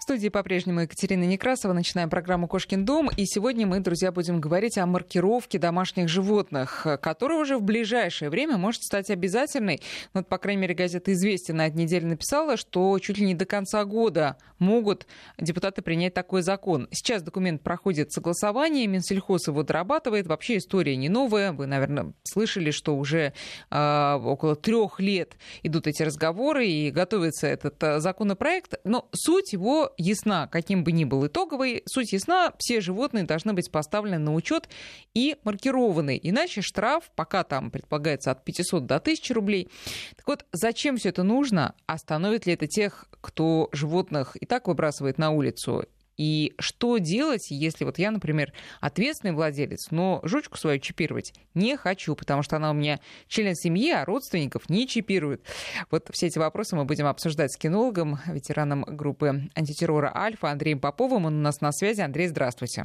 В 0.00 0.02
студии 0.02 0.30
по-прежнему 0.30 0.80
Екатерина 0.80 1.24
Некрасова. 1.24 1.74
Начинаем 1.74 2.08
программу 2.08 2.48
«Кошкин 2.48 2.86
дом». 2.86 3.10
И 3.18 3.26
сегодня 3.26 3.66
мы, 3.66 3.80
друзья, 3.80 4.10
будем 4.10 4.40
говорить 4.40 4.78
о 4.78 4.86
маркировке 4.86 5.58
домашних 5.58 6.08
животных, 6.08 6.86
которая 7.02 7.38
уже 7.38 7.58
в 7.58 7.62
ближайшее 7.62 8.30
время 8.30 8.56
может 8.56 8.82
стать 8.82 9.10
обязательной. 9.10 9.82
Вот, 10.14 10.26
по 10.26 10.38
крайней 10.38 10.62
мере, 10.62 10.74
газета 10.74 11.12
«Известия» 11.12 11.54
на 11.54 11.66
этой 11.66 11.76
неделе 11.76 12.06
написала, 12.06 12.56
что 12.56 12.98
чуть 12.98 13.18
ли 13.18 13.26
не 13.26 13.34
до 13.34 13.44
конца 13.44 13.84
года 13.84 14.38
могут 14.58 15.06
депутаты 15.38 15.82
принять 15.82 16.14
такой 16.14 16.40
закон. 16.40 16.88
Сейчас 16.92 17.22
документ 17.22 17.62
проходит 17.62 18.10
согласование, 18.10 18.86
Минсельхоз 18.86 19.48
его 19.48 19.62
дорабатывает. 19.64 20.26
Вообще 20.26 20.56
история 20.56 20.96
не 20.96 21.10
новая. 21.10 21.52
Вы, 21.52 21.66
наверное, 21.66 22.14
слышали, 22.24 22.70
что 22.70 22.96
уже 22.96 23.34
э, 23.70 24.20
около 24.24 24.56
трех 24.56 24.98
лет 24.98 25.36
идут 25.62 25.86
эти 25.86 26.02
разговоры 26.02 26.66
и 26.66 26.90
готовится 26.90 27.46
этот 27.46 27.82
э, 27.82 28.00
законопроект. 28.00 28.74
Но 28.84 29.06
суть 29.12 29.52
его 29.52 29.89
ясна, 29.96 30.46
каким 30.46 30.84
бы 30.84 30.92
ни 30.92 31.04
был 31.04 31.26
итоговый, 31.26 31.82
суть 31.86 32.12
ясна, 32.12 32.52
все 32.58 32.80
животные 32.80 33.24
должны 33.24 33.52
быть 33.52 33.70
поставлены 33.70 34.18
на 34.18 34.34
учет 34.34 34.68
и 35.14 35.36
маркированы. 35.44 36.18
Иначе 36.22 36.62
штраф, 36.62 37.10
пока 37.14 37.44
там 37.44 37.70
предполагается 37.70 38.30
от 38.30 38.44
500 38.44 38.86
до 38.86 38.96
1000 38.96 39.34
рублей. 39.34 39.68
Так 40.16 40.26
вот, 40.26 40.46
зачем 40.52 40.96
все 40.96 41.10
это 41.10 41.22
нужно? 41.22 41.74
Остановит 41.86 42.46
ли 42.46 42.54
это 42.54 42.66
тех, 42.66 43.06
кто 43.20 43.68
животных 43.72 44.36
и 44.40 44.46
так 44.46 44.68
выбрасывает 44.68 45.18
на 45.18 45.30
улицу 45.30 45.84
и 46.20 46.52
что 46.58 46.98
делать, 46.98 47.46
если 47.50 47.86
вот 47.86 47.98
я, 47.98 48.10
например, 48.10 48.52
ответственный 48.82 49.32
владелец, 49.32 49.90
но 49.90 50.20
жучку 50.22 50.58
свою 50.58 50.78
чипировать 50.78 51.32
не 51.54 51.78
хочу, 51.78 52.14
потому 52.14 52.42
что 52.42 52.56
она 52.56 52.72
у 52.72 52.74
меня 52.74 53.00
член 53.26 53.54
семьи, 53.54 53.90
а 53.90 54.04
родственников 54.04 54.68
не 54.68 54.86
чипирует. 54.86 55.42
Вот 55.90 56.10
все 56.12 56.26
эти 56.26 56.38
вопросы 56.38 56.76
мы 56.76 56.84
будем 56.84 57.06
обсуждать 57.06 57.52
с 57.52 57.56
кинологом, 57.56 58.18
ветераном 58.26 58.82
группы 58.82 59.48
антитеррора 59.54 60.14
«Альфа» 60.14 60.50
Андреем 60.50 60.78
Поповым. 60.78 61.24
Он 61.24 61.38
у 61.38 61.40
нас 61.42 61.62
на 61.62 61.72
связи. 61.72 62.02
Андрей, 62.02 62.28
здравствуйте. 62.28 62.84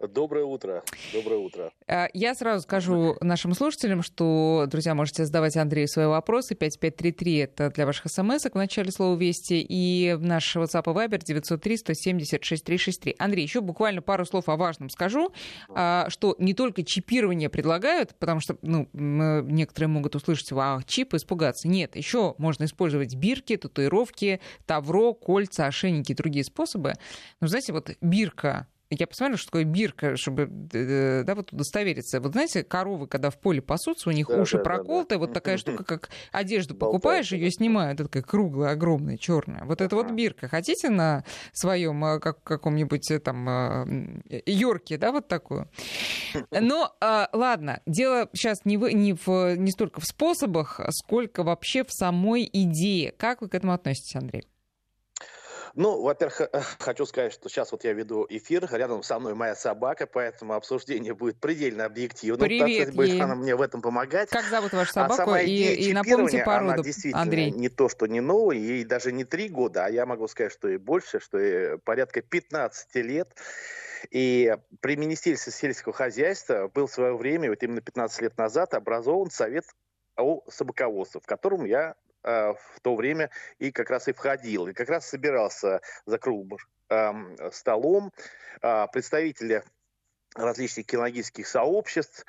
Доброе 0.00 0.44
утро. 0.44 0.84
Доброе 1.12 1.38
утро. 1.38 1.72
А, 1.88 2.08
я 2.12 2.34
сразу 2.34 2.62
скажу 2.62 3.16
нашим 3.20 3.52
слушателям, 3.54 4.02
что, 4.02 4.66
друзья, 4.68 4.94
можете 4.94 5.24
задавать 5.24 5.56
Андрею 5.56 5.88
свои 5.88 6.06
вопросы. 6.06 6.54
5533— 6.54 7.36
это 7.38 7.70
для 7.70 7.84
ваших 7.84 8.10
смс 8.10 8.44
в 8.44 8.54
начале 8.54 8.92
слова 8.92 9.18
«Вести». 9.18 9.64
И 9.68 10.16
наш 10.20 10.56
WhatsApp 10.56 10.84
и 10.84 10.94
Viber 10.94 11.18
903-170-6363. 11.18 13.16
Андрей, 13.18 13.42
еще 13.42 13.60
буквально 13.60 14.00
пару 14.00 14.24
слов 14.24 14.48
о 14.48 14.56
важном 14.56 14.88
скажу, 14.88 15.32
а, 15.70 16.06
что 16.10 16.36
не 16.38 16.54
только 16.54 16.84
чипирование 16.84 17.48
предлагают, 17.48 18.14
потому 18.18 18.40
что 18.40 18.56
ну, 18.62 18.88
некоторые 18.92 19.88
могут 19.88 20.14
услышать, 20.14 20.52
а 20.52 20.80
чип 20.86 21.14
испугаться. 21.14 21.66
Нет, 21.66 21.96
еще 21.96 22.34
можно 22.38 22.64
использовать 22.64 23.16
бирки, 23.16 23.56
татуировки, 23.56 24.40
тавро, 24.66 25.12
кольца, 25.12 25.66
ошейники 25.66 26.12
и 26.12 26.14
другие 26.14 26.44
способы. 26.44 26.94
Но, 27.40 27.48
знаете, 27.48 27.72
вот 27.72 27.90
бирка 28.00 28.68
я 28.90 29.06
посмотрела, 29.06 29.36
что 29.36 29.48
такое 29.48 29.64
бирка, 29.64 30.16
чтобы 30.16 30.46
да, 30.48 31.34
вот 31.34 31.52
удостовериться. 31.52 32.20
Вот 32.20 32.32
знаете, 32.32 32.64
коровы, 32.64 33.06
когда 33.06 33.30
в 33.30 33.38
поле 33.38 33.60
пасутся, 33.60 34.08
у 34.08 34.12
них 34.12 34.28
да, 34.28 34.40
уши 34.40 34.58
да, 34.58 34.64
проколоты, 34.64 35.14
да, 35.16 35.18
вот 35.18 35.32
такая 35.32 35.56
штука, 35.58 35.84
как 35.84 36.10
одежду 36.32 36.74
покупаешь, 36.74 37.32
ее 37.32 37.50
снимают, 37.50 38.00
это 38.00 38.08
такая 38.08 38.22
круглая, 38.22 38.72
огромная, 38.72 39.18
черная. 39.18 39.64
Вот 39.64 39.80
это 39.80 39.94
вот 39.94 40.10
бирка. 40.10 40.48
Хотите 40.48 40.88
на 40.88 41.24
своем 41.52 42.02
а, 42.04 42.18
как, 42.18 42.42
каком-нибудь 42.42 43.10
э, 43.10 43.18
там 43.18 44.22
Йорке, 44.46 44.96
да, 44.96 45.12
вот 45.12 45.28
такую? 45.28 45.68
Но 46.50 46.96
а, 47.00 47.28
ладно, 47.32 47.80
дело 47.86 48.28
сейчас 48.32 48.64
не, 48.64 48.78
в, 48.78 48.88
не, 48.88 49.12
в, 49.12 49.56
не 49.56 49.70
столько 49.70 50.00
в 50.00 50.06
способах, 50.06 50.80
сколько 50.90 51.42
вообще 51.42 51.84
в 51.84 51.92
самой 51.92 52.48
идее. 52.50 53.12
Как 53.12 53.42
вы 53.42 53.48
к 53.48 53.54
этому 53.54 53.72
относитесь, 53.72 54.16
Андрей? 54.16 54.44
Ну, 55.78 56.02
во-первых, 56.02 56.40
э, 56.40 56.48
хочу 56.80 57.06
сказать, 57.06 57.32
что 57.32 57.48
сейчас 57.48 57.70
вот 57.70 57.84
я 57.84 57.92
веду 57.92 58.26
эфир, 58.28 58.68
рядом 58.72 59.04
со 59.04 59.20
мной 59.20 59.34
моя 59.34 59.54
собака, 59.54 60.08
поэтому 60.08 60.54
обсуждение 60.54 61.14
будет 61.14 61.40
предельно 61.40 61.84
объективным. 61.84 62.40
Привет 62.40 62.86
так, 62.86 62.94
будет 62.96 63.20
она 63.20 63.36
мне 63.36 63.54
в 63.54 63.62
этом 63.62 63.80
помогать. 63.80 64.28
Как 64.28 64.44
зовут 64.46 64.72
вашу 64.72 64.92
собаку? 64.92 65.14
А 65.14 65.16
сама 65.24 65.40
и, 65.40 65.74
и 65.74 65.92
напомните 65.92 66.42
породу, 66.42 66.72
она 66.72 66.82
действительно 66.82 67.22
Андрей. 67.22 67.52
не 67.52 67.68
то, 67.68 67.88
что 67.88 68.06
не 68.06 68.20
новая, 68.20 68.56
ей 68.56 68.84
даже 68.84 69.12
не 69.12 69.24
три 69.24 69.48
года, 69.48 69.84
а 69.84 69.88
я 69.88 70.04
могу 70.04 70.26
сказать, 70.26 70.52
что 70.52 70.68
и 70.68 70.78
больше, 70.78 71.20
что 71.20 71.38
и 71.38 71.78
порядка 71.78 72.22
15 72.22 72.96
лет. 72.96 73.28
И 74.10 74.52
при 74.80 74.96
Министерстве 74.96 75.52
сельского 75.52 75.94
хозяйства 75.94 76.68
был 76.74 76.88
в 76.88 76.92
свое 76.92 77.16
время, 77.16 77.50
вот 77.50 77.62
именно 77.62 77.80
15 77.80 78.20
лет 78.22 78.36
назад, 78.36 78.74
образован 78.74 79.30
Совет 79.30 79.64
о 80.16 80.42
собаководстве, 80.50 81.20
в 81.20 81.26
котором 81.26 81.64
я 81.64 81.94
в 82.22 82.80
то 82.82 82.96
время 82.96 83.30
и 83.58 83.70
как 83.70 83.90
раз 83.90 84.08
и 84.08 84.12
входил. 84.12 84.66
И 84.66 84.72
как 84.72 84.88
раз 84.88 85.08
собирался 85.08 85.80
за 86.04 86.18
круглым 86.18 86.58
столом 87.52 88.12
э, 88.62 88.86
представители 88.92 89.62
различных 90.34 90.86
кинологических 90.86 91.46
сообществ, 91.46 92.24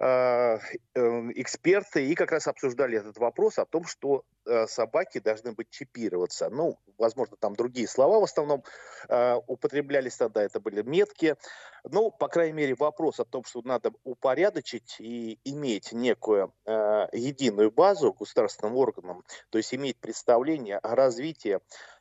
эксперты 0.00 2.06
и 2.06 2.14
как 2.14 2.32
раз 2.32 2.46
обсуждали 2.46 2.96
этот 2.96 3.18
вопрос 3.18 3.58
о 3.58 3.66
том, 3.66 3.84
что 3.84 4.24
э, 4.46 4.66
собаки 4.66 5.18
должны 5.18 5.52
быть 5.52 5.68
чипироваться. 5.68 6.48
Ну, 6.48 6.78
возможно, 6.96 7.36
там 7.36 7.54
другие 7.54 7.86
слова 7.86 8.18
в 8.18 8.24
основном 8.24 8.64
э, 9.10 9.34
употреблялись 9.46 10.16
тогда, 10.16 10.42
это 10.42 10.58
были 10.58 10.80
метки. 10.80 11.36
Ну, 11.84 12.10
по 12.10 12.28
крайней 12.28 12.54
мере, 12.54 12.74
вопрос 12.74 13.20
о 13.20 13.26
том, 13.26 13.44
что 13.44 13.60
надо 13.62 13.92
упорядочить 14.04 14.96
и 15.00 15.38
иметь 15.44 15.92
некую 15.92 16.54
единую 16.66 17.70
базу 17.70 18.14
государственным 18.14 18.76
органам, 18.76 19.22
то 19.50 19.58
есть 19.58 19.74
иметь 19.74 19.98
представление 19.98 20.78
о 20.78 20.94
развитии 20.94 21.58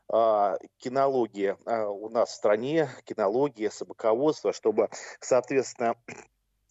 кинологии 0.08 1.56
у 1.66 2.10
нас 2.10 2.30
в 2.30 2.34
стране, 2.34 2.90
кинология, 3.04 3.70
собаководство, 3.70 4.54
чтобы, 4.54 4.90
соответственно, 5.20 5.96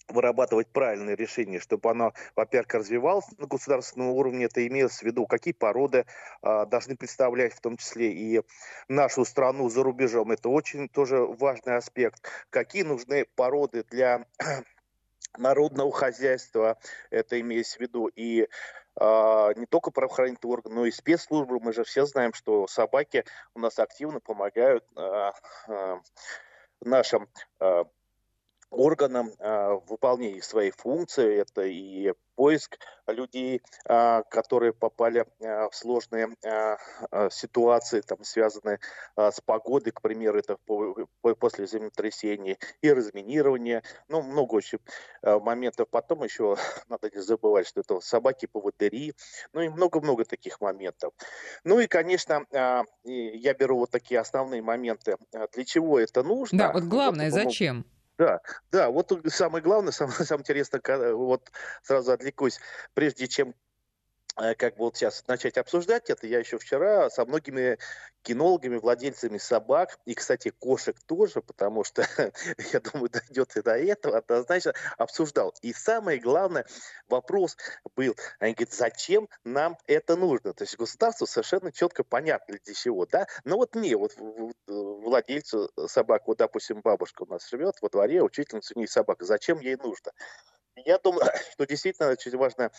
вырабатывать 0.08 0.69
правильное 0.69 1.14
решение, 1.14 1.60
чтобы 1.60 1.91
оно, 1.91 2.12
во-первых, 2.34 2.74
развивалось 2.74 3.26
на 3.38 3.46
государственном 3.46 4.10
уровне, 4.10 4.46
это 4.46 4.66
имелось 4.66 4.98
в 4.98 5.02
виду, 5.02 5.26
какие 5.26 5.52
породы 5.52 6.06
э, 6.42 6.66
должны 6.66 6.96
представлять, 6.96 7.54
в 7.54 7.60
том 7.60 7.76
числе 7.76 8.12
и 8.12 8.42
нашу 8.88 9.24
страну 9.24 9.69
за 9.69 9.82
рубежом. 9.82 10.32
Это 10.32 10.48
очень 10.48 10.88
тоже 10.88 11.19
важный 11.19 11.76
аспект. 11.76 12.28
Какие 12.50 12.82
нужны 12.82 13.26
породы 13.36 13.84
для 13.84 14.26
народного 15.38 15.92
хозяйства, 15.92 16.78
это 17.10 17.40
имеется 17.40 17.78
в 17.78 17.80
виду 17.80 18.06
и 18.06 18.48
Uh, 19.00 19.56
не 19.56 19.66
только 19.66 19.92
правоохранительные 19.92 20.54
органы, 20.54 20.75
но 20.75 20.84
и 20.84 20.90
спецслужбы. 20.90 21.60
Мы 21.60 21.72
же 21.72 21.84
все 21.84 22.04
знаем, 22.04 22.32
что 22.32 22.66
собаки 22.66 23.25
у 23.54 23.60
нас 23.60 23.78
активно 23.78 24.19
помогают 24.19 24.84
uh, 24.96 25.32
uh, 25.69 26.00
нашим 26.80 27.28
органам 28.70 29.30
в 29.38 29.82
выполнении 29.88 30.40
своей 30.40 30.70
функции. 30.70 31.38
Это 31.40 31.62
и 31.62 32.12
поиск 32.38 32.78
людей, 33.08 33.62
э, 33.88 34.22
которые 34.30 34.72
попали 34.72 35.26
э, 35.40 35.68
в 35.68 35.74
сложные 35.74 36.28
ситуации, 37.30 38.00
там, 38.00 38.22
связанные 38.22 38.78
с 39.16 39.40
погодой, 39.40 39.92
к 39.92 40.00
примеру, 40.00 40.38
это 40.38 40.56
по, 40.66 40.94
по, 41.20 41.34
после 41.34 41.66
землетрясения, 41.66 42.58
и 42.80 42.92
разминирование. 42.92 43.82
Ну, 44.08 44.22
много 44.22 44.54
очень 44.54 44.78
моментов. 45.22 45.88
Потом 45.90 46.22
еще 46.22 46.56
надо 46.88 47.10
не 47.10 47.20
забывать, 47.20 47.66
что 47.66 47.80
это 47.80 48.00
собаки-поводыри, 48.00 49.14
ну 49.52 49.62
и 49.62 49.68
много-много 49.68 50.24
таких 50.24 50.60
моментов. 50.60 51.12
Ну 51.64 51.80
и, 51.80 51.86
конечно, 51.86 52.44
я 53.04 53.54
беру 53.54 53.78
вот 53.78 53.90
такие 53.90 54.20
основные 54.20 54.62
моменты. 54.62 55.16
Для 55.52 55.64
чего 55.64 55.98
это 55.98 56.22
нужно? 56.22 56.58
Да, 56.58 56.72
вот 56.72 56.84
главное, 56.84 57.30
вот, 57.30 57.34
зачем? 57.34 57.84
Да, 58.18 58.40
да, 58.72 58.90
вот 58.90 59.12
самое 59.28 59.62
главное, 59.62 59.92
самое, 59.92 60.14
самое 60.24 60.42
интересное, 60.42 60.80
вот 61.14 61.50
сразу 61.82 62.12
отвлекусь, 62.12 62.58
прежде 62.94 63.28
чем 63.28 63.54
как 64.56 64.76
бы 64.76 64.84
вот 64.84 64.97
сейчас 64.97 65.26
начать 65.26 65.59
обсуждать 65.59 66.10
это, 66.10 66.26
я 66.26 66.38
еще 66.38 66.59
вчера 66.59 67.10
со 67.10 67.25
многими 67.25 67.78
кинологами, 68.22 68.76
владельцами 68.76 69.38
собак, 69.38 69.99
и, 70.04 70.15
кстати, 70.15 70.50
кошек 70.50 70.96
тоже, 71.06 71.43
потому 71.43 71.82
что, 71.82 72.06
я 72.73 72.81
думаю, 72.81 73.11
дойдет 73.11 73.56
и 73.56 73.62
до 73.62 73.76
этого, 73.76 74.19
однозначно 74.19 74.75
обсуждал. 74.96 75.55
И 75.62 75.73
самое 75.73 76.20
главное, 76.20 76.67
вопрос 77.08 77.56
был, 77.96 78.14
они 78.38 78.55
говорят, 78.55 78.75
зачем 78.75 79.29
нам 79.44 79.76
это 79.87 80.17
нужно? 80.17 80.52
То 80.52 80.64
есть 80.64 80.76
государству 80.76 81.26
совершенно 81.26 81.73
четко 81.73 82.05
понятно 82.05 82.58
для 82.64 82.75
чего, 82.75 83.06
да? 83.06 83.26
Но 83.44 83.56
вот 83.56 83.75
мне, 83.75 83.96
вот 83.96 84.14
владельцу 84.67 85.70
собак, 85.87 86.26
вот, 86.26 86.38
допустим, 86.38 86.81
бабушка 86.81 87.23
у 87.23 87.26
нас 87.26 87.49
живет 87.49 87.76
во 87.81 87.88
дворе, 87.88 88.23
учительница 88.23 88.75
у 88.76 88.79
нее 88.79 88.88
собака, 88.88 89.25
зачем 89.25 89.58
ей 89.58 89.76
нужно? 89.76 90.12
Я 90.84 90.99
думаю, 90.99 91.26
что 91.52 91.67
действительно 91.67 92.11
очень 92.11 92.37
важно 92.37 92.70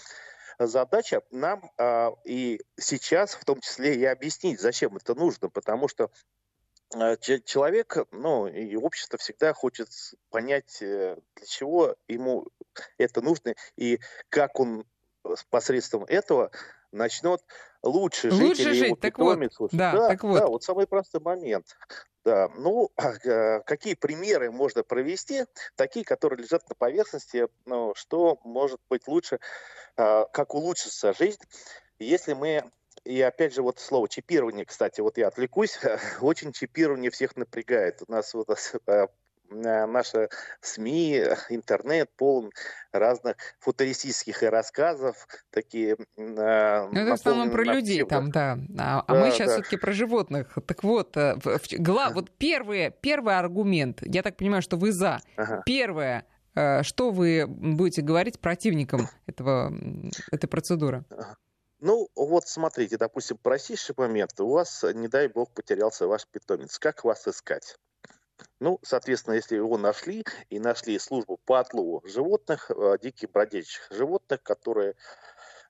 задача 0.68 1.22
нам 1.32 1.72
э, 1.78 2.10
и 2.26 2.62
сейчас 2.80 3.34
в 3.34 3.46
том 3.46 3.62
числе 3.62 3.96
и 3.96 4.06
объяснить, 4.06 4.60
зачем 4.60 4.96
это 4.98 5.16
нужно, 5.16 5.50
потому 5.50 5.88
что 5.88 6.12
э, 6.96 7.18
человек, 7.46 7.98
ну 8.12 8.48
и 8.48 8.76
общество 8.76 9.18
всегда 9.18 9.54
хочет 9.54 9.90
понять, 10.30 10.82
э, 10.82 11.18
для 11.36 11.46
чего 11.46 11.96
ему 12.08 12.48
это 12.98 13.22
нужно 13.22 13.56
и 13.78 14.00
как 14.30 14.60
он 14.60 14.86
посредством 15.50 16.06
этого 16.06 16.52
начнет 16.92 17.42
лучше 17.84 18.32
жить 18.32 18.42
лучше 18.42 18.62
или 18.64 18.74
жить, 18.74 18.86
его 18.88 18.96
так 18.96 19.16
питомец 19.16 19.60
вот, 19.60 19.72
да, 19.72 19.94
Да, 19.94 20.08
так 20.10 20.24
вот. 20.24 20.40
да, 20.40 20.48
вот 20.48 20.64
самый 20.64 20.88
простой 20.88 21.22
момент. 21.22 21.78
Да, 22.26 22.50
ну, 22.56 22.92
а, 22.98 23.60
какие 23.62 23.94
примеры 23.96 24.52
можно 24.52 24.84
провести? 24.84 25.46
Такие, 25.76 26.06
которые 26.06 26.44
лежат 26.44 26.68
на 26.70 26.76
поверхности, 26.76 27.48
ну, 27.66 27.94
что 27.96 28.40
может 28.44 28.80
быть 28.90 29.08
лучше, 29.08 29.40
а, 29.98 30.26
как 30.26 30.54
улучшится 30.54 31.14
жизнь, 31.14 31.42
если 32.00 32.34
мы 32.34 32.72
и 33.06 33.22
опять 33.22 33.54
же, 33.54 33.62
вот 33.62 33.80
слово 33.80 34.10
чипирование, 34.10 34.66
кстати, 34.66 35.02
вот 35.02 35.18
я 35.18 35.28
отвлекусь, 35.28 35.80
очень 36.22 36.52
чипирование 36.52 37.12
всех 37.12 37.36
напрягает. 37.38 38.02
У 38.08 38.12
нас 38.12 38.34
вот 38.34 38.50
а, 39.52 39.84
а, 39.84 39.88
наша 39.88 40.30
СМИ, 40.62 41.24
интернет 41.50 42.10
полон 42.16 42.52
разных 42.92 43.36
футуристических 43.60 44.42
рассказов, 44.44 45.28
такие 45.52 45.94
э, 45.94 45.96
ну, 46.16 47.00
это 47.00 47.12
в 47.12 47.14
основном 47.14 47.52
про 47.52 47.64
людей 47.64 48.04
там, 48.04 48.32
да. 48.32 48.58
А, 48.78 49.04
а 49.08 49.14
да, 49.14 49.20
мы 49.20 49.32
сейчас 49.32 49.48
да. 49.50 49.54
все-таки 49.56 49.78
про 49.78 49.92
животных. 49.92 50.58
Так 50.68 50.84
вот, 50.84 51.16
э, 51.18 51.36
гла, 51.78 52.10
вот 52.12 52.32
первый, 52.38 52.92
первый 53.02 53.38
аргумент, 53.38 54.00
я 54.02 54.24
так 54.24 54.38
понимаю, 54.38 54.62
что 54.62 54.78
вы 54.78 54.92
за. 54.92 55.20
Ага. 55.36 55.64
Первое, 55.66 56.26
э, 56.56 56.84
что 56.84 57.12
вы 57.12 57.46
будете 57.48 58.02
говорить 58.02 58.40
противникам 58.40 59.08
этого, 59.26 59.74
этой 60.32 60.48
процедуры? 60.48 61.06
Ну, 61.82 62.10
вот 62.16 62.48
смотрите, 62.48 62.98
допустим, 62.98 63.38
простейший 63.38 63.96
момент. 63.98 64.38
У 64.40 64.50
вас, 64.50 64.84
не 64.94 65.08
дай 65.08 65.28
бог, 65.28 65.52
потерялся 65.54 66.08
ваш 66.08 66.28
питомец. 66.28 66.78
Как 66.78 67.06
вас 67.06 67.26
искать? 67.28 67.78
Ну, 68.60 68.80
соответственно, 68.84 69.36
если 69.36 69.56
его 69.56 69.78
нашли 69.78 70.26
и 70.50 70.60
нашли 70.60 71.00
службу 71.00 71.40
по 71.46 71.60
отлову 71.60 72.02
животных, 72.06 72.72
э, 72.72 72.98
диких 73.02 73.32
бродячих 73.32 73.88
животных, 73.92 74.44
которые 74.44 74.96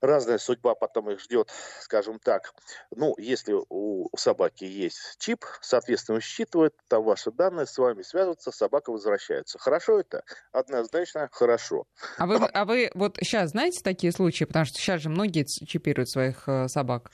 разная 0.02 0.38
судьба 0.38 0.76
потом 0.76 1.12
их 1.12 1.20
ждет, 1.20 1.52
скажем 1.82 2.20
так. 2.20 2.54
Ну, 2.92 3.16
если 3.18 3.56
у 3.70 4.10
собаки 4.16 4.64
есть 4.64 5.18
чип, 5.20 5.46
соответственно, 5.62 6.22
считывает 6.22 6.74
там 6.88 7.04
ваши 7.04 7.32
данные, 7.32 7.66
с 7.66 7.78
вами 7.78 8.02
связываются, 8.02 8.52
собака 8.52 8.92
возвращается. 8.92 9.60
Хорошо 9.60 10.00
это? 10.00 10.24
Однозначно 10.52 11.30
хорошо. 11.32 11.86
А 12.18 12.26
вы, 12.26 12.38
а 12.38 12.66
вы 12.66 12.92
вот 12.94 13.18
сейчас 13.22 13.52
знаете 13.52 13.82
такие 13.84 14.12
случаи? 14.12 14.46
Потому 14.46 14.66
что 14.66 14.78
сейчас 14.78 15.02
же 15.02 15.10
многие 15.10 15.46
чипируют 15.46 16.10
своих 16.10 16.48
э, 16.48 16.68
собак. 16.68 17.12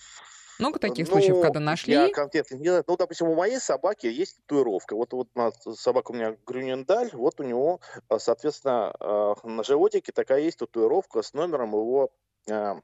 Много 0.60 0.80
таких 0.80 1.08
ну, 1.08 1.14
случаев, 1.14 1.42
когда 1.42 1.60
нашли? 1.60 1.94
Я 1.94 2.10
конкретно 2.10 2.56
не 2.56 2.68
знаю. 2.68 2.84
Ну, 2.88 2.98
допустим, 2.98 3.28
у 3.28 3.36
моей 3.36 3.60
собаки 3.60 4.08
есть 4.08 4.38
татуировка. 4.38 4.96
Вот, 4.96 5.14
вот 5.14 5.30
собака 5.78 6.12
у 6.12 6.14
меня 6.14 6.38
Грюнендаль, 6.46 7.10
вот 7.14 7.40
у 7.40 7.44
него, 7.44 7.82
э, 8.10 8.20
соответственно, 8.20 8.94
э, 9.00 9.34
на 9.44 9.64
животике 9.64 10.12
такая 10.12 10.42
есть 10.42 10.60
татуировка 10.60 11.22
с 11.22 11.34
номером 11.34 11.72
его, 11.72 12.10
э, 12.48 12.76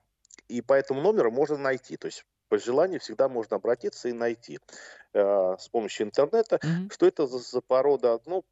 и 0.47 0.61
по 0.61 0.73
этому 0.73 1.01
номеру 1.01 1.31
можно 1.31 1.57
найти. 1.57 1.97
То 1.97 2.07
есть 2.07 2.25
по 2.49 2.57
желанию 2.57 2.99
всегда 2.99 3.29
можно 3.29 3.55
обратиться 3.55 4.09
и 4.09 4.13
найти 4.13 4.59
с 5.13 5.67
помощью 5.71 6.07
интернета, 6.07 6.57
mm-hmm. 6.57 6.93
что 6.93 7.05
это 7.05 7.27
за, 7.27 7.39
за 7.39 7.61
порода. 7.61 8.19
Ну, 8.25 8.45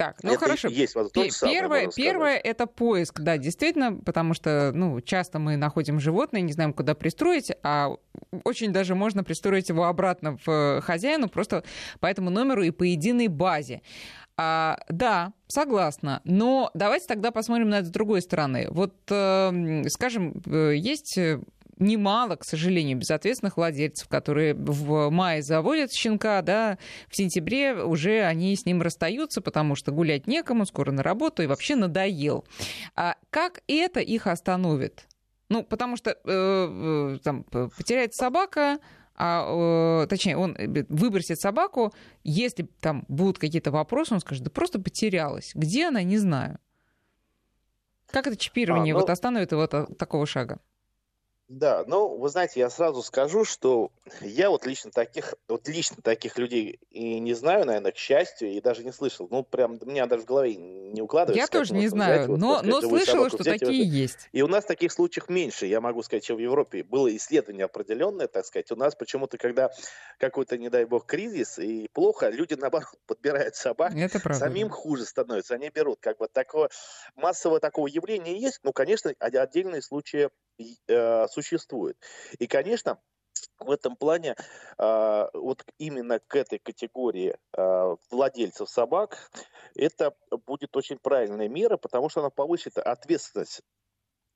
так, 0.00 0.16
ну 0.22 0.30
это 0.30 0.40
хорошо. 0.40 0.68
Есть 0.68 0.94
вот 0.94 1.12
то 1.12 1.22
первое, 1.42 1.90
самое, 1.90 1.90
первое 1.94 2.36
это 2.38 2.66
поиск, 2.66 3.20
да, 3.20 3.36
действительно, 3.36 3.92
потому 3.96 4.32
что, 4.32 4.72
ну, 4.74 4.98
часто 5.02 5.38
мы 5.38 5.58
находим 5.58 6.00
животное, 6.00 6.40
не 6.40 6.54
знаем, 6.54 6.72
куда 6.72 6.94
пристроить, 6.94 7.52
а 7.62 7.90
очень 8.44 8.72
даже 8.72 8.94
можно 8.94 9.24
пристроить 9.24 9.68
его 9.68 9.84
обратно 9.84 10.38
в 10.38 10.48
э, 10.48 10.80
хозяину 10.80 11.28
просто 11.28 11.64
по 12.00 12.06
этому 12.06 12.30
номеру 12.30 12.62
и 12.62 12.70
по 12.70 12.84
единой 12.84 13.28
базе. 13.28 13.82
А, 14.38 14.78
да, 14.88 15.34
согласна. 15.48 16.22
Но 16.24 16.70
давайте 16.72 17.06
тогда 17.06 17.30
посмотрим 17.30 17.68
на 17.68 17.80
это 17.80 17.88
с 17.88 17.90
другой 17.90 18.22
стороны. 18.22 18.68
Вот, 18.70 18.94
э, 19.10 19.82
скажем, 19.88 20.40
э, 20.46 20.76
есть 20.76 21.18
немало, 21.80 22.36
к 22.36 22.44
сожалению, 22.44 22.98
безответственных 22.98 23.56
владельцев, 23.56 24.08
которые 24.08 24.54
в 24.54 25.10
мае 25.10 25.42
заводят 25.42 25.92
щенка, 25.92 26.42
да, 26.42 26.78
в 27.08 27.16
сентябре 27.16 27.74
уже 27.74 28.22
они 28.22 28.54
с 28.54 28.66
ним 28.66 28.82
расстаются, 28.82 29.40
потому 29.40 29.74
что 29.74 29.92
гулять 29.92 30.26
некому, 30.26 30.66
скоро 30.66 30.92
на 30.92 31.02
работу 31.02 31.42
и 31.42 31.46
вообще 31.46 31.76
надоел. 31.76 32.44
А 32.94 33.16
как 33.30 33.62
это 33.66 34.00
их 34.00 34.26
остановит? 34.26 35.06
Ну, 35.48 35.64
потому 35.64 35.96
что 35.96 36.10
э, 36.10 36.16
э 36.24 37.18
там 37.24 37.44
потеряется 37.44 38.18
собака, 38.18 38.78
а, 39.16 40.04
э, 40.04 40.06
точнее, 40.06 40.36
он 40.36 40.56
выбросит 40.88 41.38
собаку, 41.40 41.92
если 42.24 42.62
там 42.80 43.04
будут 43.08 43.38
какие-то 43.38 43.70
вопросы, 43.70 44.14
он 44.14 44.20
скажет, 44.20 44.44
да 44.44 44.50
просто 44.50 44.80
потерялась. 44.80 45.52
Где 45.54 45.88
она, 45.88 46.02
не 46.02 46.16
знаю. 46.16 46.58
Как 48.06 48.26
это 48.26 48.36
чипирование 48.36 48.92
а, 48.92 48.94
ну... 48.94 49.00
вот 49.00 49.10
остановит 49.10 49.52
его 49.52 49.62
от 49.62 49.98
такого 49.98 50.24
шага? 50.24 50.58
Да, 51.50 51.82
ну, 51.88 52.16
вы 52.16 52.28
знаете, 52.28 52.60
я 52.60 52.70
сразу 52.70 53.02
скажу, 53.02 53.44
что 53.44 53.90
я 54.20 54.50
вот 54.50 54.66
лично 54.66 54.92
таких, 54.92 55.34
вот 55.48 55.66
лично 55.66 55.96
таких 56.00 56.38
людей 56.38 56.78
и 56.90 57.18
не 57.18 57.34
знаю, 57.34 57.66
наверное, 57.66 57.90
к 57.90 57.96
счастью, 57.96 58.52
и 58.52 58.60
даже 58.60 58.84
не 58.84 58.92
слышал. 58.92 59.26
Ну, 59.32 59.42
прям 59.42 59.76
у 59.80 59.84
меня 59.84 60.06
даже 60.06 60.22
в 60.22 60.26
голове 60.26 60.54
не 60.54 61.02
укладывается. 61.02 61.42
Я 61.42 61.48
тоже 61.48 61.74
не 61.74 61.88
знаю, 61.88 62.18
взять, 62.18 62.38
но, 62.38 62.54
вот, 62.54 62.62
но 62.64 62.80
слышала, 62.80 63.28
что 63.28 63.42
такие 63.42 63.84
вот. 63.84 63.92
есть. 63.92 64.28
И 64.30 64.42
у 64.42 64.46
нас 64.46 64.64
таких 64.64 64.92
случаев 64.92 65.28
меньше, 65.28 65.66
я 65.66 65.80
могу 65.80 66.04
сказать, 66.04 66.22
чем 66.22 66.36
в 66.36 66.38
Европе. 66.38 66.84
Было 66.84 67.14
исследование 67.16 67.64
определенное, 67.64 68.28
так 68.28 68.46
сказать. 68.46 68.70
У 68.70 68.76
нас 68.76 68.94
почему-то, 68.94 69.36
когда 69.36 69.72
какой-то, 70.20 70.56
не 70.56 70.68
дай 70.68 70.84
бог, 70.84 71.04
кризис 71.04 71.58
и 71.58 71.88
плохо, 71.92 72.28
люди, 72.28 72.54
наоборот, 72.54 72.90
подбирают 73.06 73.56
собак. 73.56 73.92
Это 73.96 74.20
правда. 74.20 74.38
Самим 74.38 74.68
хуже 74.68 75.04
становится. 75.04 75.54
Они 75.56 75.68
берут 75.68 75.98
как 75.98 76.18
бы 76.18 76.28
такого, 76.28 76.70
массового 77.16 77.58
такого 77.58 77.88
явления 77.88 78.38
есть. 78.38 78.60
Ну, 78.62 78.72
конечно, 78.72 79.12
отдельные 79.18 79.82
случаи 79.82 80.28
э, 80.88 81.26
существует. 81.28 81.96
И, 82.38 82.46
конечно, 82.46 83.00
в 83.58 83.70
этом 83.70 83.96
плане 83.96 84.36
э, 84.78 85.28
вот 85.34 85.64
именно 85.78 86.18
к 86.18 86.36
этой 86.36 86.58
категории 86.58 87.36
э, 87.56 87.96
владельцев 88.10 88.68
собак 88.68 89.30
это 89.74 90.14
будет 90.46 90.76
очень 90.76 90.98
правильная 90.98 91.48
мера, 91.48 91.76
потому 91.76 92.08
что 92.08 92.20
она 92.20 92.30
повысит 92.30 92.78
ответственность 92.78 93.62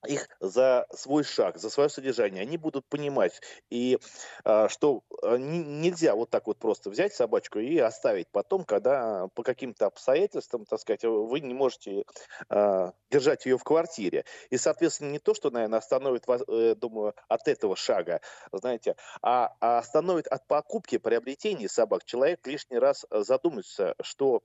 их 0.07 0.29
за 0.41 0.87
свой 0.95 1.25
шаг, 1.25 1.59
за 1.59 1.71
свое 1.71 1.89
содержание. 1.89 2.43
Они 2.43 2.57
будут 2.57 2.87
понимать, 2.87 3.41
и 3.71 3.99
а, 4.45 4.69
что 4.69 5.03
не, 5.23 5.59
нельзя 5.59 6.15
вот 6.15 6.31
так 6.31 6.47
вот 6.47 6.59
просто 6.59 6.91
взять 6.91 7.15
собачку 7.15 7.59
и 7.59 7.79
оставить 7.79 8.29
потом, 8.31 8.65
когда 8.65 9.29
по 9.35 9.43
каким-то 9.43 9.87
обстоятельствам, 9.87 10.65
так 10.65 10.81
сказать, 10.81 11.05
вы 11.05 11.41
не 11.41 11.55
можете 11.55 12.05
а, 12.49 12.93
держать 13.11 13.47
ее 13.47 13.59
в 13.59 13.65
квартире. 13.65 14.25
И, 14.51 14.57
соответственно, 14.57 15.11
не 15.11 15.19
то, 15.19 15.35
что, 15.35 15.51
наверное, 15.51 15.79
остановит 15.79 16.27
вас, 16.27 16.43
э, 16.49 16.75
думаю, 16.75 17.15
от 17.29 17.49
этого 17.49 17.77
шага, 17.77 18.21
знаете, 18.53 18.97
а, 19.23 19.55
а 19.61 19.79
остановит 19.79 20.27
от 20.27 20.47
покупки, 20.47 20.99
приобретения 20.99 21.69
собак. 21.69 22.05
Человек 22.05 22.47
лишний 22.47 22.79
раз 22.79 23.07
задумается, 23.11 23.95
что 24.03 24.43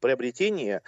приобретение 0.00 0.82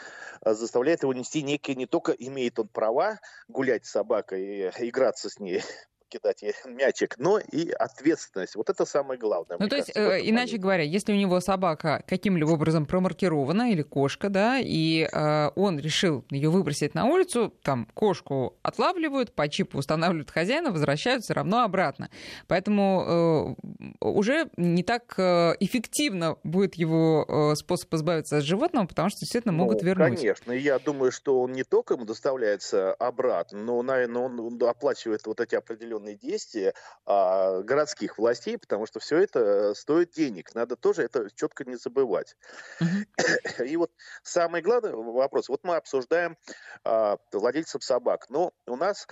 э, 0.45 0.55
заставляет 0.55 1.03
его 1.03 1.13
нести 1.13 1.43
некие, 1.43 1.77
не 1.77 1.87
только 1.87 2.13
имеет 2.13 2.59
он 2.59 2.69
права 2.69 3.19
гулять 3.49 3.87
с 3.87 3.91
собакой, 3.91 4.71
играться 4.79 5.31
с 5.31 5.39
ней, 5.39 5.63
кидать 6.11 6.45
мячик, 6.67 7.17
но 7.19 7.39
и 7.39 7.71
ответственность. 7.71 8.57
Вот 8.57 8.69
это 8.69 8.85
самое 8.85 9.19
главное. 9.19 9.57
Ну, 9.59 9.69
то 9.69 9.77
есть, 9.77 9.93
кажется, 9.93 10.17
э, 10.17 10.29
иначе 10.29 10.53
момент. 10.53 10.63
говоря, 10.63 10.83
если 10.83 11.13
у 11.13 11.17
него 11.17 11.41
собака 11.41 12.05
каким-либо 12.07 12.51
образом 12.51 12.87
промаркирована 12.87 13.71
или 13.73 13.83
кошка, 13.83 14.29
да, 14.29 14.59
и 14.59 15.09
э, 15.11 15.51
он 15.55 15.79
решил 15.79 16.25
ее 16.31 16.51
выбросить 16.51 16.95
на 16.95 17.07
улицу, 17.07 17.55
там 17.63 17.87
кошку 17.95 18.59
отлавливают, 18.63 19.33
по 19.33 19.49
чипу 19.49 19.79
устанавливают 19.79 20.31
хозяина, 20.31 20.71
возвращают 20.73 21.25
все 21.25 21.35
равно 21.35 21.63
обратно. 21.63 22.11
Поэтому 22.49 23.57
э, 23.61 23.97
уже 24.01 24.51
не 24.57 24.83
так 24.83 25.15
э, 25.17 25.55
эффективно 25.61 26.37
будет 26.45 26.75
его 26.75 27.25
э, 27.29 27.55
способ 27.57 27.93
избавиться 27.95 28.39
от 28.39 28.45
животного, 28.45 28.87
потому 28.87 29.11
что 29.11 29.21
действительно 29.21 29.53
могут 29.53 29.83
ну, 29.83 29.89
вернуть. 29.89 30.19
Конечно, 30.19 30.53
я 30.53 30.79
думаю, 30.79 31.13
что 31.13 31.41
он 31.41 31.53
не 31.53 31.65
только 31.65 31.95
ему 31.95 32.05
доставляется 32.05 32.93
обратно, 32.95 33.59
но, 33.59 33.83
наверное, 33.83 34.23
он 34.23 34.63
оплачивает 34.63 35.27
вот 35.27 35.41
эти 35.41 35.55
определенные 35.55 36.00
определенные 36.01 36.17
действия 36.17 36.75
а, 37.07 37.63
городских 37.63 38.19
властей, 38.19 38.59
потому 38.59 38.87
что 38.87 39.01
все 39.01 39.19
это 39.19 39.75
стоит 39.75 40.13
денег. 40.13 40.55
Надо 40.55 40.77
тоже 40.77 41.03
это 41.03 41.29
четко 41.35 41.65
не 41.65 41.77
забывать. 41.77 42.37
Mm-hmm. 42.81 43.67
И 43.67 43.77
вот 43.77 43.91
самый 44.23 44.63
главный 44.63 44.93
вопрос. 44.93 45.49
Вот 45.49 45.61
мы 45.65 45.77
обсуждаем 45.77 46.37
а, 46.85 47.19
владельцев 47.33 47.85
собак. 47.85 48.27
Но 48.31 48.53
у 48.67 48.77
нас 48.77 49.07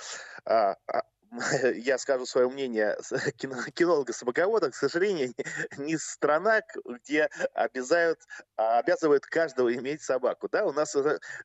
а, 0.44 0.76
а 0.86 1.02
я 1.74 1.98
скажу 1.98 2.26
свое 2.26 2.48
мнение, 2.48 2.96
кинолога-собаковода, 3.36 4.70
к 4.70 4.74
сожалению, 4.74 5.34
не 5.78 5.96
страна, 5.96 6.62
где 6.84 7.28
обязают, 7.54 8.20
обязывают 8.56 9.26
каждого 9.26 9.74
иметь 9.74 10.02
собаку. 10.02 10.48
Да? 10.48 10.64
У 10.64 10.72
нас 10.72 10.96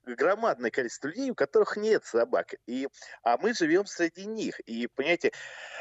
громадное 0.06 0.72
количество 0.72 1.08
людей, 1.08 1.32
у 1.32 1.36
которых 1.36 1.78
нет 1.78 2.06
собак. 2.06 2.56
И, 2.66 2.88
а 3.24 3.38
мы 3.38 3.54
живем 3.54 3.86
среди 3.86 4.26
них. 4.26 4.60
И, 4.62 4.88
понимаете, 4.88 5.32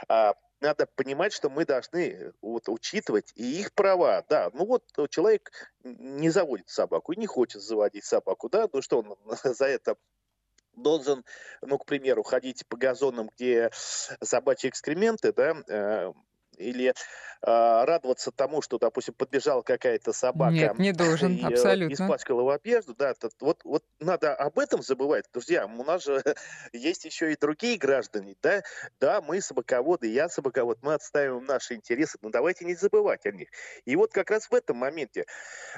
а, 0.09 0.35
надо 0.63 0.87
понимать, 0.95 1.33
что 1.33 1.51
мы 1.51 1.65
должны 1.65 2.33
вот, 2.41 2.69
учитывать 2.69 3.33
и 3.35 3.61
их 3.61 3.73
права. 3.75 4.25
Да, 4.29 4.51
ну 4.55 4.65
вот 4.65 4.85
человек 5.11 5.73
не 5.83 6.31
заводит 6.31 6.69
собаку, 6.69 7.13
не 7.15 7.27
хочет 7.27 7.63
заводить 7.63 8.05
собаку, 8.05 8.49
да, 8.49 8.69
ну 8.73 8.81
что 8.81 9.01
он 9.01 9.17
за 9.45 9.67
это 9.67 9.97
должен, 10.77 11.25
ну, 11.61 11.79
к 11.79 11.87
примеру, 11.87 12.23
ходить 12.23 12.67
по 12.69 12.77
газонам, 12.77 13.31
где 13.35 13.71
собачьи 13.73 14.71
экскременты, 14.71 15.33
да, 15.33 15.55
э, 15.69 16.13
или 16.57 16.95
а, 17.45 17.85
радоваться 17.87 18.31
тому, 18.31 18.63
что, 18.63 18.79
допустим, 18.79 19.15
подбежала 19.15 19.63
какая-то 19.63 20.13
собака 20.13 20.53
Нет, 20.53 20.79
не 20.79 20.93
должен, 20.93 21.35
и 21.37 21.43
абсолютно. 21.43 21.93
испачкала 21.93 22.41
его 22.41 22.51
одежду, 22.51 22.95
да, 22.95 23.11
это, 23.11 23.31
вот, 23.41 23.61
вот 23.65 23.85
надо 23.99 24.35
об 24.35 24.59
этом 24.59 24.83
забывать, 24.83 25.25
друзья, 25.33 25.67
у 25.67 25.85
нас 25.85 26.05
же 26.05 26.23
есть 26.73 27.05
еще 27.05 27.33
и 27.33 27.37
другие 27.37 27.79
граждане, 27.79 28.37
да, 28.43 28.63
да, 29.01 29.21
мы 29.21 29.41
собаководы, 29.41 30.09
я 30.09 30.29
собаковод, 30.29 30.79
мы 30.83 30.95
отстаиваем 30.95 31.45
наши 31.45 31.75
интересы, 31.75 32.19
но 32.23 32.31
давайте 32.31 32.65
не 32.65 32.75
забывать 32.75 33.27
о 33.27 33.33
них. 33.33 33.49
И 33.85 33.97
вот 33.97 34.13
как 34.13 34.31
раз 34.31 34.49
в 34.49 34.55
этом 34.55 34.77
моменте, 34.77 35.27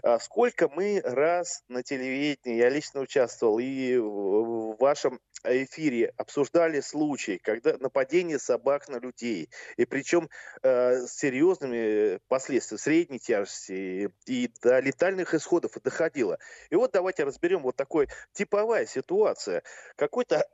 а, 0.02 0.19
сколько 0.19 0.69
мы 0.69 1.00
раз 1.02 1.62
на 1.69 1.83
телевидении, 1.83 2.59
я 2.59 2.69
лично 2.69 3.00
участвовал 3.00 3.59
и 3.59 3.97
в 3.97 4.76
вашем 4.78 5.21
эфире 5.45 6.13
обсуждали 6.17 6.81
случаи, 6.81 7.41
когда 7.43 7.77
нападение 7.79 8.39
собак 8.39 8.89
на 8.89 8.99
людей, 8.99 9.51
и 9.77 9.85
причем 9.85 10.29
э, 10.63 11.07
серьезно 11.07 11.45
серьезными 11.45 12.21
последствиями 12.29 12.81
средней 12.81 13.19
тяжести 13.19 14.11
и 14.27 14.51
до 14.63 14.81
летальных 14.81 15.35
исходов 15.35 15.73
доходило. 15.83 16.39
И 16.71 16.77
вот 16.77 16.93
давайте 16.93 17.25
разберем 17.25 17.63
вот 17.63 17.77
такой 17.77 18.09
типовая 18.33 18.87
ситуация. 18.87 19.63
Какой-то 19.97 20.47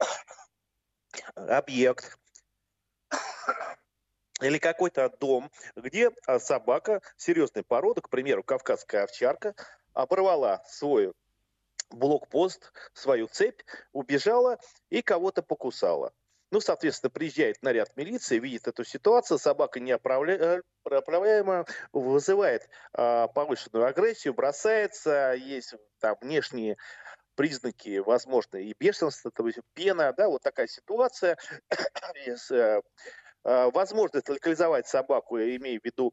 объект 1.35 2.19
или 4.41 4.59
какой-то 4.59 5.09
дом, 5.21 5.51
где 5.77 6.11
а, 6.27 6.39
собака 6.39 7.03
серьезной 7.17 7.65
породы, 7.65 8.01
к 8.01 8.09
примеру, 8.09 8.43
кавказская 8.43 9.05
овчарка, 9.05 9.55
оборвала 9.93 10.63
свой 10.67 11.13
блокпост, 11.91 12.73
свою 12.93 13.29
цепь, 13.29 13.61
убежала 13.93 14.59
и 14.91 15.03
кого-то 15.03 15.43
покусала. 15.43 16.13
Ну, 16.53 16.61
соответственно, 16.61 17.11
приезжает 17.11 17.63
наряд 17.63 17.97
милиции, 17.97 18.41
видит 18.41 18.67
эту 18.67 18.83
ситуацию, 18.85 19.39
собака 19.39 19.79
неоправляемая, 19.79 21.65
вызывает 21.93 22.69
а, 22.93 23.29
повышенную 23.29 23.87
агрессию, 23.87 24.35
бросается, 24.35 25.35
есть 25.35 25.75
там 26.01 26.17
внешние 26.21 26.77
признаки, 27.37 27.99
возможно, 27.99 28.57
и 28.57 28.75
бешенства, 28.79 29.31
то 29.31 29.47
есть 29.47 29.61
пена, 29.75 30.13
да, 30.13 30.29
вот 30.29 30.43
такая 30.43 30.67
ситуация. 30.67 31.39
Э, 32.51 32.81
а, 33.45 33.71
возможность 33.71 34.29
локализовать 34.29 34.89
собаку, 34.89 35.39
я 35.39 35.57
имею 35.57 35.81
в 35.81 35.85
виду 35.85 36.13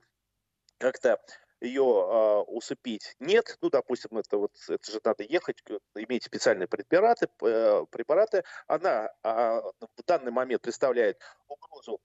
как-то 0.77 1.19
ее 1.61 1.83
э, 1.83 2.37
усыпить 2.47 3.15
нет. 3.19 3.57
Ну, 3.61 3.69
допустим, 3.69 4.17
это 4.17 4.37
вот 4.37 4.51
это 4.67 4.91
же 4.91 4.99
надо 5.03 5.23
ехать, 5.23 5.61
иметь 5.95 6.23
специальные 6.23 6.67
препараты, 6.67 7.27
э, 7.41 7.85
препараты. 7.89 8.43
Она 8.67 9.09
э, 9.23 9.29
в 9.29 10.03
данный 10.05 10.31
момент 10.31 10.61
представляет 10.61 11.19
угрозу 11.47 11.99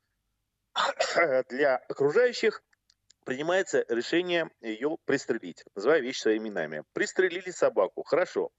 для 1.49 1.77
окружающих. 1.77 2.63
Принимается 3.25 3.85
решение 3.89 4.51
ее 4.61 4.97
пристрелить, 5.05 5.65
называя 5.77 6.01
вещи 6.01 6.23
своими 6.23 6.49
именами. 6.49 6.83
Пристрелили 6.93 7.51
собаку, 7.51 8.03
хорошо. 8.03 8.51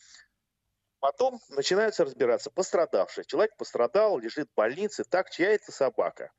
Потом 1.00 1.42
начинаются 1.50 2.06
разбираться 2.06 2.50
пострадавший. 2.50 3.26
Человек 3.26 3.58
пострадал, 3.58 4.20
лежит 4.20 4.48
в 4.50 4.56
больнице, 4.56 5.04
так, 5.04 5.30
чья 5.32 5.50
это 5.50 5.74
собака? 5.74 6.32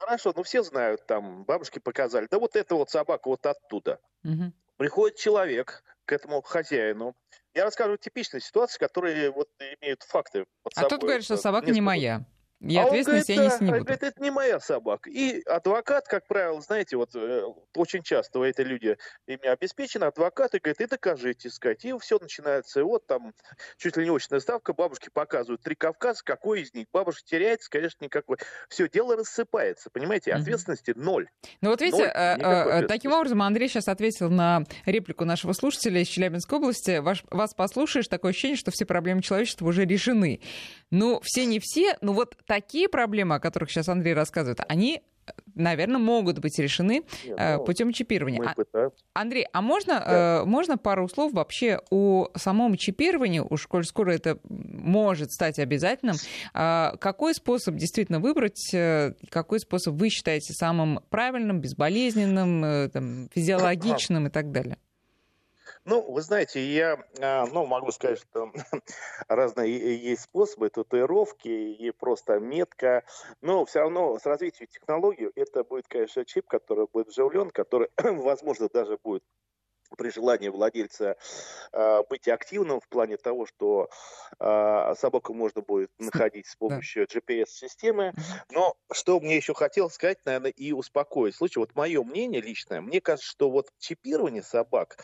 Хорошо, 0.00 0.32
ну 0.34 0.42
все 0.42 0.62
знают, 0.62 1.06
там 1.06 1.44
бабушки 1.44 1.78
показали. 1.78 2.26
Да 2.30 2.38
вот 2.38 2.56
эта 2.56 2.74
вот 2.74 2.88
собака 2.90 3.28
вот 3.28 3.44
оттуда. 3.44 4.00
Угу. 4.24 4.52
Приходит 4.78 5.18
человек 5.18 5.84
к 6.06 6.12
этому 6.12 6.40
хозяину. 6.40 7.14
Я 7.52 7.66
расскажу 7.66 7.98
типичные 7.98 8.40
ситуации, 8.40 8.78
которые 8.78 9.30
вот 9.30 9.48
имеют 9.80 10.02
факты 10.02 10.46
под 10.62 10.74
собой. 10.74 10.86
А 10.86 10.90
тут 10.90 11.00
говорят, 11.02 11.24
что 11.24 11.36
собака 11.36 11.70
не 11.70 11.82
моя. 11.82 12.24
И 12.60 12.76
а 12.76 12.84
ответственность 12.84 13.28
я 13.30 13.44
нести 13.44 13.64
не 13.64 13.72
буду. 13.72 13.90
Это, 13.90 14.06
это 14.06 14.22
не 14.22 14.30
моя 14.30 14.60
собака. 14.60 15.08
И 15.08 15.42
адвокат, 15.42 16.06
как 16.06 16.26
правило, 16.26 16.60
знаете, 16.60 16.96
вот 16.96 17.14
э, 17.14 17.42
очень 17.74 18.02
часто 18.02 18.44
эти 18.44 18.60
люди 18.60 18.98
ими 19.26 19.46
обеспечены, 19.46 20.04
адвокаты 20.04 20.58
говорят, 20.58 20.80
и 20.80 20.86
докажите, 20.86 21.48
сказать. 21.48 21.84
И 21.86 21.98
все 21.98 22.18
начинается, 22.18 22.84
вот 22.84 23.06
там 23.06 23.32
чуть 23.78 23.96
ли 23.96 24.04
не 24.04 24.14
очная 24.14 24.40
ставка, 24.40 24.74
бабушки 24.74 25.08
показывают 25.10 25.62
три 25.62 25.74
Кавказа, 25.74 26.22
какой 26.22 26.60
из 26.60 26.74
них? 26.74 26.86
Бабушка 26.92 27.22
теряется, 27.24 27.70
конечно, 27.70 28.04
никакой. 28.04 28.36
Все, 28.68 28.88
дело 28.88 29.16
рассыпается, 29.16 29.88
понимаете, 29.90 30.32
ответственности 30.32 30.92
ноль. 30.94 31.28
Ну 31.62 31.70
вот 31.70 31.80
видите, 31.80 32.04
ноль, 32.04 32.12
э, 32.12 32.86
таким 32.86 33.12
образом 33.12 33.40
Андрей 33.40 33.68
сейчас 33.68 33.88
ответил 33.88 34.28
на 34.30 34.64
реплику 34.84 35.24
нашего 35.24 35.54
слушателя 35.54 36.02
из 36.02 36.08
Челябинской 36.08 36.58
области. 36.58 36.98
Ваш, 36.98 37.24
вас 37.30 37.54
послушаешь, 37.54 38.08
такое 38.08 38.32
ощущение, 38.32 38.58
что 38.58 38.70
все 38.70 38.84
проблемы 38.84 39.22
человечества 39.22 39.66
уже 39.66 39.86
решены. 39.86 40.40
Ну, 40.90 41.20
все 41.22 41.46
не 41.46 41.60
все, 41.60 41.96
ну 42.00 42.12
вот 42.12 42.36
такие 42.46 42.88
проблемы, 42.88 43.36
о 43.36 43.40
которых 43.40 43.70
сейчас 43.70 43.88
Андрей 43.88 44.14
рассказывает, 44.14 44.60
они 44.68 45.02
наверное, 45.54 45.98
могут 45.98 46.38
быть 46.38 46.58
решены 46.58 47.04
Нет, 47.24 47.36
э, 47.38 47.56
ну, 47.56 47.64
путем 47.64 47.92
чипирования. 47.92 48.42
А, 48.42 48.90
Андрей, 49.14 49.46
а 49.52 49.60
можно, 49.60 49.94
да. 49.94 50.40
э, 50.42 50.44
можно 50.44 50.78
пару 50.78 51.08
слов 51.08 51.32
вообще 51.32 51.80
о 51.90 52.28
самом 52.36 52.76
чипировании, 52.76 53.40
уж 53.40 53.66
коль 53.66 53.84
скоро 53.84 54.12
это 54.12 54.38
может 54.48 55.32
стать 55.32 55.58
обязательным, 55.58 56.16
э, 56.54 56.96
какой 56.98 57.34
способ 57.34 57.76
действительно 57.76 58.20
выбрать, 58.20 58.72
э, 58.72 59.14
какой 59.28 59.60
способ 59.60 59.94
вы 59.94 60.08
считаете 60.08 60.52
самым 60.52 61.00
правильным, 61.10 61.60
безболезненным, 61.60 62.64
э, 62.64 62.88
там, 62.88 63.28
физиологичным 63.34 64.26
и 64.26 64.30
так 64.30 64.50
далее? 64.50 64.78
Ну, 65.90 66.02
вы 66.02 66.22
знаете, 66.22 66.64
я 66.64 67.04
а, 67.20 67.46
ну, 67.46 67.66
могу 67.66 67.90
сказать, 67.90 68.20
что 68.20 68.52
разные 69.28 69.96
есть 69.96 70.22
способы 70.22 70.70
татуировки 70.70 71.48
и 71.48 71.90
просто 71.90 72.38
метка, 72.38 73.02
но 73.40 73.64
все 73.64 73.80
равно 73.80 74.16
с 74.16 74.24
развитием 74.24 74.68
технологий 74.68 75.32
это 75.34 75.64
будет, 75.64 75.88
конечно, 75.88 76.24
чип, 76.24 76.46
который 76.46 76.86
будет 76.92 77.08
вживлен, 77.08 77.50
который, 77.50 77.88
возможно, 77.98 78.68
даже 78.72 78.98
будет 79.02 79.24
при 79.96 80.10
желании 80.10 80.48
владельца 80.48 81.16
э, 81.72 82.02
быть 82.08 82.28
активным 82.28 82.80
в 82.80 82.88
плане 82.88 83.16
того, 83.16 83.46
что 83.46 83.90
э, 84.38 84.94
собаку 84.96 85.34
можно 85.34 85.62
будет 85.62 85.90
находить 85.98 86.46
с 86.46 86.56
помощью 86.56 87.06
GPS-системы. 87.06 88.12
Но 88.50 88.74
что 88.92 89.20
мне 89.20 89.36
еще 89.36 89.54
хотел 89.54 89.90
сказать, 89.90 90.18
наверное, 90.24 90.50
и 90.50 90.72
успокоить. 90.72 91.34
Слушай, 91.34 91.58
вот 91.58 91.74
мое 91.74 92.02
мнение 92.02 92.40
личное, 92.40 92.80
мне 92.80 93.00
кажется, 93.00 93.28
что 93.28 93.50
вот 93.50 93.70
чипирование 93.78 94.42
собак 94.42 94.98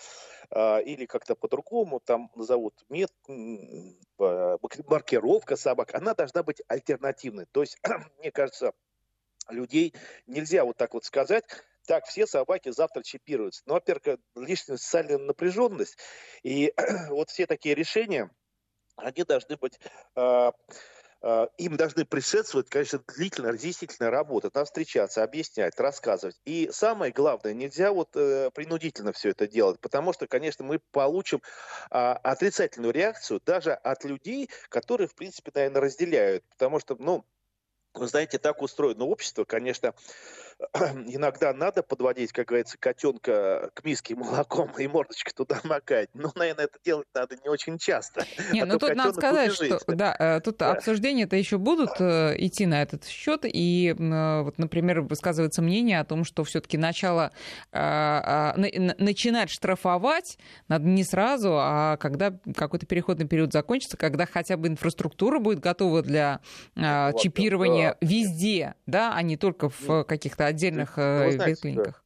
э, 0.51 0.83
или 0.83 1.07
как-то 1.07 1.35
по-другому 1.35 2.01
там 2.01 2.31
назовут 2.35 2.75
мет, 2.89 3.13
э, 3.29 4.57
маркировка 4.89 5.57
собак, 5.57 5.95
она 5.95 6.15
должна 6.15 6.43
быть 6.43 6.63
альтернативной. 6.69 7.47
То 7.51 7.63
есть, 7.63 7.79
мне 8.19 8.31
кажется, 8.31 8.73
людей 9.49 9.95
нельзя 10.27 10.65
вот 10.65 10.77
так 10.77 10.95
вот 10.95 11.05
сказать, 11.05 11.45
так, 11.87 12.07
все 12.07 12.27
собаки 12.27 12.71
завтра 12.71 13.03
чипируются. 13.03 13.63
Ну, 13.67 13.75
во-первых, 13.75 14.19
лишняя 14.35 14.77
социальная 14.77 15.19
напряженность. 15.19 15.97
И 16.43 16.73
вот 17.11 17.31
все 17.31 17.47
такие 17.47 17.75
решения, 17.75 18.31
они 18.97 19.25
должны 19.25 19.57
быть 19.57 19.79
э, 21.23 21.47
им 21.59 21.77
должны 21.77 22.05
предшествовать, 22.05 22.69
конечно, 22.69 23.01
длительная 23.17 23.53
разъяснительная 23.53 24.11
работа. 24.11 24.51
Там 24.51 24.65
встречаться, 24.65 25.23
объяснять, 25.23 25.79
рассказывать. 25.81 26.37
И 26.45 26.69
самое 26.73 27.13
главное, 27.13 27.55
нельзя 27.55 27.93
вот 27.93 28.11
э, 28.15 28.51
принудительно 28.55 29.13
все 29.13 29.31
это 29.31 29.49
делать, 29.49 29.81
потому 29.81 30.13
что, 30.13 30.27
конечно, 30.27 30.65
мы 30.65 30.81
получим 30.93 31.43
э, 31.91 31.97
отрицательную 31.97 32.93
реакцию 32.93 33.41
даже 33.45 33.73
от 33.73 34.05
людей, 34.05 34.51
которые, 34.69 35.09
в 35.09 35.15
принципе, 35.15 35.51
наверное, 35.55 35.83
разделяют. 35.83 36.45
Потому 36.51 36.81
что, 36.81 36.97
ну, 36.99 37.25
вы 37.95 38.07
знаете, 38.07 38.39
так 38.39 38.61
устроено 38.63 39.05
общество, 39.05 39.45
конечно, 39.45 39.95
иногда 41.07 41.53
надо 41.53 41.83
подводить, 41.83 42.33
как 42.33 42.49
говорится, 42.49 42.77
котенка 42.79 43.71
к 43.75 43.85
миске 43.85 44.15
молоком 44.15 44.71
и 44.79 44.87
мордочку 44.87 45.31
туда 45.35 45.61
макать. 45.65 46.09
Но, 46.15 46.33
наверное, 46.35 46.65
это 46.65 46.79
делать 46.85 47.07
надо 47.15 47.37
не 47.43 47.49
очень 47.49 47.79
часто. 47.79 48.25
Не, 48.53 48.63
а 48.63 48.67
ну 48.67 48.79
тут 48.79 48.95
надо 48.95 49.13
сказать, 49.13 49.59
убежит. 49.59 49.83
что 49.83 49.95
да, 49.95 50.17
э, 50.19 50.41
тут 50.41 50.59
да. 50.59 50.73
обсуждения-то 50.73 51.37
еще 51.37 51.59
будут 51.59 52.01
э, 52.01 52.35
идти 52.39 52.67
на 52.67 52.83
этот 52.83 53.05
счет. 53.05 53.41
И 53.45 53.95
э, 53.99 54.43
вот, 54.43 54.59
например, 54.59 55.03
высказывается 55.03 55.61
мнение 55.61 56.01
о 56.01 56.05
том, 56.05 56.25
что 56.25 56.45
все-таки 56.45 56.79
начало 56.79 57.33
а, 57.73 58.55
начинать 58.57 59.51
штрафовать 59.51 60.39
надо 60.69 60.87
не 60.87 61.05
сразу, 61.05 61.53
а 61.59 61.97
когда 61.99 62.39
какой-то 62.55 62.87
переходный 62.87 63.27
период 63.27 63.53
закончится, 63.53 63.97
когда 63.97 64.27
хотя 64.27 64.57
бы 64.57 64.69
инфраструктура 64.69 65.39
будет 65.39 65.61
готова 65.61 66.03
для 66.03 66.41
вот, 66.75 67.21
чипирования 67.21 67.97
да. 68.01 68.07
везде, 68.07 68.75
да, 68.87 69.15
а 69.15 69.23
не 69.23 69.37
только 69.37 69.69
в 69.69 70.05
каких-то 70.05 70.46
отдельных 70.47 70.97
ну, 70.97 71.31
знаете, 71.31 71.61
клиниках. 71.61 72.06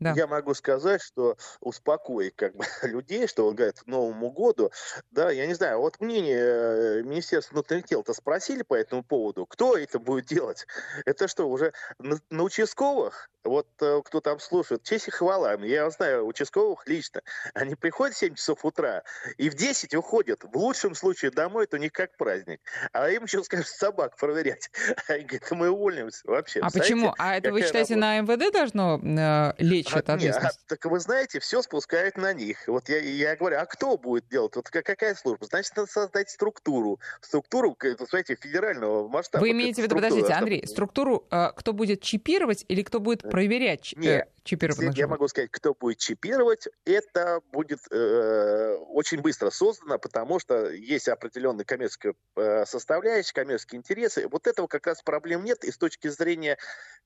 Да. 0.00 0.12
я 0.16 0.26
могу 0.26 0.54
сказать, 0.54 1.02
что 1.02 1.36
успокоить 1.60 2.36
как 2.36 2.54
бы 2.54 2.64
людей, 2.82 3.26
что 3.26 3.46
он 3.46 3.54
говорит 3.54 3.80
к 3.80 3.86
Новому 3.86 4.30
году, 4.30 4.70
да, 5.10 5.30
я 5.30 5.46
не 5.46 5.54
знаю, 5.54 5.80
вот 5.80 6.00
мнение 6.00 6.38
э, 6.38 7.02
Министерства 7.02 7.54
внутренних 7.54 7.86
дел-то 7.86 8.14
спросили 8.14 8.62
по 8.62 8.74
этому 8.74 9.02
поводу, 9.02 9.46
кто 9.46 9.76
это 9.76 9.98
будет 9.98 10.26
делать? 10.26 10.66
Это 11.04 11.28
что, 11.28 11.48
уже 11.48 11.72
на, 11.98 12.18
на 12.30 12.42
участковых? 12.42 13.30
Вот 13.44 13.66
э, 13.80 14.02
кто 14.04 14.20
там 14.20 14.40
слушает, 14.40 14.82
честь 14.82 15.08
и 15.08 15.10
хвала. 15.10 15.54
Я 15.54 15.88
знаю 15.90 16.26
участковых 16.26 16.86
лично. 16.86 17.22
Они 17.54 17.74
приходят 17.74 18.14
в 18.14 18.18
7 18.18 18.34
часов 18.34 18.64
утра 18.64 19.02
и 19.38 19.48
в 19.48 19.54
10 19.54 19.94
уходят. 19.94 20.44
В 20.44 20.56
лучшем 20.56 20.94
случае 20.94 21.30
домой, 21.30 21.64
это 21.64 21.76
у 21.76 21.80
них 21.80 21.92
как 21.92 22.16
праздник. 22.16 22.60
А 22.92 23.08
им 23.08 23.24
еще 23.24 23.42
скажут 23.42 23.68
собак 23.68 24.16
проверять. 24.16 24.70
Они 25.08 25.24
говорят, 25.24 25.50
мы 25.52 25.70
уволимся 25.70 26.20
вообще. 26.24 26.60
А 26.60 26.70
почему? 26.70 27.14
А 27.18 27.36
это 27.36 27.52
вы 27.52 27.62
считаете 27.62 27.94
работа? 27.94 28.06
на 28.06 28.20
МВД 28.20 28.52
должно 28.52 29.00
э, 29.02 29.54
лечь 29.58 29.87
а, 29.96 29.98
эта 30.00 30.14
ответственность? 30.14 30.60
так 30.66 30.84
вы 30.84 31.00
знаете, 31.00 31.40
все 31.40 31.62
спускают 31.62 32.16
на 32.16 32.32
них. 32.32 32.66
Вот 32.66 32.88
я, 32.88 32.98
я 32.98 33.36
говорю, 33.36 33.58
а 33.58 33.66
кто 33.66 33.96
будет 33.96 34.28
делать? 34.28 34.54
Вот 34.56 34.68
какая 34.70 35.14
служба? 35.14 35.46
Значит, 35.46 35.76
надо 35.76 35.90
создать 35.90 36.30
структуру. 36.30 37.00
Структуру, 37.20 37.76
знаете, 38.08 38.36
федерального 38.40 39.08
масштаба. 39.08 39.42
Вы 39.42 39.52
имеете 39.52 39.82
в 39.82 39.84
виду, 39.84 39.96
подождите, 39.96 40.32
Андрей, 40.32 40.66
структуру, 40.66 41.26
э, 41.30 41.52
кто 41.56 41.72
будет 41.72 42.02
чипировать 42.02 42.64
или 42.68 42.82
кто 42.82 43.00
будет 43.00 43.22
проверять 43.22 43.92
э, 43.96 44.00
Нет, 44.00 44.28
чипированных 44.44 44.96
Я 44.96 45.06
могу 45.06 45.28
сказать, 45.28 45.50
кто 45.50 45.74
будет 45.74 45.98
чипировать. 45.98 46.68
Это 46.84 47.40
будет 47.52 47.80
э, 47.90 48.74
очень 48.88 49.20
быстро 49.20 49.50
создано, 49.50 49.98
потому 49.98 50.38
что 50.38 50.70
есть 50.70 51.08
определенная 51.08 51.64
коммерческая 51.64 52.14
э, 52.36 52.64
составляющая, 52.66 53.32
коммерческие 53.34 53.78
интересы. 53.78 54.26
Вот 54.28 54.46
этого 54.46 54.66
как 54.66 54.86
раз 54.86 55.02
проблем 55.02 55.44
нет. 55.44 55.64
И 55.64 55.70
с 55.70 55.76
точки 55.76 56.08
зрения 56.08 56.58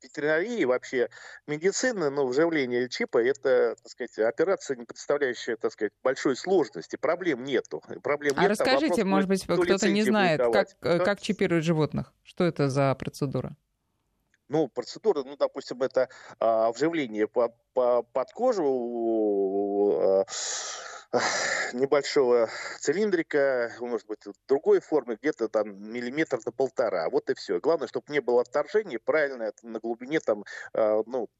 ветеринарии, 0.03 0.65
вообще 0.65 1.09
медицины, 1.47 2.11
ну, 2.11 2.27
вживление 2.73 2.89
чипа, 2.89 3.19
это, 3.19 3.77
так 3.77 3.91
сказать, 3.91 4.19
операция, 4.19 4.77
не 4.77 4.85
представляющая, 4.85 5.57
так 5.57 5.73
сказать, 5.73 5.93
большой 6.03 6.37
сложности. 6.37 6.97
Проблем 6.97 7.45
нету. 7.45 7.83
Проблем 8.03 8.33
а 8.37 8.43
нет, 8.43 8.51
расскажите, 8.51 9.05
может 9.05 9.29
быть, 9.29 9.45
кто-то 9.45 9.91
не 9.91 10.03
знает, 10.03 10.41
как, 10.53 10.69
э, 10.81 10.99
как 10.99 11.21
чипируют 11.21 11.65
животных? 11.65 12.13
Что 12.23 12.45
это 12.45 12.69
за 12.69 12.95
процедура? 12.95 13.57
Ну, 14.49 14.69
процедура, 14.69 15.23
ну, 15.23 15.37
допустим, 15.37 15.83
это 15.83 16.09
а, 16.39 16.71
вживление 16.73 17.27
по, 17.27 17.55
по, 17.73 18.03
под 18.03 18.33
кожу 18.33 18.67
а, 19.99 20.25
небольшого 21.73 22.51
цилиндрика, 22.79 23.73
может 23.81 24.07
быть, 24.07 24.21
другой 24.47 24.81
форме, 24.81 25.17
где-то 25.21 25.49
там 25.49 25.91
миллиметр 25.91 26.39
до 26.45 26.53
полтора. 26.53 27.09
Вот 27.09 27.31
и 27.31 27.35
все. 27.35 27.61
Главное, 27.61 27.89
чтобы 27.89 28.13
не 28.13 28.21
было 28.21 28.43
отторжения, 28.43 28.99
правильно, 29.03 29.53
на 29.63 29.81
глубине 29.81 30.21
там, 30.21 30.45
а, 30.75 31.03
ну, 31.07 31.31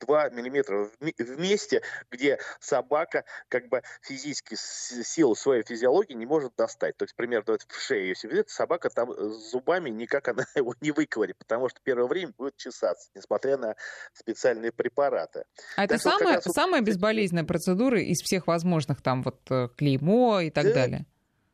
2 0.00 0.30
миллиметра 0.30 0.88
в 1.00 1.38
месте, 1.38 1.82
где 2.10 2.38
собака 2.60 3.24
как 3.48 3.68
бы 3.68 3.82
физически 4.02 4.56
силу 4.56 5.34
своей 5.34 5.62
физиологии 5.64 6.14
не 6.14 6.26
может 6.26 6.54
достать. 6.56 6.96
То 6.96 7.04
есть, 7.04 7.14
примерно 7.14 7.56
в 7.66 7.80
шею, 7.80 8.08
если 8.08 8.28
видите, 8.28 8.50
собака 8.50 8.90
там 8.90 9.12
с 9.12 9.50
зубами 9.50 9.90
никак 9.90 10.28
она 10.28 10.44
его 10.54 10.74
не 10.80 10.90
выковырит, 10.90 11.36
потому 11.38 11.68
что 11.68 11.80
первое 11.82 12.06
время 12.06 12.32
будет 12.36 12.56
чесаться, 12.56 13.10
несмотря 13.14 13.56
на 13.56 13.76
специальные 14.12 14.72
препараты. 14.72 15.44
А 15.76 15.84
это 15.84 15.98
самая, 15.98 16.36
раз... 16.36 16.44
самая 16.44 16.80
безболезненная 16.80 17.44
процедура 17.44 18.00
из 18.00 18.20
всех 18.22 18.46
возможных, 18.46 19.02
там 19.02 19.22
вот 19.22 19.40
э, 19.50 19.68
клеймо 19.76 20.40
и 20.40 20.50
так 20.50 20.64
да, 20.64 20.74
далее? 20.74 21.06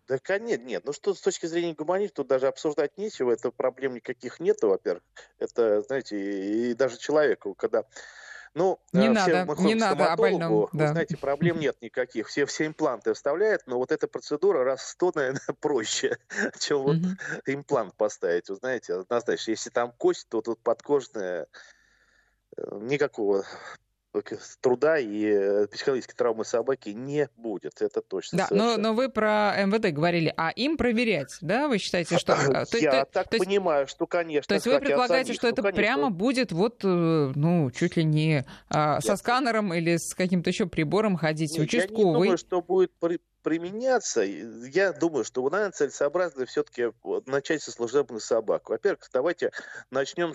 Да, 0.07 0.19
конечно, 0.19 0.65
нет. 0.65 0.85
Ну 0.85 0.93
что, 0.93 1.15
с 1.15 1.21
точки 1.21 1.47
зрения 1.47 1.75
гуманизма, 1.75 2.15
тут 2.15 2.29
даже 2.29 2.47
обсуждать 2.47 2.99
нечего, 2.99 3.33
это 3.33 3.51
проблем 3.51 3.95
никаких 3.95 4.39
нет, 4.39 4.59
во-первых. 4.61 5.03
Это, 5.39 5.83
знаете, 5.83 6.17
и 6.19 6.75
даже 6.75 6.99
человеку, 6.99 7.55
когда 7.55 7.85
ну, 8.55 8.79
не 8.93 9.09
надо, 9.09 9.45
мы 9.47 9.57
не 9.65 9.75
надо 9.75 10.13
о 10.13 10.17
больном. 10.17 10.69
Да. 10.73 10.87
Вы 10.87 10.89
знаете, 10.93 11.17
проблем 11.17 11.59
нет 11.59 11.77
никаких. 11.81 12.29
Все, 12.29 12.47
все 12.47 12.67
импланты 12.67 13.13
вставляют, 13.13 13.63
но 13.67 13.79
вот 13.79 13.91
эта 13.91 14.07
процедура 14.07 14.63
раз 14.63 14.83
в 14.83 14.89
сто, 14.89 15.11
наверное, 15.15 15.41
проще, 15.61 16.19
чем 16.61 16.83
вот 16.83 16.97
имплант 17.47 17.95
поставить. 17.97 18.49
Вы 18.49 18.55
знаете, 18.57 18.95
однозначно, 18.95 19.51
если 19.51 19.71
там 19.71 19.93
кость, 19.93 20.29
то 20.29 20.41
тут 20.41 20.61
подкожная 20.61 21.49
э, 22.57 22.79
никакого 22.81 23.45
труда 24.61 24.99
и 24.99 25.25
э, 25.25 25.67
психологической 25.69 26.17
травмы 26.17 26.45
собаки 26.45 26.91
не 26.91 27.29
будет, 27.37 27.83
это 27.83 28.01
точно. 28.01 28.39
Да, 28.39 28.49
но, 28.51 28.77
но 28.77 28.95
вы 28.95 29.09
про 29.09 29.55
МВД 29.65 29.93
говорили, 29.93 30.33
а 30.37 30.51
им 30.51 30.77
проверять, 30.77 31.37
да, 31.41 31.69
вы 31.69 31.79
считаете, 31.79 32.19
что... 32.19 32.35
Я 32.81 33.05
то, 33.05 33.13
так 33.13 33.29
то, 33.29 33.39
понимаю, 33.39 33.87
что, 33.87 34.07
конечно... 34.07 34.49
То 34.49 34.55
есть 34.55 34.67
вы 34.67 34.79
предполагаете, 34.79 35.33
что 35.33 35.49
это 35.49 35.63
конечно. 35.63 35.77
прямо 35.77 36.11
будет 36.11 36.53
вот, 36.53 36.85
э, 36.85 37.33
ну, 37.35 37.71
чуть 37.71 37.97
ли 37.97 38.05
не 38.05 38.45
а, 38.69 39.01
со 39.01 39.17
сканером 39.17 39.73
или 39.75 39.97
с 39.97 40.15
каким-то 40.15 40.51
еще 40.51 40.67
прибором 40.67 41.17
ходить, 41.17 41.59
участковый? 41.59 42.03
Я 42.03 42.07
не 42.07 42.13
думаю, 42.13 42.39
что 42.39 42.63
будет 42.63 42.93
применяться, 43.45 44.23
я 44.23 44.93
думаю, 44.93 45.23
что, 45.23 45.49
наверное, 45.49 45.71
целесообразно 45.71 46.47
все-таки 46.47 46.91
начать 47.27 47.63
со 47.63 47.71
служебных 47.71 48.23
собак. 48.23 48.71
Во-первых, 48.71 49.09
давайте 49.13 49.53
начнем, 49.91 50.33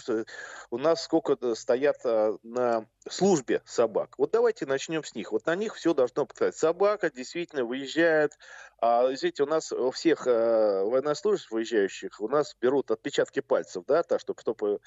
у 0.69 0.77
нас 0.77 1.03
сколько 1.03 1.55
стоят 1.55 1.97
а, 2.05 2.37
на 2.43 2.85
службе 3.09 3.63
собак. 3.65 4.13
Вот 4.19 4.31
давайте 4.31 4.67
начнем 4.67 5.03
с 5.03 5.15
них. 5.15 5.31
Вот 5.31 5.47
на 5.47 5.55
них 5.55 5.75
все 5.75 5.95
должно 5.95 6.27
показать. 6.27 6.55
Собака 6.55 7.09
действительно 7.09 7.65
выезжает. 7.65 8.37
А, 8.79 9.11
извините, 9.11 9.43
у 9.43 9.47
нас 9.47 9.71
у 9.71 9.89
всех 9.89 10.27
а, 10.27 10.83
военнослужащих 10.85 11.51
выезжающих 11.51 12.21
у 12.21 12.27
нас 12.27 12.55
берут 12.61 12.91
отпечатки 12.91 13.39
пальцев, 13.39 13.83
да, 13.87 14.03
так, 14.03 14.19
чтобы, 14.19 14.39
чтобы 14.39 14.79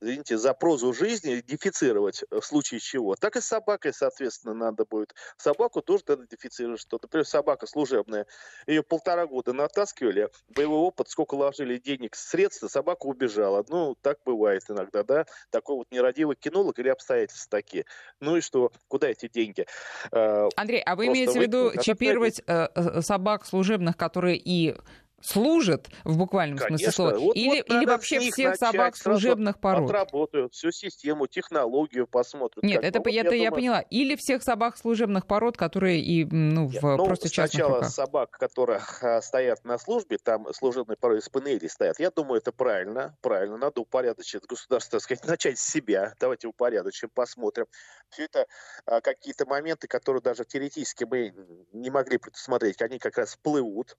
извините, 0.00 0.38
за 0.38 0.54
прозу 0.54 0.92
жизни 0.92 1.34
идентифицировать 1.34 2.24
в 2.30 2.42
случае 2.42 2.80
чего. 2.80 3.16
Так 3.16 3.36
и 3.36 3.40
с 3.40 3.46
собакой, 3.46 3.92
соответственно, 3.92 4.54
надо 4.54 4.84
будет. 4.84 5.14
Собаку 5.36 5.82
тоже 5.82 6.04
надо 6.06 6.24
идентифицировать, 6.24 6.80
что, 6.80 6.98
например, 7.00 7.26
собака 7.26 7.66
служебная, 7.66 8.26
ее 8.66 8.82
полтора 8.82 9.26
года 9.26 9.52
натаскивали, 9.52 10.28
боевой 10.48 10.78
опыт, 10.78 11.08
сколько 11.08 11.34
ложили 11.34 11.78
денег, 11.78 12.14
средств, 12.14 12.70
собака 12.70 13.06
убежала. 13.06 13.64
Ну, 13.68 13.96
так 14.00 14.18
бывает 14.24 14.62
иногда, 14.68 15.02
да. 15.02 15.26
Такой 15.50 15.76
вот 15.76 15.88
нерадивый 15.90 16.36
кинолог 16.36 16.78
или 16.78 16.88
обстоятельства 16.88 17.50
такие. 17.50 17.84
Ну 18.20 18.36
и 18.36 18.40
что? 18.40 18.72
Куда 18.88 19.08
эти 19.08 19.28
деньги? 19.28 19.66
Э, 20.12 20.48
Андрей, 20.56 20.82
а 20.82 20.96
вы 20.96 21.06
имеете 21.06 21.38
в 21.38 21.42
виду 21.42 21.72
чипировать 21.80 22.40
э, 22.46 22.68
э, 22.74 23.00
собак 23.02 23.46
служебных, 23.46 23.96
которые 23.96 24.36
и 24.36 24.76
служат 25.20 25.88
в 26.04 26.16
буквальном 26.16 26.58
Конечно. 26.58 26.78
смысле 26.78 26.92
слова? 26.92 27.18
Вот, 27.18 27.36
или, 27.36 27.64
вот 27.68 27.70
или 27.70 27.86
вообще 27.86 28.20
всех 28.20 28.56
собак 28.56 28.96
служебных 28.96 29.60
пород? 29.60 29.90
Отработают 29.90 30.54
всю 30.54 30.70
систему, 30.70 31.26
технологию 31.26 32.06
посмотрят. 32.06 32.62
Нет, 32.62 32.84
это, 32.84 32.98
вот, 32.98 33.08
это 33.08 33.10
я, 33.10 33.22
я 33.22 33.50
думаю... 33.50 33.52
поняла. 33.52 33.80
Или 33.80 34.16
всех 34.16 34.42
собак 34.42 34.76
служебных 34.76 35.26
пород, 35.26 35.56
которые 35.56 36.00
и 36.00 36.24
ну, 36.24 36.68
в 36.68 36.82
ну, 36.82 37.04
просто 37.04 37.28
сначала 37.28 37.76
руках. 37.76 37.90
собак, 37.90 38.30
которые 38.30 38.80
а, 39.02 39.20
стоят 39.20 39.64
на 39.64 39.78
службе, 39.78 40.18
там 40.18 40.52
служебные 40.52 40.96
породы 40.96 41.20
с 41.20 41.28
панели 41.28 41.66
стоят. 41.66 41.98
Я 41.98 42.10
думаю, 42.10 42.40
это 42.40 42.52
правильно, 42.52 43.16
правильно. 43.20 43.56
Надо 43.56 43.80
упорядочить 43.80 44.44
государство, 44.46 44.98
так 44.98 45.02
сказать, 45.02 45.24
начать 45.26 45.58
с 45.58 45.66
себя. 45.66 46.14
Давайте 46.20 46.48
упорядочим, 46.48 47.10
посмотрим. 47.12 47.66
Все 48.10 48.24
это 48.24 48.46
а, 48.86 49.00
какие-то 49.00 49.46
моменты, 49.46 49.88
которые 49.88 50.22
даже 50.22 50.44
теоретически 50.44 51.04
мы 51.04 51.34
не 51.72 51.90
могли 51.90 52.18
предусмотреть, 52.18 52.80
они 52.82 52.98
как 52.98 53.18
раз 53.18 53.30
всплывут 53.30 53.96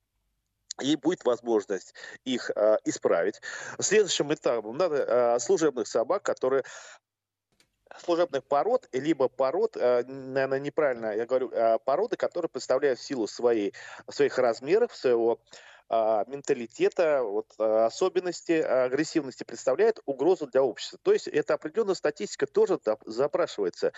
и 0.82 0.96
будет 0.96 1.24
возможность 1.26 1.94
их 2.26 2.52
э, 2.56 2.78
исправить. 2.86 3.42
Следующим 3.80 4.34
этапом 4.34 4.78
надо 4.78 4.96
э, 4.96 5.40
служебных 5.40 5.88
собак, 5.88 6.24
которые 6.24 6.64
служебных 7.98 8.44
пород, 8.44 8.88
либо 8.92 9.28
пород, 9.28 9.76
э, 9.78 10.04
наверное, 10.06 10.60
неправильно 10.60 11.16
я 11.16 11.26
говорю, 11.26 11.50
э, 11.52 11.80
породы, 11.86 12.18
которые 12.18 12.50
представляют 12.50 13.00
силу 13.00 13.28
своей, 13.28 13.74
своих 14.10 14.38
размеров, 14.38 14.96
своего 14.96 15.40
а, 15.92 16.24
менталитета, 16.28 17.24
вот, 17.24 17.48
а, 17.58 17.88
особенности 17.88 18.52
агрессивности 18.52 19.44
представляет 19.44 20.00
угрозу 20.06 20.46
для 20.46 20.62
общества. 20.62 21.00
То 21.02 21.14
есть 21.14 21.28
это 21.28 21.56
определенная 21.56 21.96
статистика 21.96 22.46
тоже 22.46 22.80
запрашивается. 23.06 23.92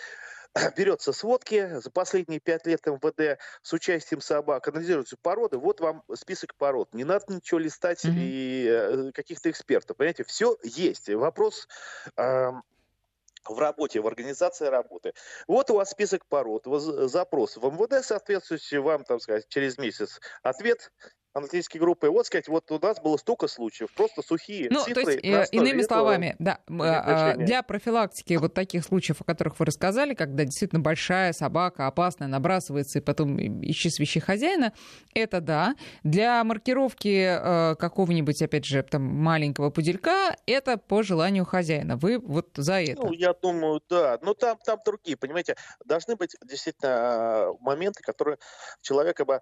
Берется 0.76 1.12
сводки 1.12 1.80
за 1.80 1.90
последние 1.90 2.40
пять 2.40 2.66
лет 2.66 2.86
МВД 2.86 3.38
с 3.60 3.72
участием 3.74 4.22
собак, 4.22 4.66
анализируются 4.68 5.18
породы, 5.20 5.58
вот 5.58 5.80
вам 5.80 6.02
список 6.14 6.54
пород. 6.54 6.94
Не 6.94 7.04
надо 7.04 7.34
ничего 7.34 7.60
листать 7.60 8.04
mm-hmm. 8.06 8.14
и 8.16 8.66
э, 8.68 9.12
каких-то 9.12 9.50
экспертов. 9.50 9.98
Понимаете, 9.98 10.24
все 10.24 10.56
есть. 10.62 11.10
Вопрос 11.10 11.68
в 12.16 13.58
работе, 13.58 14.00
в 14.00 14.06
организации 14.06 14.66
работы. 14.66 15.12
Вот 15.46 15.70
у 15.70 15.74
вас 15.74 15.90
список 15.90 16.24
пород, 16.26 16.64
запрос 17.10 17.56
в 17.56 17.64
МВД 17.64 18.04
соответствующий, 18.04 18.78
вам, 18.78 19.04
там 19.04 19.20
сказать, 19.20 19.48
через 19.48 19.78
месяц 19.78 20.20
ответ 20.42 20.90
аналитические 21.34 21.80
группы. 21.80 22.06
И 22.06 22.10
вот 22.10 22.26
сказать, 22.26 22.48
вот 22.48 22.70
у 22.70 22.78
нас 22.78 23.00
было 23.00 23.16
столько 23.16 23.48
случаев, 23.48 23.90
просто 23.94 24.22
сухие 24.22 24.68
ну, 24.70 24.80
цифры. 24.80 25.04
То 25.04 25.10
есть, 25.10 25.24
э, 25.24 25.46
иными 25.52 25.82
словами, 25.82 26.36
да, 26.38 26.58
а, 26.68 27.34
для 27.36 27.62
профилактики 27.62 28.34
вот 28.34 28.54
таких 28.54 28.84
случаев, 28.84 29.20
о 29.20 29.24
которых 29.24 29.58
вы 29.58 29.66
рассказали, 29.66 30.14
когда 30.14 30.44
действительно 30.44 30.80
большая 30.80 31.32
собака 31.32 31.86
опасная 31.86 32.28
набрасывается 32.28 32.98
и 32.98 33.02
потом 33.02 33.38
ищи 33.38 33.90
свищи 33.90 34.20
хозяина, 34.20 34.72
это 35.14 35.40
да. 35.40 35.74
Для 36.02 36.42
маркировки 36.44 37.38
э, 37.40 37.76
какого-нибудь, 37.76 38.40
опять 38.42 38.64
же, 38.64 38.82
там 38.82 39.02
маленького 39.02 39.70
пуделька, 39.70 40.36
это 40.46 40.76
по 40.76 41.02
желанию 41.02 41.44
хозяина. 41.44 41.96
Вы 41.96 42.18
вот 42.18 42.50
за 42.56 42.80
это. 42.82 43.02
Ну, 43.02 43.12
я 43.12 43.32
думаю, 43.32 43.80
да. 43.88 44.18
Но 44.22 44.34
там, 44.34 44.58
там 44.64 44.78
другие, 44.84 45.16
понимаете, 45.16 45.56
должны 45.84 46.16
быть 46.16 46.36
действительно 46.44 47.52
моменты, 47.60 48.02
которые 48.02 48.38
человека 48.82 49.24
бы 49.24 49.40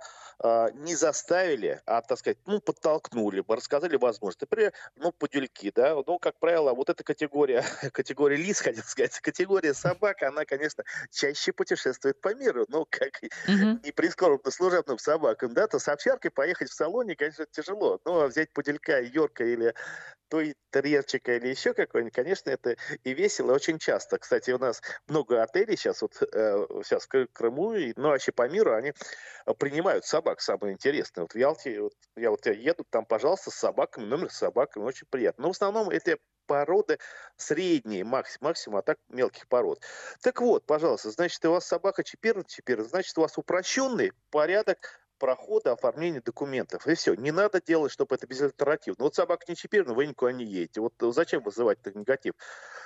не 0.75 0.95
заставили 0.95 1.80
а, 1.87 2.03
так 2.03 2.19
сказать, 2.19 2.39
ну, 2.47 2.61
подтолкнули 2.61 3.41
бы, 3.41 3.57
рассказали 3.57 3.97
возможности. 3.97 4.45
Например, 4.45 4.73
ну, 4.97 5.13
подюльки, 5.13 5.73
да, 5.75 5.95
ну, 6.07 6.19
как 6.19 6.39
правило, 6.39 6.73
вот 6.75 6.91
эта 6.91 7.05
категория, 7.05 7.65
категория 7.93 8.37
лис, 8.37 8.61
хотел 8.61 8.85
сказать, 8.85 9.19
категория 9.21 9.75
собак, 9.75 10.23
она, 10.23 10.45
конечно, 10.45 10.85
чаще 11.11 11.53
путешествует 11.53 12.21
по 12.21 12.35
миру, 12.35 12.67
ну, 12.69 12.87
как 12.89 13.23
uh-huh. 13.23 13.81
не 13.85 13.93
прискорбно 13.93 14.51
служебным 14.51 14.99
собакам, 14.99 15.55
да, 15.55 15.67
то 15.67 15.79
с 15.79 15.89
овчаркой 15.89 16.31
поехать 16.31 16.71
в 16.71 16.75
салоне, 16.75 17.17
конечно, 17.17 17.47
тяжело, 17.51 18.01
но 18.05 18.27
взять 18.27 18.53
подюлька, 18.53 19.01
Йорка 19.01 19.45
или 19.45 19.75
той 20.29 20.55
терьерчика 20.71 21.37
или 21.37 21.49
еще 21.49 21.75
какой-нибудь, 21.75 22.15
конечно, 22.15 22.51
это 22.51 22.77
и 23.05 23.15
весело 23.15 23.53
очень 23.53 23.79
часто. 23.79 24.19
Кстати, 24.19 24.51
у 24.51 24.59
нас 24.59 24.83
много 25.07 25.43
отелей 25.43 25.77
сейчас, 25.77 26.03
вот 26.03 26.23
э, 26.23 26.67
сейчас 26.85 27.07
в 27.07 27.27
Крыму, 27.33 27.75
и, 27.75 27.93
ну, 27.97 28.09
вообще 28.09 28.33
по 28.33 28.49
миру, 28.49 28.75
они 28.75 28.93
принимают 29.59 30.05
собак, 30.05 30.41
самое 30.41 30.75
интересное. 30.75 31.23
Вот 31.23 31.33
в 31.33 31.39
Ялте, 31.39 31.81
вот, 31.81 31.95
я 32.17 32.31
вот 32.31 32.47
еду, 32.47 32.85
там, 32.89 33.05
пожалуйста, 33.05 33.51
с 33.51 33.55
собаками, 33.55 34.05
номер 34.05 34.31
с 34.31 34.37
собаками, 34.37 34.85
очень 34.85 35.07
приятно. 35.09 35.43
Но 35.43 35.49
в 35.49 35.53
основном 35.53 35.91
это 35.91 36.19
породы 36.47 36.99
средние, 37.37 38.03
максимум, 38.03 38.49
максимум, 38.49 38.79
а 38.79 38.83
так 38.83 38.99
мелких 39.09 39.47
пород. 39.47 39.81
Так 40.21 40.41
вот, 40.41 40.67
пожалуйста, 40.67 41.11
значит, 41.11 41.45
у 41.45 41.53
вас 41.53 41.65
собака 41.65 42.03
чипирована, 42.03 42.45
чипирована, 42.45 42.89
значит, 42.89 43.17
у 43.17 43.21
вас 43.21 43.39
упрощенный 43.39 44.13
порядок 44.31 45.00
прохода 45.21 45.73
оформления 45.73 46.21
документов. 46.21 46.87
И 46.87 46.95
все. 46.95 47.15
Не 47.15 47.31
надо 47.31 47.61
делать, 47.65 47.93
чтобы 47.93 48.17
это 48.17 48.27
безальтернативно. 48.27 49.05
Вот 49.05 49.15
собака 49.15 49.45
не 49.47 49.55
чипирована, 49.55 49.95
вы 49.95 50.07
никуда 50.07 50.33
не 50.33 50.45
едете. 50.45 50.81
Вот 50.81 50.95
зачем 50.99 51.43
вызывать 51.43 51.79
этот 51.81 51.95
негатив? 51.95 52.33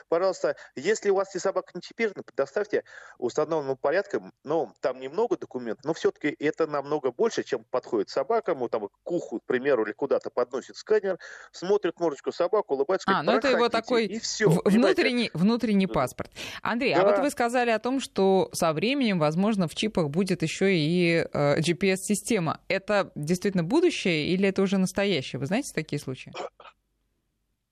Пожалуйста, 0.09 0.57
если 0.75 1.09
у 1.09 1.15
вас 1.15 1.35
и 1.35 1.39
собака 1.39 1.71
не 1.75 1.81
чипирована, 1.81 2.23
предоставьте 2.25 2.85
установленным 3.19 3.77
порядком, 3.77 4.33
ну, 4.43 4.71
там 4.81 5.01
немного 5.01 5.39
документов, 5.39 5.85
но 5.85 5.95
все-таки 5.95 6.37
это 6.39 6.67
намного 6.67 7.13
больше, 7.13 7.45
чем 7.45 7.65
подходит 7.71 8.11
собакам, 8.11 8.59
ну, 8.59 8.69
там, 8.69 8.89
к 8.89 9.11
уху, 9.11 9.39
к 9.39 9.45
примеру, 9.47 9.85
или 9.85 9.93
куда-то 9.93 10.29
подносит 10.29 10.77
сканер, 10.77 11.19
смотрит 11.53 11.99
мордочку 12.01 12.33
собаку, 12.33 12.75
улыбается, 12.75 13.09
а, 13.09 13.23
ну 13.23 13.33
это 13.33 13.49
его 13.49 13.69
такой 13.69 14.07
и 14.07 14.19
все, 14.19 14.49
внутренний, 14.65 15.31
внутренний 15.33 15.87
паспорт. 15.87 16.31
Андрей, 16.63 16.95
да. 16.95 17.03
а 17.03 17.05
вот 17.07 17.21
вы 17.21 17.31
сказали 17.31 17.71
о 17.71 17.79
том, 17.79 18.01
что 18.01 18.51
со 18.53 18.73
временем, 18.73 19.19
возможно, 19.19 19.69
в 19.69 19.75
чипах 19.75 20.11
будет 20.11 20.43
еще 20.43 20.77
и 20.77 21.27
э, 21.33 21.61
GPS-система 21.61 22.24
система, 22.25 22.61
это 22.69 23.13
действительно 23.15 23.65
будущее 23.65 24.29
или 24.29 24.49
это 24.49 24.63
уже 24.63 24.79
настоящее? 24.79 25.39
Вы 25.39 25.47
знаете 25.47 25.73
такие 25.75 26.01
случаи? 26.01 26.33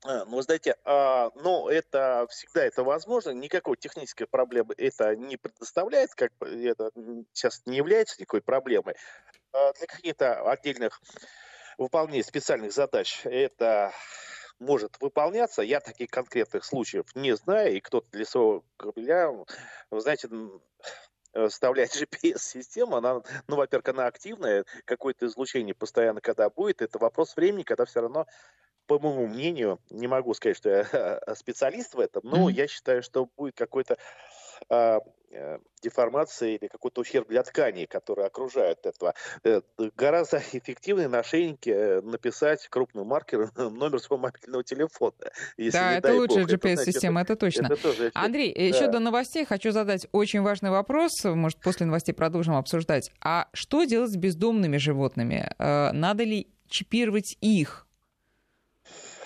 А, 0.05 0.25
ну, 0.27 0.37
вы 0.37 0.43
знаете, 0.43 0.77
а, 0.85 1.31
ну, 1.37 1.69
это 1.69 2.27
всегда 2.29 2.65
это 2.65 2.83
возможно, 2.83 3.31
никакой 3.31 3.77
технической 3.77 4.27
проблемы 4.27 4.75
это 4.77 5.17
не 5.17 5.37
предоставляет, 5.37 6.11
как 6.15 6.33
бы 6.39 6.49
это 6.49 6.91
сейчас 7.33 7.63
не 7.67 7.77
является 7.77 8.21
никакой 8.21 8.43
проблемой. 8.43 8.95
А 9.53 9.73
для 9.73 9.87
каких-то 9.87 10.51
отдельных 10.51 11.01
выполнения 11.79 12.25
специальных 12.25 12.73
задач 12.73 13.23
это 13.25 13.93
может 14.59 14.97
выполняться. 15.01 15.63
Я 15.63 15.81
таких 15.81 16.11
конкретных 16.11 16.65
случаев 16.65 17.07
не 17.15 17.35
знаю, 17.37 17.77
и 17.77 17.81
кто-то 17.81 18.07
для 18.13 18.25
своего 18.25 18.65
корабля, 18.77 19.31
вы 19.91 20.01
знаете, 20.01 20.29
вставлять 21.49 21.97
GPS-систему, 22.03 22.97
она, 22.97 23.23
ну, 23.47 23.57
во-первых, 23.57 23.89
она 23.89 24.07
активная, 24.07 24.65
какое-то 24.85 25.27
излучение 25.27 25.75
постоянно 25.75 26.21
когда 26.21 26.51
будет, 26.51 26.83
это 26.83 26.99
вопрос 26.99 27.37
времени, 27.37 27.63
когда 27.63 27.85
все 27.85 28.01
равно 28.01 28.27
по 28.87 28.99
моему 28.99 29.27
мнению, 29.27 29.79
не 29.91 30.07
могу 30.09 30.35
сказать, 30.35 30.57
что 30.57 30.69
я 30.71 31.35
специалист 31.37 31.95
в 31.95 32.01
этом, 32.01 32.23
но 32.25 32.49
mm-hmm. 32.49 32.53
я 32.53 32.67
считаю, 32.67 33.03
что 33.03 33.29
будет 33.37 33.55
какой-то 33.57 33.97
э, 35.33 35.59
деформации 35.81 36.57
или 36.57 36.69
какой-то 36.69 37.01
ущерб 37.01 37.29
для 37.29 37.43
тканей, 37.43 37.87
которые 37.87 38.27
окружают 38.27 38.85
этого. 38.85 39.15
Э, 39.45 39.63
гораздо 39.97 40.39
эффективнее 40.39 41.09
на 41.09 41.23
шейнике 41.23 41.73
э, 41.73 42.01
написать 42.03 42.69
крупным 42.69 43.07
маркером 43.07 43.51
номер 43.57 43.99
своего 43.99 44.25
мобильного 44.25 44.63
телефона. 44.63 45.15
Если, 45.57 45.79
да, 45.79 45.95
это 45.95 46.15
лучшая 46.15 46.45
GPS-система, 46.45 47.23
это, 47.23 47.33
это 47.33 47.41
точно. 47.41 47.67
Это 47.67 47.77
тоже 47.77 48.11
Андрей, 48.15 48.55
да. 48.55 48.61
еще 48.61 48.89
до 48.89 48.99
новостей 48.99 49.45
хочу 49.47 49.73
задать 49.73 50.07
очень 50.13 50.43
важный 50.43 50.71
вопрос, 50.71 51.25
может, 51.25 51.59
после 51.61 51.87
новостей 51.87 52.13
продолжим 52.13 52.55
обсуждать. 52.55 53.11
А 53.21 53.49
что 53.55 53.85
делать 53.85 54.11
с 54.11 54.17
бездомными 54.17 54.77
животными? 54.77 55.51
Надо 55.59 56.25
ли 56.25 56.49
чипировать 56.69 57.37
их? 57.41 57.87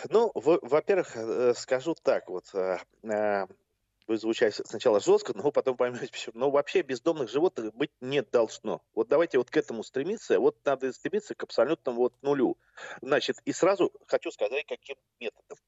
Ну, 0.09 0.31
во-первых, 0.35 1.57
скажу 1.57 1.95
так 2.03 2.29
вот 2.29 2.45
будет 4.07 4.21
звучать 4.21 4.55
сначала 4.55 5.01
жестко, 5.01 5.33
но 5.35 5.51
потом 5.51 5.77
поймете 5.77 6.09
почему. 6.11 6.39
Но 6.39 6.51
вообще 6.51 6.83
бездомных 6.83 7.31
животных 7.31 7.75
быть 7.75 7.91
не 8.01 8.23
должно. 8.23 8.83
Вот 8.95 9.09
давайте 9.09 9.39
вот 9.39 9.51
к 9.51 9.57
этому 9.57 9.83
стремиться. 9.83 10.39
Вот 10.39 10.57
надо 10.65 10.93
стремиться 10.93 11.35
к 11.35 11.43
абсолютному 11.43 11.99
вот 11.99 12.15
нулю. 12.23 12.57
Значит, 13.03 13.39
и 13.45 13.53
сразу 13.53 13.93
хочу 14.07 14.31
сказать, 14.31 14.65
каким 14.67 14.97
методом. 15.21 15.59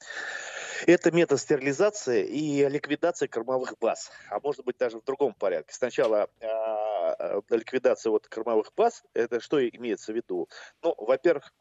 Это 0.87 1.11
метод 1.11 1.41
стерилизации 1.41 2.27
и 2.27 2.69
ликвидации 2.69 3.27
кормовых 3.27 3.75
баз. 3.81 4.11
А 4.31 4.39
может 4.41 4.65
быть 4.65 4.79
даже 4.79 4.99
в 5.01 5.05
другом 5.05 5.35
порядке. 5.35 5.75
Сначала 5.75 6.29
э, 6.41 7.41
ликвидация 7.51 8.11
вот 8.11 8.29
кормовых 8.29 8.73
баз. 8.77 9.03
Это 9.15 9.41
что 9.41 9.67
имеется 9.67 10.13
в 10.13 10.17
виду? 10.17 10.49
Ну, 10.83 10.95
во-первых, 10.97 11.53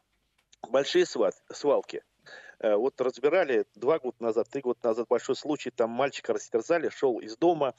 большие 0.69 1.05
свалки 1.05 2.03
вот 2.61 2.99
разбирали 3.01 3.65
два 3.75 3.99
года 3.99 4.17
назад, 4.19 4.49
три 4.49 4.61
года 4.61 4.79
назад 4.83 5.07
большой 5.07 5.35
случай, 5.35 5.69
там 5.69 5.89
мальчика 5.89 6.33
растерзали, 6.33 6.89
шел 6.89 7.19
из 7.19 7.37
дома, 7.37 7.75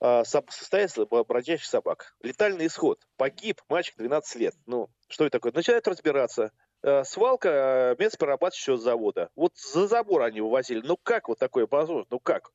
а, 0.00 0.24
состоялся 0.24 1.06
бродячих 1.06 1.66
собак. 1.66 2.14
Летальный 2.22 2.66
исход. 2.66 3.06
Погиб 3.16 3.60
мальчик 3.68 3.96
12 3.96 4.36
лет. 4.36 4.54
Ну, 4.66 4.90
что 5.08 5.24
это 5.24 5.38
такое? 5.38 5.52
Начинают 5.52 5.88
разбираться. 5.88 6.52
Э, 6.82 7.04
свалка 7.04 7.96
э, 7.98 8.02
мясоперерабатывающего 8.02 8.76
завода. 8.76 9.30
Вот 9.34 9.56
за 9.56 9.88
забор 9.88 10.22
они 10.22 10.40
вывозили. 10.40 10.82
Ну 10.84 10.96
как 10.96 11.28
вот 11.28 11.38
такое 11.38 11.66
возможно? 11.68 12.06
Ну 12.10 12.20
как? 12.20 12.52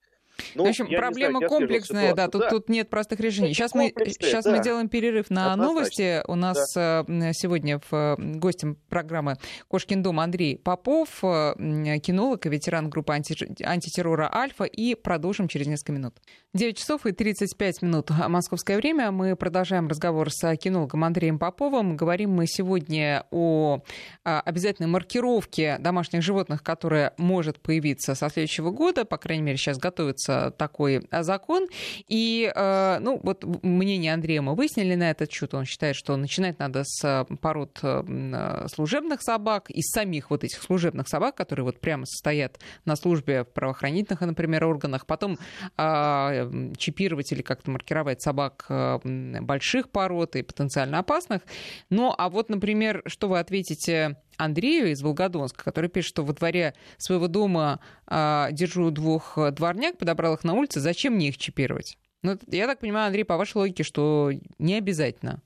Ну, 0.56 0.66
в 0.66 0.70
общем, 0.70 0.88
проблема 0.88 1.40
знаю, 1.40 1.50
комплексная, 1.50 2.14
да, 2.14 2.28
тут, 2.28 2.42
да. 2.42 2.50
тут 2.50 2.70
нет 2.70 2.90
простых 2.90 3.20
решений. 3.20 3.54
Сейчас, 3.54 3.74
мы, 3.74 3.94
сейчас 4.06 4.46
да. 4.46 4.52
мы 4.52 4.64
делаем 4.64 4.90
перерыв 4.90 5.30
на 5.30 5.54
Однозначно. 5.54 5.74
новости. 5.74 6.24
У 6.28 6.36
нас 6.36 6.74
да. 6.76 7.06
Э, 7.08 7.34
сегодня 7.34 7.80
в 7.80 7.94
э, 7.94 8.16
гостем 8.18 8.78
программы 8.90 9.38
«Кошкин 9.68 10.04
дом» 10.04 10.20
Андрей 10.20 10.58
Попов, 10.58 11.24
э, 11.24 11.54
кинолог 12.00 12.46
и 12.46 12.50
ветеран 12.50 12.90
группы 12.90 13.14
анти, 13.14 13.36
антитеррора 13.64 14.30
«Альфа». 14.34 14.66
И 14.66 14.96
продолжим 14.96 15.48
через 15.48 15.68
несколько 15.68 15.92
минут. 15.94 16.16
9 16.54 16.78
часов 16.78 17.06
и 17.06 17.12
35 17.12 17.82
минут 17.82 18.10
московское 18.10 18.78
время. 18.78 19.12
Мы 19.12 19.36
продолжаем 19.36 19.88
разговор 19.88 20.32
с 20.32 20.56
кинологом 20.58 21.04
Андреем 21.04 21.40
Поповым. 21.40 21.96
Говорим 21.96 22.32
мы 22.32 22.46
сегодня 22.48 23.26
о 23.32 23.80
обязательной 24.24 24.90
маркировке 24.90 25.78
домашних 25.80 26.22
животных, 26.22 26.64
которая 26.64 27.14
может 27.18 27.60
появиться 27.60 28.16
со 28.16 28.30
следующего 28.30 28.72
года. 28.72 29.06
По 29.06 29.18
крайней 29.18 29.44
мере, 29.44 29.58
сейчас 29.58 29.78
готовится 29.78 30.31
такой 30.58 31.08
а, 31.12 31.24
закон. 31.24 31.68
И, 32.08 32.52
э, 32.54 32.98
ну, 33.00 33.20
вот 33.24 33.44
мнение 33.64 34.14
Андрея 34.14 34.42
мы 34.42 34.56
выяснили 34.56 34.96
на 34.96 35.12
этот 35.12 35.32
счет. 35.32 35.54
Он 35.54 35.66
считает, 35.66 35.96
что 35.96 36.16
начинать 36.16 36.60
надо 36.60 36.84
с 36.84 37.26
пород 37.42 37.80
э, 37.84 38.68
служебных 38.74 39.22
собак, 39.22 39.70
из 39.70 39.90
самих 39.92 40.30
вот 40.30 40.44
этих 40.44 40.62
служебных 40.62 41.08
собак, 41.08 41.36
которые 41.36 41.66
вот 41.66 41.80
прямо 41.80 42.06
состоят 42.06 42.60
на 42.86 42.96
службе 42.96 43.44
в 43.44 43.48
правоохранительных, 43.48 44.22
например, 44.22 44.66
органах, 44.66 45.06
потом 45.06 45.38
а, 45.78 46.50
чипировать 46.78 47.32
или 47.32 47.42
как-то 47.42 47.72
маркировать 47.72 48.22
собак 48.22 48.66
э, 48.70 49.00
больших 49.42 49.90
пород 49.90 50.36
и 50.36 50.42
потенциально 50.42 51.00
опасных. 51.00 51.42
Ну, 51.90 52.14
а 52.18 52.30
вот, 52.30 52.50
например, 52.50 53.04
что 53.06 53.28
вы 53.28 53.40
ответите 53.40 54.18
Андрею 54.38 54.92
из 54.92 55.02
Волгодонска, 55.02 55.64
который 55.64 55.90
пишет, 55.90 56.10
что 56.10 56.24
во 56.24 56.34
дворе 56.34 56.74
своего 56.98 57.28
дома 57.28 57.80
э, 58.08 58.50
держу 58.52 58.92
двух 58.92 59.38
дворняк, 59.52 59.98
подобрал 59.98 60.36
их 60.36 60.44
на 60.44 60.54
улице, 60.54 60.80
зачем 60.80 61.14
мне 61.14 61.30
их 61.30 61.38
чипировать? 61.38 61.98
Ну, 62.24 62.38
я 62.48 62.68
так 62.68 62.80
понимаю, 62.80 63.08
Андрей, 63.08 63.24
по 63.24 63.38
вашей 63.38 63.58
логике, 63.58 63.84
что 63.84 64.32
не 64.60 64.76
обязательно. 64.76 65.42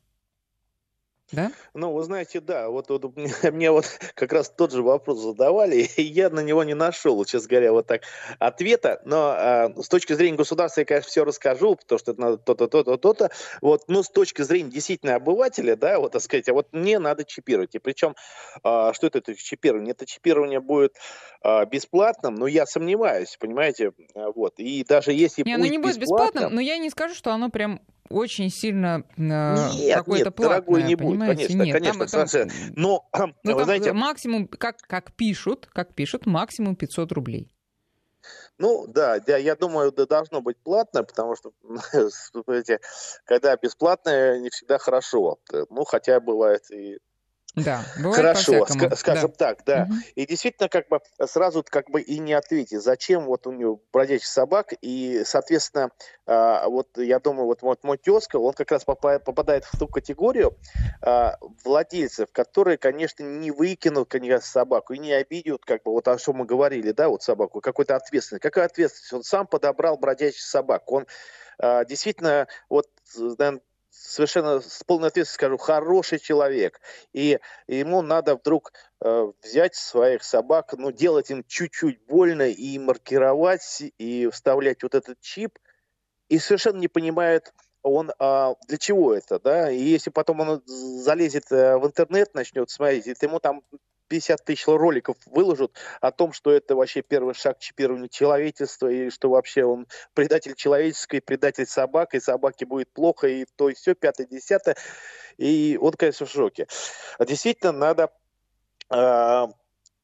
Да? 1.31 1.51
Ну, 1.73 1.91
вы 1.91 2.03
знаете, 2.03 2.39
да, 2.39 2.69
вот, 2.69 2.89
вот 2.89 3.15
мне, 3.51 3.71
вот 3.71 3.85
как 4.13 4.31
раз 4.31 4.49
тот 4.49 4.71
же 4.71 4.83
вопрос 4.83 5.19
задавали, 5.19 5.77
и 5.97 6.03
я 6.03 6.29
на 6.29 6.41
него 6.41 6.63
не 6.63 6.75
нашел, 6.75 7.23
честно 7.25 7.49
говоря, 7.49 7.71
вот 7.71 7.87
так 7.87 8.03
ответа. 8.39 9.01
Но 9.05 9.33
а, 9.35 9.73
с 9.75 9.87
точки 9.87 10.13
зрения 10.13 10.37
государства 10.37 10.81
я, 10.81 10.85
конечно, 10.85 11.09
все 11.09 11.25
расскажу, 11.25 11.75
потому 11.75 11.99
что 11.99 12.11
это 12.11 12.21
надо 12.21 12.37
то-то, 12.37 12.67
то-то, 12.67 12.97
то-то. 12.97 13.31
Вот, 13.61 13.83
но 13.87 14.03
с 14.03 14.09
точки 14.09 14.43
зрения 14.43 14.69
действительно 14.69 15.15
обывателя, 15.15 15.75
да, 15.75 15.99
вот 15.99 16.11
так 16.11 16.21
сказать, 16.21 16.47
а 16.49 16.53
вот 16.53 16.67
мне 16.71 16.99
надо 16.99 17.23
чипировать. 17.23 17.73
И 17.75 17.79
причем, 17.79 18.15
а, 18.63 18.93
что 18.93 19.07
это, 19.07 19.19
это 19.19 19.35
чипирование? 19.35 19.91
Это 19.91 20.05
чипирование 20.05 20.59
будет 20.59 20.95
а, 21.41 21.65
бесплатным, 21.65 22.35
но 22.35 22.47
я 22.47 22.65
сомневаюсь, 22.65 23.37
понимаете, 23.39 23.93
вот. 24.13 24.59
И 24.59 24.83
даже 24.83 25.11
если 25.11 25.41
не, 25.41 25.55
будет 25.55 25.55
оно 25.55 25.71
не 25.71 25.77
будет 25.79 25.97
бесплатным, 25.97 26.53
но 26.53 26.61
я 26.61 26.77
не 26.77 26.89
скажу, 26.89 27.15
что 27.15 27.31
оно 27.31 27.49
прям 27.49 27.81
очень 28.09 28.49
сильно 28.49 29.03
э, 29.17 29.93
какое-то 29.93 30.25
нет, 30.25 30.35
дорогой 30.35 30.83
не 30.83 30.95
будет, 30.95 31.19
конечно, 31.19 31.63
нет, 31.63 31.73
конечно, 31.73 32.07
там, 32.07 32.27
там, 32.27 32.49
но, 32.75 33.07
ну, 33.13 33.29
вы 33.43 33.53
там 33.53 33.63
знаете... 33.63 33.93
максимум, 33.93 34.47
как, 34.47 34.77
как 34.77 35.13
пишут, 35.13 35.67
как 35.73 35.93
пишут, 35.93 36.25
максимум 36.25 36.75
500 36.75 37.11
рублей. 37.11 37.51
Ну, 38.57 38.87
да, 38.87 39.19
да, 39.19 39.37
я 39.37 39.55
думаю, 39.55 39.91
да, 39.91 40.05
должно 40.05 40.41
быть 40.41 40.57
платно, 40.57 41.03
потому 41.03 41.35
что, 41.35 41.51
знаете, 42.45 42.79
когда 43.25 43.55
бесплатное, 43.57 44.39
не 44.39 44.49
всегда 44.49 44.77
хорошо. 44.77 45.39
Ну, 45.69 45.83
хотя 45.83 46.19
бывает 46.19 46.69
и 46.71 46.99
да, 47.55 47.83
Хорошо, 48.13 48.65
скажем 48.95 49.31
да. 49.31 49.37
так, 49.37 49.63
да. 49.65 49.87
Угу. 49.89 49.93
И 50.15 50.25
действительно, 50.25 50.69
как 50.69 50.87
бы 50.89 50.99
сразу 51.25 51.63
как 51.63 51.89
бы 51.89 52.01
и 52.01 52.19
не 52.19 52.33
ответить, 52.33 52.81
зачем 52.81 53.25
вот 53.25 53.47
у 53.47 53.51
него 53.51 53.81
бродячих 53.93 54.27
собак, 54.27 54.73
и, 54.81 55.23
соответственно, 55.25 55.89
а, 56.25 56.67
вот 56.67 56.97
я 56.97 57.19
думаю, 57.19 57.45
вот, 57.45 57.61
вот 57.61 57.83
мой 57.83 57.97
тезка, 57.97 58.37
он 58.37 58.53
как 58.53 58.71
раз 58.71 58.83
попадает 58.83 59.65
в 59.65 59.77
ту 59.77 59.87
категорию 59.87 60.57
а, 61.01 61.37
владельцев, 61.63 62.29
которые, 62.31 62.77
конечно, 62.77 63.23
не 63.23 63.51
выкинут, 63.51 64.09
конечно, 64.09 64.47
собаку 64.47 64.93
и 64.93 64.99
не 64.99 65.13
обидят, 65.13 65.63
как 65.65 65.83
бы 65.83 65.91
вот 65.91 66.07
о 66.07 66.17
чем 66.17 66.37
мы 66.37 66.45
говорили, 66.45 66.91
да, 66.91 67.09
вот 67.09 67.23
собаку, 67.23 67.61
какой-то 67.61 67.95
ответственность. 67.95 68.41
Какая 68.41 68.65
ответственность? 68.65 69.13
Он 69.13 69.23
сам 69.23 69.47
подобрал 69.47 69.97
бродячих 69.97 70.41
собак, 70.41 70.91
он 70.91 71.05
а, 71.57 71.85
действительно, 71.85 72.47
вот, 72.69 72.87
наверное, 73.15 73.61
совершенно 73.97 74.61
с 74.61 74.83
полной 74.83 75.07
ответственностью 75.07 75.35
скажу, 75.35 75.57
хороший 75.57 76.19
человек. 76.19 76.79
И 77.13 77.39
ему 77.67 78.01
надо 78.01 78.35
вдруг 78.35 78.73
э, 79.01 79.31
взять 79.41 79.75
своих 79.75 80.23
собак, 80.23 80.73
ну, 80.77 80.91
делать 80.91 81.31
им 81.31 81.43
чуть-чуть 81.47 82.05
больно 82.05 82.49
и 82.49 82.77
маркировать, 82.77 83.83
и 83.97 84.29
вставлять 84.31 84.83
вот 84.83 84.95
этот 84.95 85.19
чип. 85.21 85.57
И 86.29 86.39
совершенно 86.39 86.77
не 86.77 86.87
понимает 86.87 87.53
он 87.83 88.11
а, 88.17 88.55
для 88.67 88.77
чего 88.79 89.13
это, 89.13 89.39
да, 89.39 89.69
и 89.69 89.77
если 89.77 90.09
потом 90.09 90.39
он 90.39 90.63
залезет 90.65 91.51
э, 91.51 91.77
в 91.77 91.85
интернет, 91.85 92.33
начнет 92.33 92.71
смотреть, 92.71 93.05
ему 93.21 93.39
там 93.39 93.61
50 94.07 94.43
тысяч 94.45 94.67
роликов 94.67 95.17
выложат 95.25 95.71
о 96.01 96.11
том, 96.11 96.33
что 96.33 96.51
это 96.51 96.75
вообще 96.75 97.01
первый 97.01 97.33
шаг 97.33 97.57
к 97.57 97.61
чипированию 97.61 98.09
человечества, 98.09 98.87
и 98.87 99.09
что 99.09 99.29
вообще 99.29 99.65
он 99.65 99.87
предатель 100.13 100.55
человеческий, 100.55 101.19
предатель 101.19 101.65
собак, 101.65 102.13
и 102.13 102.19
собаке 102.19 102.65
будет 102.65 102.89
плохо, 102.91 103.27
и 103.27 103.45
то, 103.55 103.69
и 103.69 103.73
все, 103.73 103.95
пятое, 103.95 104.27
десятое. 104.27 104.75
И 105.37 105.77
он, 105.81 105.93
конечно, 105.93 106.25
в 106.25 106.31
шоке. 106.31 106.67
Действительно, 107.19 107.71
надо 107.71 108.11
э, 108.89 109.47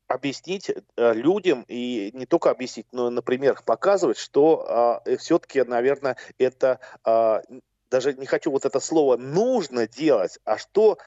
объяснить 0.08 0.72
людям, 0.98 1.66
и 1.68 2.12
не 2.14 2.26
только 2.26 2.50
объяснить, 2.50 2.88
но 2.92 3.10
на 3.10 3.22
примерах 3.22 3.64
показывать, 3.64 4.18
что 4.18 5.02
э, 5.06 5.18
все-таки, 5.18 5.64
наверное, 5.64 6.18
это, 6.38 6.80
э, 7.06 7.42
даже 7.90 8.14
не 8.14 8.26
хочу 8.26 8.52
вот 8.52 8.66
это 8.66 8.80
слово 8.80 9.18
«нужно 9.18 9.88
делать», 9.88 10.40
а 10.44 10.58
что 10.58 10.98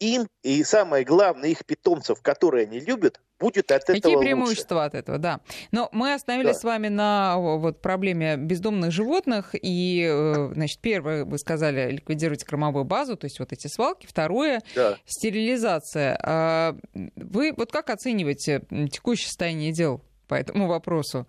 им 0.00 0.26
и 0.42 0.64
самое 0.64 1.04
главное 1.04 1.50
их 1.50 1.64
питомцев, 1.64 2.20
которые 2.22 2.66
они 2.66 2.80
любят, 2.80 3.20
будет 3.38 3.70
от 3.70 3.84
Какие 3.84 3.98
этого 3.98 4.14
Какие 4.14 4.26
преимущества 4.26 4.74
лучше. 4.76 4.86
от 4.86 4.94
этого, 4.94 5.18
да. 5.18 5.40
Но 5.70 5.88
мы 5.92 6.14
остановились 6.14 6.54
да. 6.54 6.60
с 6.60 6.64
вами 6.64 6.88
на 6.88 7.36
вот, 7.38 7.80
проблеме 7.80 8.36
бездомных 8.36 8.92
животных. 8.92 9.54
И, 9.54 10.06
э, 10.10 10.52
значит, 10.54 10.80
первое, 10.80 11.24
вы 11.24 11.38
сказали, 11.38 11.92
ликвидировать 11.92 12.44
кормовую 12.44 12.84
базу, 12.84 13.16
то 13.16 13.26
есть 13.26 13.38
вот 13.38 13.52
эти 13.52 13.66
свалки. 13.66 14.06
Второе, 14.06 14.62
да. 14.74 14.96
стерилизация. 15.06 16.18
А 16.22 16.76
вы 17.16 17.52
вот 17.56 17.70
как 17.70 17.90
оцениваете 17.90 18.62
текущее 18.90 19.26
состояние 19.26 19.72
дел 19.72 20.02
по 20.28 20.34
этому 20.34 20.66
вопросу? 20.66 21.26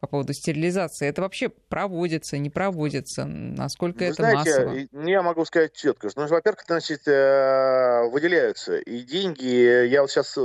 По 0.00 0.06
поводу 0.06 0.32
стерилизации. 0.32 1.08
Это 1.08 1.22
вообще 1.22 1.48
проводится, 1.48 2.38
не 2.38 2.50
проводится? 2.50 3.24
Насколько 3.24 4.00
Вы 4.00 4.04
это 4.06 4.14
знаете, 4.14 4.64
массово? 4.64 5.08
Я 5.08 5.22
могу 5.22 5.44
сказать 5.44 5.72
четко, 5.72 6.08
что, 6.10 6.20
ну, 6.20 6.28
во-первых, 6.28 6.64
значит, 6.66 7.06
э, 7.08 8.08
выделяются 8.10 8.78
и 8.78 9.00
деньги, 9.02 9.86
я 9.86 10.02
вот 10.02 10.10
сейчас 10.10 10.36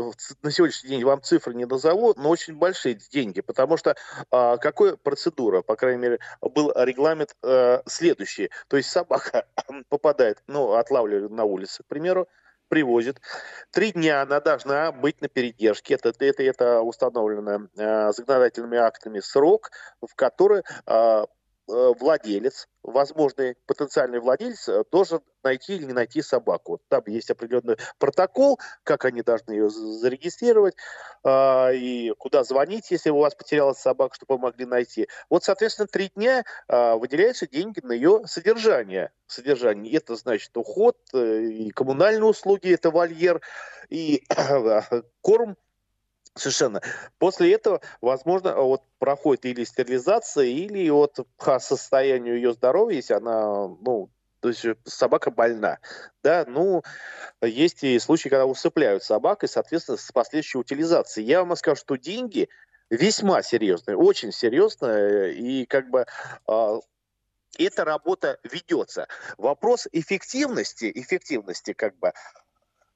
на 0.41 0.51
сегодняшний 0.51 0.89
день 0.89 1.03
вам 1.03 1.21
цифры 1.21 1.53
не 1.53 1.65
назову, 1.65 2.13
но 2.17 2.29
очень 2.29 2.55
большие 2.55 2.97
деньги, 3.11 3.41
потому 3.41 3.77
что 3.77 3.95
а, 4.31 4.57
какая 4.57 4.95
процедура, 4.95 5.61
по 5.61 5.75
крайней 5.75 6.01
мере, 6.01 6.19
был 6.41 6.71
регламент 6.75 7.35
э, 7.43 7.81
следующий, 7.85 8.49
то 8.67 8.77
есть 8.77 8.89
собака 8.89 9.45
попадает, 9.89 10.41
ну, 10.47 10.73
отлавливали 10.73 11.27
на 11.27 11.43
улице, 11.43 11.83
к 11.83 11.87
примеру, 11.87 12.27
привозит. 12.73 13.21
Три 13.69 13.91
дня 13.91 14.23
она 14.23 14.39
должна 14.39 14.91
быть 14.91 15.21
на 15.21 15.27
передержке. 15.27 15.93
Это, 15.93 16.11
это, 16.19 16.41
это 16.41 16.81
установлено 16.81 17.67
э, 17.77 18.11
законодательными 18.11 18.79
актами 18.79 19.19
срок, 19.19 19.69
в 20.01 20.15
который 20.15 20.63
э, 20.87 21.25
владелец, 21.67 22.67
возможный 22.83 23.55
потенциальный 23.65 24.19
владелец, 24.19 24.67
э, 24.67 24.83
должен 24.91 25.21
найти 25.43 25.75
или 25.75 25.85
не 25.85 25.93
найти 25.93 26.21
собаку. 26.21 26.81
Там 26.89 27.03
есть 27.07 27.29
определенный 27.29 27.77
протокол, 27.97 28.59
как 28.83 29.05
они 29.05 29.21
должны 29.21 29.53
ее 29.53 29.69
зарегистрировать, 29.69 30.75
а, 31.23 31.71
и 31.71 32.11
куда 32.17 32.43
звонить, 32.43 32.91
если 32.91 33.09
у 33.09 33.19
вас 33.19 33.35
потерялась 33.35 33.77
собака, 33.77 34.15
чтобы 34.15 34.35
вы 34.35 34.41
могли 34.41 34.65
найти. 34.65 35.07
Вот, 35.29 35.43
соответственно, 35.43 35.87
три 35.87 36.09
дня 36.15 36.43
а, 36.67 36.95
выделяются 36.95 37.47
деньги 37.47 37.79
на 37.81 37.93
ее 37.93 38.23
содержание. 38.25 39.11
Содержание. 39.27 39.95
Это 39.95 40.15
значит 40.15 40.55
уход, 40.55 40.97
э, 41.13 41.41
и 41.43 41.69
коммунальные 41.71 42.25
услуги, 42.25 42.73
это 42.73 42.91
вольер, 42.91 43.41
и 43.89 44.23
корм 45.21 45.57
Совершенно. 46.35 46.81
После 47.19 47.53
этого, 47.53 47.81
возможно, 48.01 48.55
вот 48.55 48.81
проходит 48.97 49.45
или 49.45 49.63
стерилизация, 49.63 50.45
или 50.45 50.89
вот 50.89 51.19
по 51.37 51.59
состоянию 51.59 52.35
ее 52.35 52.53
здоровья, 52.53 52.95
если 52.95 53.13
она, 53.13 53.67
ну, 53.67 54.09
то 54.39 54.49
есть 54.49 54.65
собака 54.85 55.29
больна, 55.29 55.77
да, 56.23 56.43
ну, 56.47 56.83
есть 57.41 57.83
и 57.83 57.99
случаи, 57.99 58.29
когда 58.29 58.45
усыпляют 58.45 59.03
собак, 59.03 59.43
и, 59.43 59.47
соответственно, 59.47 59.97
с 59.97 60.11
последующей 60.11 60.57
утилизацией. 60.57 61.27
Я 61.27 61.43
вам 61.43 61.55
скажу, 61.55 61.79
что 61.79 61.95
деньги 61.97 62.49
весьма 62.89 63.43
серьезные, 63.43 63.95
очень 63.95 64.31
серьезные, 64.31 65.35
и 65.35 65.65
как 65.65 65.89
бы 65.89 66.05
э, 66.47 66.79
эта 67.59 67.85
работа 67.85 68.39
ведется. 68.43 69.07
Вопрос 69.37 69.87
эффективности, 69.91 70.91
эффективности 70.93 71.73
как 71.73 71.97
бы, 71.99 72.11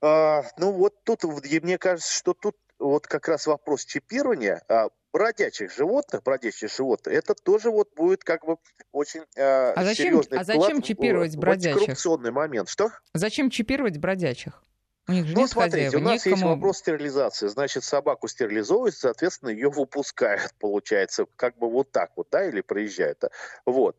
э, 0.01 0.41
ну 0.57 0.71
вот 0.71 1.03
тут, 1.03 1.23
мне 1.23 1.77
кажется, 1.77 2.13
что 2.13 2.33
тут 2.33 2.57
вот 2.79 3.07
как 3.07 3.27
раз 3.27 3.47
вопрос 3.47 3.85
чипирования 3.85 4.61
а, 4.67 4.89
бродячих 5.11 5.73
животных, 5.73 6.23
бродячих 6.23 6.71
животных, 6.71 7.15
это 7.15 7.33
тоже 7.33 7.71
вот 7.71 7.89
будет 7.95 8.23
как 8.23 8.45
бы 8.45 8.57
очень 8.91 9.21
а, 9.37 9.73
а 9.75 9.83
зачем, 9.83 10.07
серьезный 10.07 10.37
а 10.39 10.43
зачем 10.43 10.81
чипировать 10.81 11.35
в, 11.35 11.39
бродячих? 11.39 11.79
коррупционный 11.79 12.31
момент. 12.31 12.69
Что? 12.69 12.91
Зачем 13.13 13.49
чипировать 13.49 13.97
бродячих? 13.97 14.63
У 15.09 15.13
них 15.13 15.25
же 15.25 15.35
ну, 15.35 15.41
нет 15.41 15.49
смотрите, 15.49 15.85
хозяева, 15.85 16.01
у 16.01 16.03
нас 16.03 16.25
некому... 16.25 16.35
есть 16.35 16.43
вопрос 16.43 16.77
стерилизации. 16.79 17.47
Значит, 17.47 17.85
собаку 17.85 18.27
стерилизуют, 18.27 18.93
соответственно, 18.93 19.49
ее 19.49 19.69
выпускают, 19.69 20.53
получается, 20.59 21.25
как 21.37 21.57
бы 21.57 21.69
вот 21.69 21.91
так 21.91 22.11
вот, 22.17 22.27
да, 22.29 22.45
или 22.45 22.59
проезжают. 22.59 23.23
Вот. 23.65 23.95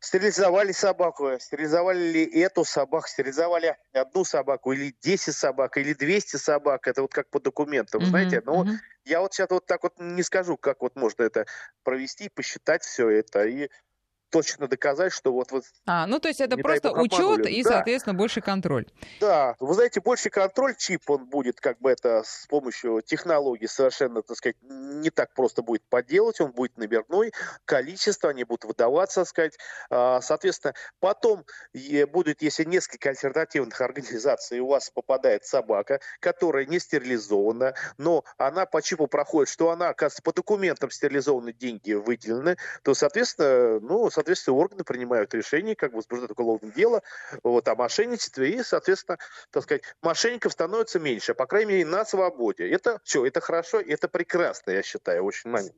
Стерилизовали 0.00 0.72
собаку, 0.72 1.38
стерилизовали 1.40 1.98
ли 1.98 2.42
эту 2.42 2.66
собаку, 2.66 3.08
стерилизовали 3.08 3.76
одну 3.94 4.24
собаку, 4.24 4.72
или 4.72 4.94
10 5.00 5.34
собак, 5.34 5.78
или 5.78 5.94
200 5.94 6.36
собак, 6.36 6.86
это 6.86 7.02
вот 7.02 7.12
как 7.12 7.30
по 7.30 7.40
документам, 7.40 8.02
mm-hmm, 8.02 8.06
знаете. 8.06 8.42
Но 8.44 8.64
mm-hmm. 8.64 8.76
я 9.06 9.20
вот 9.20 9.32
сейчас 9.32 9.48
вот 9.48 9.64
так 9.64 9.82
вот 9.82 9.94
не 9.98 10.22
скажу, 10.22 10.58
как 10.58 10.82
вот 10.82 10.94
можно 10.94 11.22
это 11.22 11.46
провести, 11.84 12.28
посчитать 12.28 12.82
все 12.82 13.08
это 13.08 13.46
и 13.46 13.70
точно 14.30 14.68
доказать, 14.68 15.12
что 15.12 15.32
вот... 15.32 15.50
вот 15.52 15.64
а, 15.86 16.06
ну 16.06 16.18
то 16.20 16.28
есть 16.28 16.40
это 16.40 16.56
просто 16.56 16.92
учет 16.92 17.46
и, 17.46 17.62
да. 17.62 17.70
соответственно, 17.70 18.14
больше 18.14 18.40
контроль. 18.40 18.86
Да, 19.20 19.56
вы 19.60 19.74
знаете, 19.74 20.00
больше 20.00 20.30
контроль, 20.30 20.74
чип, 20.76 21.08
он 21.10 21.26
будет 21.26 21.60
как 21.60 21.78
бы 21.80 21.90
это 21.90 22.22
с 22.24 22.46
помощью 22.48 23.02
технологий 23.02 23.66
совершенно, 23.66 24.22
так 24.22 24.36
сказать, 24.36 24.56
не 24.62 25.10
так 25.10 25.34
просто 25.34 25.62
будет 25.62 25.82
поделать, 25.88 26.40
он 26.40 26.52
будет 26.52 26.76
номерной, 26.76 27.32
количество, 27.64 28.30
они 28.30 28.44
будут 28.44 28.64
выдаваться, 28.64 29.20
так 29.20 29.28
сказать. 29.28 29.58
А, 29.90 30.20
соответственно, 30.20 30.74
потом 31.00 31.44
будет, 32.12 32.42
если 32.42 32.64
несколько 32.64 33.10
альтернативных 33.10 33.80
организаций, 33.80 34.60
у 34.60 34.68
вас 34.68 34.90
попадает 34.90 35.44
собака, 35.44 36.00
которая 36.20 36.66
не 36.66 36.78
стерилизована, 36.78 37.74
но 37.98 38.24
она 38.38 38.66
по 38.66 38.80
чипу 38.82 39.06
проходит, 39.06 39.48
что 39.48 39.70
она, 39.70 39.88
оказывается, 39.88 40.22
по 40.22 40.32
документам 40.32 40.90
стерилизованы, 40.90 41.52
деньги 41.52 41.92
выделены, 41.92 42.56
то, 42.82 42.94
соответственно, 42.94 43.80
ну, 43.80 44.10
соответственно, 44.20 44.56
органы 44.58 44.84
принимают 44.84 45.32
решение, 45.32 45.74
как 45.74 45.94
возбуждать 45.94 46.30
уголовное 46.30 46.70
дело 46.72 47.02
вот, 47.42 47.66
о 47.68 47.74
мошенничестве, 47.74 48.50
и, 48.50 48.62
соответственно, 48.62 49.18
так 49.50 49.62
сказать, 49.62 49.82
мошенников 50.02 50.52
становится 50.52 51.00
меньше, 51.00 51.32
по 51.32 51.46
крайней 51.46 51.72
мере, 51.72 51.86
на 51.86 52.04
свободе. 52.04 52.68
Это 52.68 53.00
все, 53.02 53.24
это 53.24 53.40
хорошо, 53.40 53.80
это 53.80 54.08
прекрасно, 54.08 54.72
я 54.72 54.82
считаю, 54.82 55.24
очень 55.24 55.50
момент 55.50 55.74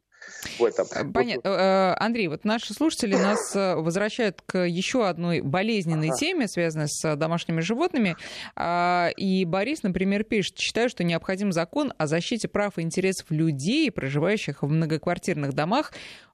в 0.59 0.64
этом. 0.64 0.87
Э, 0.92 1.05
понятно. 1.12 1.48
Э, 1.48 1.94
Андрей, 1.98 2.28
вот 2.28 2.44
наши 2.44 2.74
слушатели 2.74 3.14
нас 3.14 3.55
э, 3.55 3.74
возвращают 3.76 4.42
к 4.42 4.59
еще 4.59 5.07
одной 5.07 5.40
болезненной 5.40 6.09
ага. 6.09 6.16
теме, 6.16 6.48
связанной 6.48 6.88
с 6.88 7.16
домашними 7.16 7.61
животными. 7.61 8.16
А, 8.57 9.11
и 9.16 9.44
Борис, 9.44 9.83
например, 9.83 10.24
пишет, 10.24 10.59
считаю, 10.59 10.88
что 10.88 11.05
необходим 11.05 11.52
закон 11.52 11.92
о 11.98 12.07
защите 12.07 12.48
прав 12.48 12.78
и 12.78 12.83
интересов 12.83 13.31
людей, 13.31 13.90
проживающих 13.90 14.62
в 14.62 14.68
многоквартирных 14.68 15.52
домах, 15.52 15.92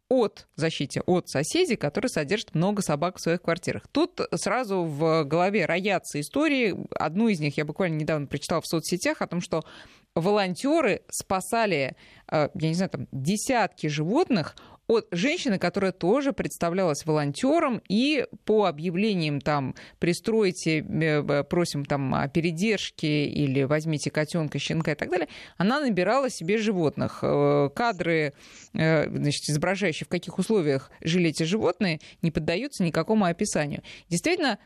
от 0.09 0.47
защите 0.57 1.03
от 1.07 1.29
соседей, 1.29 1.77
которые 1.77 2.09
содержат 2.09 2.55
много 2.55 2.83
собак 2.83 3.17
в 3.19 3.23
своих 3.23 3.43
квартирах. 3.43 3.87
Тут 3.93 4.21
сразу 4.35 4.83
в 4.83 5.25
голове 5.25 5.67
роятся 5.67 6.21
истории. 6.21 6.77
Одну 6.95 7.29
из 7.29 7.41
них 7.41 7.57
я 7.57 7.65
буквально 7.65 7.97
недавно 7.97 8.27
прочитала 8.27 8.63
в 8.63 8.67
соцсетях 8.67 9.21
о 9.21 9.27
том, 9.27 9.41
что 9.41 9.65
волонтеры 10.15 11.03
спасали, 11.11 11.97
э, 12.31 12.49
я 12.55 12.69
не 12.69 12.75
знаю, 12.75 12.91
там 12.91 13.09
десятки 13.13 13.87
животных 13.87 14.57
от 14.89 15.07
женщины, 15.11 15.59
которая 15.59 15.93
тоже 15.93 16.33
представлялась 16.33 17.05
волонтером, 17.05 17.83
и 17.89 18.27
по 18.45 18.65
объявлениям 18.65 19.41
там 19.41 19.75
«пристройте, 19.99 20.79
э, 20.81 21.45
просим 21.45 21.85
там 21.85 22.15
о 22.15 22.27
передержке» 22.29 23.27
или 23.27 23.65
«возьмите 23.65 24.11
котенка, 24.11 24.59
щенка» 24.59 24.93
и 24.93 24.95
так 24.95 25.11
далее, 25.11 25.29
она 25.59 25.81
набирала 25.81 26.31
себе 26.31 26.57
животных. 26.57 27.19
Э, 27.23 27.69
кадры, 27.75 28.33
э, 28.73 29.11
значит, 29.11 29.51
изображающие, 29.51 30.07
в 30.07 30.09
каких 30.09 30.39
условиях 30.39 30.91
жили 31.03 31.29
эти 31.29 31.43
животные, 31.43 32.01
не 32.23 32.31
поддаются 32.31 32.83
никакому 32.83 33.27
описанию. 33.27 33.83
Действительно, 34.09 34.59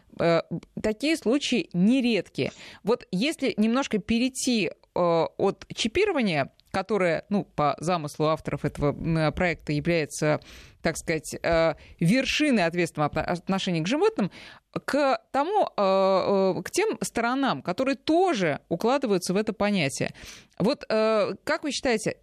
такие 0.80 1.16
случаи 1.16 1.68
нередки. 1.72 2.52
Вот 2.84 3.06
если 3.10 3.54
немножко 3.56 3.98
перейти 3.98 4.70
от 4.94 5.66
чипирования 5.74 6.52
которая, 6.72 7.24
ну, 7.28 7.44
по 7.44 7.76
замыслу 7.78 8.26
авторов 8.26 8.64
этого 8.64 9.30
проекта 9.30 9.72
является, 9.72 10.40
так 10.80 10.96
сказать, 10.96 11.36
э, 11.40 11.74
вершиной 12.00 12.64
ответственного 12.64 13.20
отношения 13.20 13.82
к 13.82 13.86
животным, 13.86 14.30
к 14.72 15.20
тому, 15.32 15.68
э, 15.76 16.56
э, 16.56 16.62
к 16.62 16.70
тем 16.70 16.96
сторонам, 17.02 17.60
которые 17.60 17.96
тоже 17.96 18.60
укладываются 18.70 19.34
в 19.34 19.36
это 19.36 19.52
понятие. 19.52 20.14
Вот 20.58 20.84
как 20.86 21.64
вы 21.64 21.72
считаете, 21.72 22.16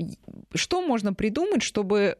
что 0.53 0.81
можно 0.81 1.13
придумать, 1.13 1.61
чтобы 1.61 2.15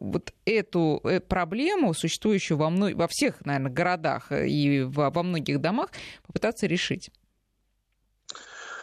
вот 0.00 0.32
эту 0.46 1.02
проблему, 1.28 1.92
существующую 1.92 2.56
во, 2.56 2.70
мно... 2.70 2.90
во 2.94 3.06
всех, 3.06 3.44
наверное, 3.44 3.70
городах 3.70 4.32
и 4.32 4.82
во 4.82 5.10
многих 5.22 5.60
домах, 5.60 5.90
попытаться 6.26 6.66
решить? 6.66 7.10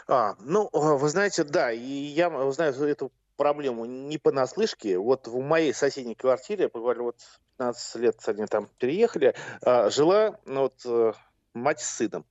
А, 0.07 0.35
ну, 0.39 0.69
а, 0.71 0.95
вы 0.95 1.09
знаете, 1.09 1.43
да, 1.43 1.71
и 1.71 1.79
я 1.79 2.51
знаю 2.51 2.73
эту 2.73 3.11
проблему 3.37 3.85
не 3.85 4.17
понаслышке. 4.17 4.97
Вот 4.97 5.27
в 5.27 5.39
моей 5.39 5.73
соседней 5.73 6.15
квартире, 6.15 6.69
буквально 6.69 7.03
вот 7.03 7.17
15 7.57 7.95
лет 7.95 8.19
они 8.27 8.45
там 8.45 8.69
переехали, 8.77 9.35
а, 9.61 9.89
жила 9.89 10.39
ну, 10.45 10.61
вот, 10.61 10.81
э, 10.85 11.13
мать 11.53 11.79
с 11.79 11.95
сыном. 11.95 12.25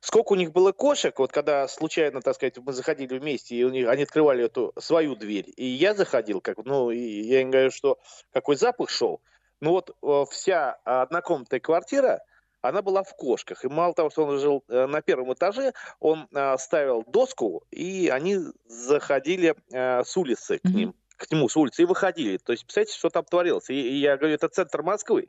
Сколько 0.00 0.32
у 0.32 0.36
них 0.36 0.52
было 0.52 0.72
кошек, 0.72 1.18
вот 1.18 1.32
когда 1.32 1.68
случайно, 1.68 2.22
так 2.22 2.34
сказать, 2.34 2.58
мы 2.58 2.72
заходили 2.72 3.18
вместе, 3.18 3.56
и 3.56 3.64
у 3.64 3.70
них, 3.70 3.88
они 3.88 4.04
открывали 4.04 4.44
эту 4.44 4.72
свою 4.78 5.14
дверь, 5.14 5.52
и 5.56 5.66
я 5.66 5.94
заходил, 5.94 6.40
как, 6.40 6.58
ну, 6.64 6.90
и 6.90 6.98
я 6.98 7.42
им 7.42 7.50
говорю, 7.50 7.70
что 7.70 7.98
какой 8.32 8.56
запах 8.56 8.88
шел. 8.88 9.20
Ну 9.60 9.72
вот 9.72 9.90
э, 9.90 10.24
вся 10.30 10.78
однокомнатная 10.84 11.60
квартира, 11.60 12.22
она 12.60 12.82
была 12.82 13.02
в 13.02 13.14
кошках. 13.14 13.64
И 13.64 13.68
мало 13.68 13.94
того, 13.94 14.10
что 14.10 14.24
он 14.24 14.38
жил 14.38 14.64
э, 14.68 14.86
на 14.86 15.00
первом 15.02 15.32
этаже, 15.32 15.72
он 16.00 16.28
э, 16.32 16.56
ставил 16.58 17.04
доску, 17.04 17.62
и 17.70 18.08
они 18.08 18.38
заходили 18.66 19.54
э, 19.72 20.04
с 20.04 20.16
улицы 20.16 20.58
к 20.58 20.68
ним 20.68 20.94
к 21.18 21.28
нему 21.32 21.48
с 21.48 21.56
улицы 21.56 21.82
и 21.82 21.84
выходили. 21.84 22.36
То 22.36 22.52
есть, 22.52 22.64
представляете, 22.64 22.96
что 22.96 23.10
там 23.10 23.24
творилось. 23.24 23.68
И, 23.70 23.74
и 23.74 23.96
я 23.96 24.16
говорю, 24.16 24.34
это 24.34 24.48
центр 24.48 24.82
Москвы. 24.82 25.28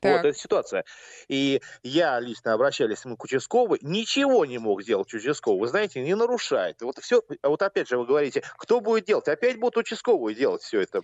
Так. 0.00 0.22
Вот 0.22 0.28
эта 0.28 0.38
ситуация. 0.38 0.84
И 1.26 1.60
я 1.82 2.20
лично 2.20 2.52
обращались 2.52 3.04
мы 3.04 3.16
к 3.16 3.24
участковому, 3.24 3.76
ничего 3.80 4.44
не 4.44 4.58
мог 4.58 4.82
сделать 4.82 5.12
участковый. 5.12 5.60
Вы 5.60 5.68
знаете, 5.68 6.00
не 6.00 6.14
нарушает. 6.14 6.80
Вот 6.82 6.98
все, 6.98 7.22
а 7.42 7.48
вот 7.48 7.62
опять 7.62 7.88
же 7.88 7.98
вы 7.98 8.06
говорите, 8.06 8.44
кто 8.58 8.80
будет 8.80 9.06
делать? 9.06 9.26
Опять 9.26 9.58
будут 9.58 9.78
участковые 9.78 10.36
делать 10.36 10.62
все 10.62 10.82
это. 10.82 11.02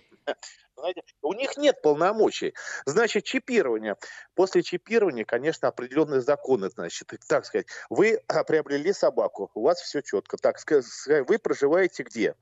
Знаете, 0.77 1.01
у 1.21 1.33
них 1.33 1.57
нет 1.57 1.81
полномочий. 1.81 2.53
Значит, 2.85 3.25
чипирование. 3.25 3.97
После 4.33 4.61
чипирования, 4.61 5.25
конечно, 5.25 5.67
определенные 5.67 6.21
законы, 6.21 6.69
значит, 6.69 7.11
так 7.27 7.45
сказать, 7.45 7.67
вы 7.89 8.21
а, 8.27 8.43
приобрели 8.43 8.93
собаку, 8.93 9.51
у 9.53 9.63
вас 9.63 9.81
все 9.81 10.01
четко. 10.01 10.37
Так 10.37 10.59
сказать, 10.59 10.85
вы 11.27 11.37
проживаете 11.37 12.03
где? 12.03 12.35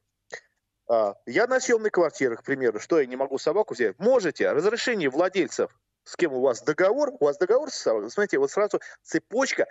А, 0.88 1.16
я 1.26 1.48
на 1.48 1.60
съемной 1.60 1.90
квартире, 1.90 2.36
к 2.36 2.44
примеру, 2.44 2.80
что 2.80 3.00
я 3.00 3.08
не 3.08 3.16
могу 3.16 3.40
собаку 3.40 3.74
взять? 3.74 3.98
Можете. 3.98 4.52
Разрешение 4.52 5.10
владельцев 5.10 5.72
с 6.04 6.16
кем 6.16 6.34
у 6.34 6.42
вас 6.42 6.62
договор, 6.62 7.12
у 7.20 7.26
вас 7.26 7.38
договор 7.38 7.72
с 7.72 7.76
собой, 7.76 8.10
смотрите, 8.10 8.38
вот 8.38 8.52
сразу 8.52 8.80
цепочка 9.04 9.68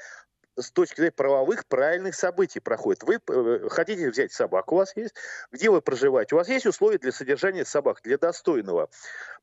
с 0.56 0.70
точки 0.70 0.96
зрения 0.96 1.12
правовых 1.12 1.66
правильных 1.66 2.14
событий 2.14 2.60
проходит. 2.60 3.02
Вы 3.02 3.18
э, 3.26 3.68
хотите 3.70 4.10
взять 4.10 4.32
собаку, 4.32 4.74
у 4.74 4.78
вас 4.78 4.94
есть, 4.96 5.14
где 5.50 5.70
вы 5.70 5.80
проживаете, 5.80 6.34
у 6.34 6.38
вас 6.38 6.48
есть 6.48 6.66
условия 6.66 6.98
для 6.98 7.12
содержания 7.12 7.64
собак, 7.64 8.00
для 8.02 8.18
достойного, 8.18 8.90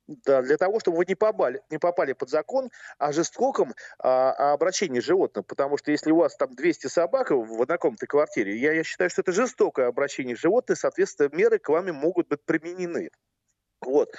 да, 0.08 0.42
для 0.42 0.58
того, 0.58 0.80
чтобы 0.80 0.98
вы 0.98 1.06
не 1.08 1.16
попали, 1.16 1.62
не 1.70 1.78
попали 1.78 2.14
под 2.14 2.30
закон 2.30 2.70
о 2.98 3.12
жестоком 3.12 3.76
а, 4.00 4.32
о 4.32 4.54
обращении 4.54 5.00
животных, 5.00 5.46
потому 5.46 5.78
что 5.78 5.92
если 5.92 6.12
у 6.12 6.18
вас 6.18 6.36
там 6.36 6.54
200 6.54 6.88
собак 6.88 7.32
в 7.32 7.62
однокомнатной 7.62 8.08
квартире, 8.08 8.58
я, 8.58 8.74
я 8.74 8.84
считаю, 8.84 9.10
что 9.10 9.22
это 9.22 9.32
жестокое 9.32 9.88
обращение 9.88 10.36
животных, 10.36 10.78
соответственно, 10.78 11.30
меры 11.32 11.60
к 11.60 11.70
вами 11.70 11.92
могут 11.92 12.28
быть 12.28 12.44
применены. 12.44 13.10
Вот. 13.82 14.14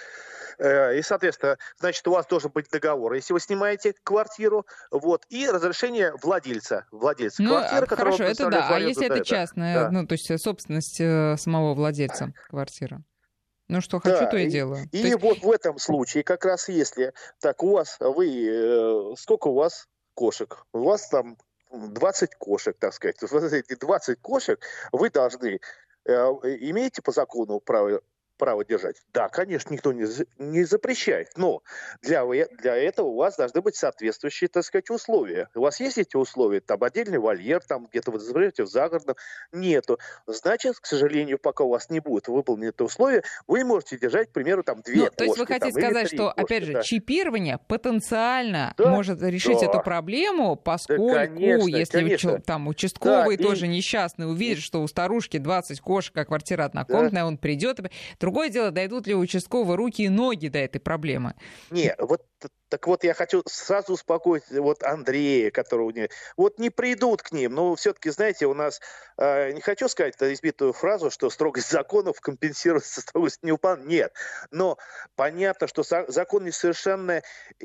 Э, 0.60 0.98
и, 0.98 1.02
соответственно, 1.02 1.56
значит, 1.78 2.06
у 2.06 2.12
вас 2.12 2.26
должен 2.26 2.50
быть 2.50 2.68
договор, 2.70 3.14
если 3.14 3.32
вы 3.32 3.40
снимаете 3.40 3.94
квартиру, 4.04 4.66
вот, 4.90 5.24
и 5.30 5.48
разрешение 5.48 6.12
владельца, 6.22 6.86
владельца 6.90 7.42
ну, 7.42 7.50
квартиры, 7.50 7.86
Хорошо, 7.86 8.24
это 8.24 8.50
да. 8.50 8.68
А 8.68 8.78
если 8.78 9.06
это 9.06 9.24
частная, 9.24 9.84
да. 9.84 9.90
ну, 9.90 10.06
то 10.06 10.12
есть 10.12 10.38
собственность 10.38 11.00
э, 11.00 11.36
самого 11.38 11.74
владельца 11.74 12.34
квартиры? 12.50 13.02
Ну 13.68 13.80
что 13.80 14.00
хочу, 14.00 14.18
да, 14.18 14.26
то 14.26 14.36
и, 14.36 14.46
и 14.46 14.50
делаю. 14.50 14.86
И 14.92 14.98
есть... 14.98 15.22
вот 15.22 15.38
в 15.38 15.50
этом 15.50 15.78
случае, 15.78 16.24
как 16.24 16.44
раз 16.44 16.68
если, 16.68 17.14
так, 17.40 17.62
у 17.62 17.70
вас, 17.70 17.96
вы, 17.98 18.28
э, 18.28 19.14
сколько 19.16 19.48
у 19.48 19.54
вас 19.54 19.88
кошек? 20.12 20.66
У 20.74 20.82
вас 20.82 21.08
там 21.08 21.38
20 21.72 22.34
кошек, 22.34 22.76
так 22.78 22.92
сказать. 22.92 23.16
Вот 23.30 23.44
эти 23.44 23.74
20 23.76 24.20
кошек 24.20 24.60
вы 24.92 25.08
должны 25.08 25.60
имеете 26.04 27.02
по 27.02 27.12
закону 27.12 27.60
право 27.60 28.00
право 28.40 28.64
держать? 28.64 28.96
Да, 29.12 29.28
конечно, 29.28 29.72
никто 29.72 29.92
не, 29.92 30.06
не 30.38 30.64
запрещает, 30.64 31.28
но 31.36 31.62
для, 32.02 32.24
для 32.24 32.74
этого 32.74 33.08
у 33.08 33.16
вас 33.16 33.36
должны 33.36 33.60
быть 33.60 33.76
соответствующие, 33.76 34.48
так 34.48 34.64
сказать, 34.64 34.88
условия. 34.88 35.48
У 35.54 35.60
вас 35.60 35.78
есть 35.78 35.98
эти 35.98 36.16
условия? 36.16 36.60
Там 36.60 36.82
отдельный 36.82 37.18
вольер, 37.18 37.60
там 37.62 37.86
где-то 37.86 38.10
вы 38.10 38.18
живете 38.18 38.64
в 38.64 38.66
загородном? 38.66 39.16
Нету. 39.52 39.98
Значит, 40.26 40.80
к 40.80 40.86
сожалению, 40.86 41.38
пока 41.38 41.64
у 41.64 41.68
вас 41.68 41.90
не 41.90 42.00
будет 42.00 42.28
выполнены 42.28 42.70
это 42.70 42.84
условия, 42.84 43.22
вы 43.46 43.62
можете 43.62 43.98
держать, 43.98 44.30
к 44.30 44.32
примеру, 44.32 44.62
там 44.62 44.80
две 44.80 44.96
ну, 44.96 45.04
кошки. 45.04 45.16
То 45.16 45.24
есть 45.24 45.38
вы 45.38 45.46
хотите 45.46 45.72
там, 45.72 45.82
сказать, 45.82 46.06
что, 46.08 46.26
кошки, 46.28 46.40
опять 46.40 46.64
же, 46.64 46.72
да. 46.72 46.82
чипирование 46.82 47.58
потенциально 47.68 48.74
да, 48.78 48.88
может 48.88 49.22
решить 49.22 49.60
да. 49.60 49.66
эту 49.66 49.80
проблему, 49.82 50.56
поскольку, 50.56 51.08
да, 51.12 51.26
конечно, 51.26 51.68
если 51.68 51.98
конечно. 51.98 52.40
там 52.40 52.68
участковый 52.68 53.36
да, 53.36 53.44
тоже 53.44 53.66
и... 53.66 53.68
несчастный 53.68 54.30
увидит, 54.30 54.62
что 54.62 54.82
у 54.82 54.86
старушки 54.88 55.36
20 55.36 55.78
кошек, 55.80 56.16
а 56.16 56.24
квартира 56.24 56.64
однокомнатная, 56.64 57.22
да. 57.22 57.26
он 57.26 57.36
придет, 57.36 57.80
Другое 58.30 58.48
дело, 58.48 58.70
дойдут 58.70 59.08
ли 59.08 59.14
у 59.16 59.18
участкового 59.18 59.76
руки 59.76 60.04
и 60.04 60.08
ноги 60.08 60.46
до 60.46 60.60
этой 60.60 60.78
проблемы. 60.78 61.34
Не, 61.70 61.96
вот 61.98 62.22
так 62.70 62.86
вот, 62.86 63.02
я 63.02 63.14
хочу 63.14 63.42
сразу 63.46 63.94
успокоить 63.94 64.44
вот 64.50 64.84
Андрея, 64.84 65.50
которого 65.50 65.90
не... 65.90 66.08
Вот 66.36 66.58
не 66.58 66.70
придут 66.70 67.20
к 67.20 67.32
ним, 67.32 67.54
но 67.54 67.74
все-таки, 67.74 68.10
знаете, 68.10 68.46
у 68.46 68.54
нас, 68.54 68.80
э, 69.18 69.50
не 69.50 69.60
хочу 69.60 69.88
сказать 69.88 70.14
эту 70.14 70.32
избитую 70.32 70.72
фразу, 70.72 71.10
что 71.10 71.30
строгость 71.30 71.68
законов 71.68 72.20
компенсируется 72.20 73.00
строгость 73.00 73.42
не 73.42 73.50
упал. 73.50 73.76
Нет. 73.76 74.14
Но 74.52 74.78
понятно, 75.16 75.66
что 75.66 75.82
закон 75.82 76.44
несовершенный 76.44 77.22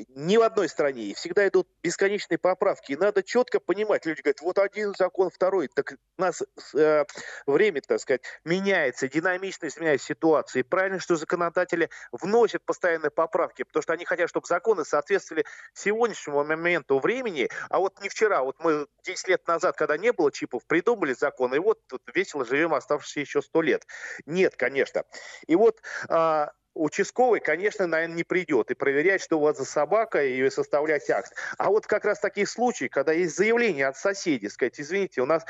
ни 0.08 0.36
в 0.36 0.42
одной 0.42 0.68
стране. 0.68 1.04
И 1.04 1.14
всегда 1.14 1.46
идут 1.46 1.68
бесконечные 1.84 2.38
поправки. 2.38 2.92
И 2.92 2.96
надо 2.96 3.22
четко 3.22 3.60
понимать. 3.60 4.06
Люди 4.06 4.22
говорят, 4.22 4.40
вот 4.40 4.58
один 4.58 4.92
закон, 4.98 5.30
второй. 5.30 5.68
Так 5.68 5.94
у 6.18 6.20
нас 6.20 6.42
э, 6.74 7.04
время, 7.46 7.80
так 7.80 8.00
сказать, 8.00 8.22
меняется, 8.44 9.08
динамично 9.08 9.66
изменяется 9.68 10.08
ситуация. 10.08 10.60
И 10.60 10.62
правильно, 10.64 10.98
что 10.98 11.14
законодатели 11.14 11.90
вносят 12.10 12.64
постоянные 12.64 13.10
поправки, 13.12 13.62
потому 13.62 13.82
что 13.84 13.92
они 13.92 14.04
хотят, 14.04 14.28
чтобы 14.28 14.48
законы 14.66 14.84
соответствовали 14.84 15.44
сегодняшнему 15.74 16.44
моменту 16.44 16.98
времени, 16.98 17.48
а 17.70 17.78
вот 17.78 18.00
не 18.02 18.08
вчера, 18.08 18.42
вот 18.42 18.56
мы 18.58 18.86
10 19.04 19.28
лет 19.28 19.46
назад, 19.46 19.76
когда 19.76 19.96
не 19.96 20.12
было 20.12 20.32
чипов, 20.32 20.66
придумали 20.66 21.12
закон, 21.12 21.54
и 21.54 21.58
вот 21.58 21.78
тут 21.86 22.02
весело 22.12 22.44
живем 22.44 22.74
оставшиеся 22.74 23.20
еще 23.20 23.42
100 23.42 23.62
лет. 23.62 23.86
Нет, 24.26 24.56
конечно. 24.56 25.04
И 25.46 25.54
вот 25.54 25.80
а, 26.08 26.50
участковый, 26.74 27.38
конечно, 27.38 27.86
наверное, 27.86 28.16
не 28.16 28.24
придет 28.24 28.72
и 28.72 28.74
проверять, 28.74 29.22
что 29.22 29.38
у 29.38 29.42
вас 29.42 29.56
за 29.56 29.64
собака, 29.64 30.24
и 30.24 30.50
составлять 30.50 31.08
акт. 31.10 31.32
А 31.58 31.70
вот 31.70 31.86
как 31.86 32.04
раз 32.04 32.18
такие 32.18 32.46
случаи, 32.46 32.86
когда 32.86 33.12
есть 33.12 33.36
заявление 33.36 33.86
от 33.86 33.96
соседей, 33.96 34.48
сказать, 34.48 34.80
извините, 34.80 35.22
у 35.22 35.26
нас 35.26 35.44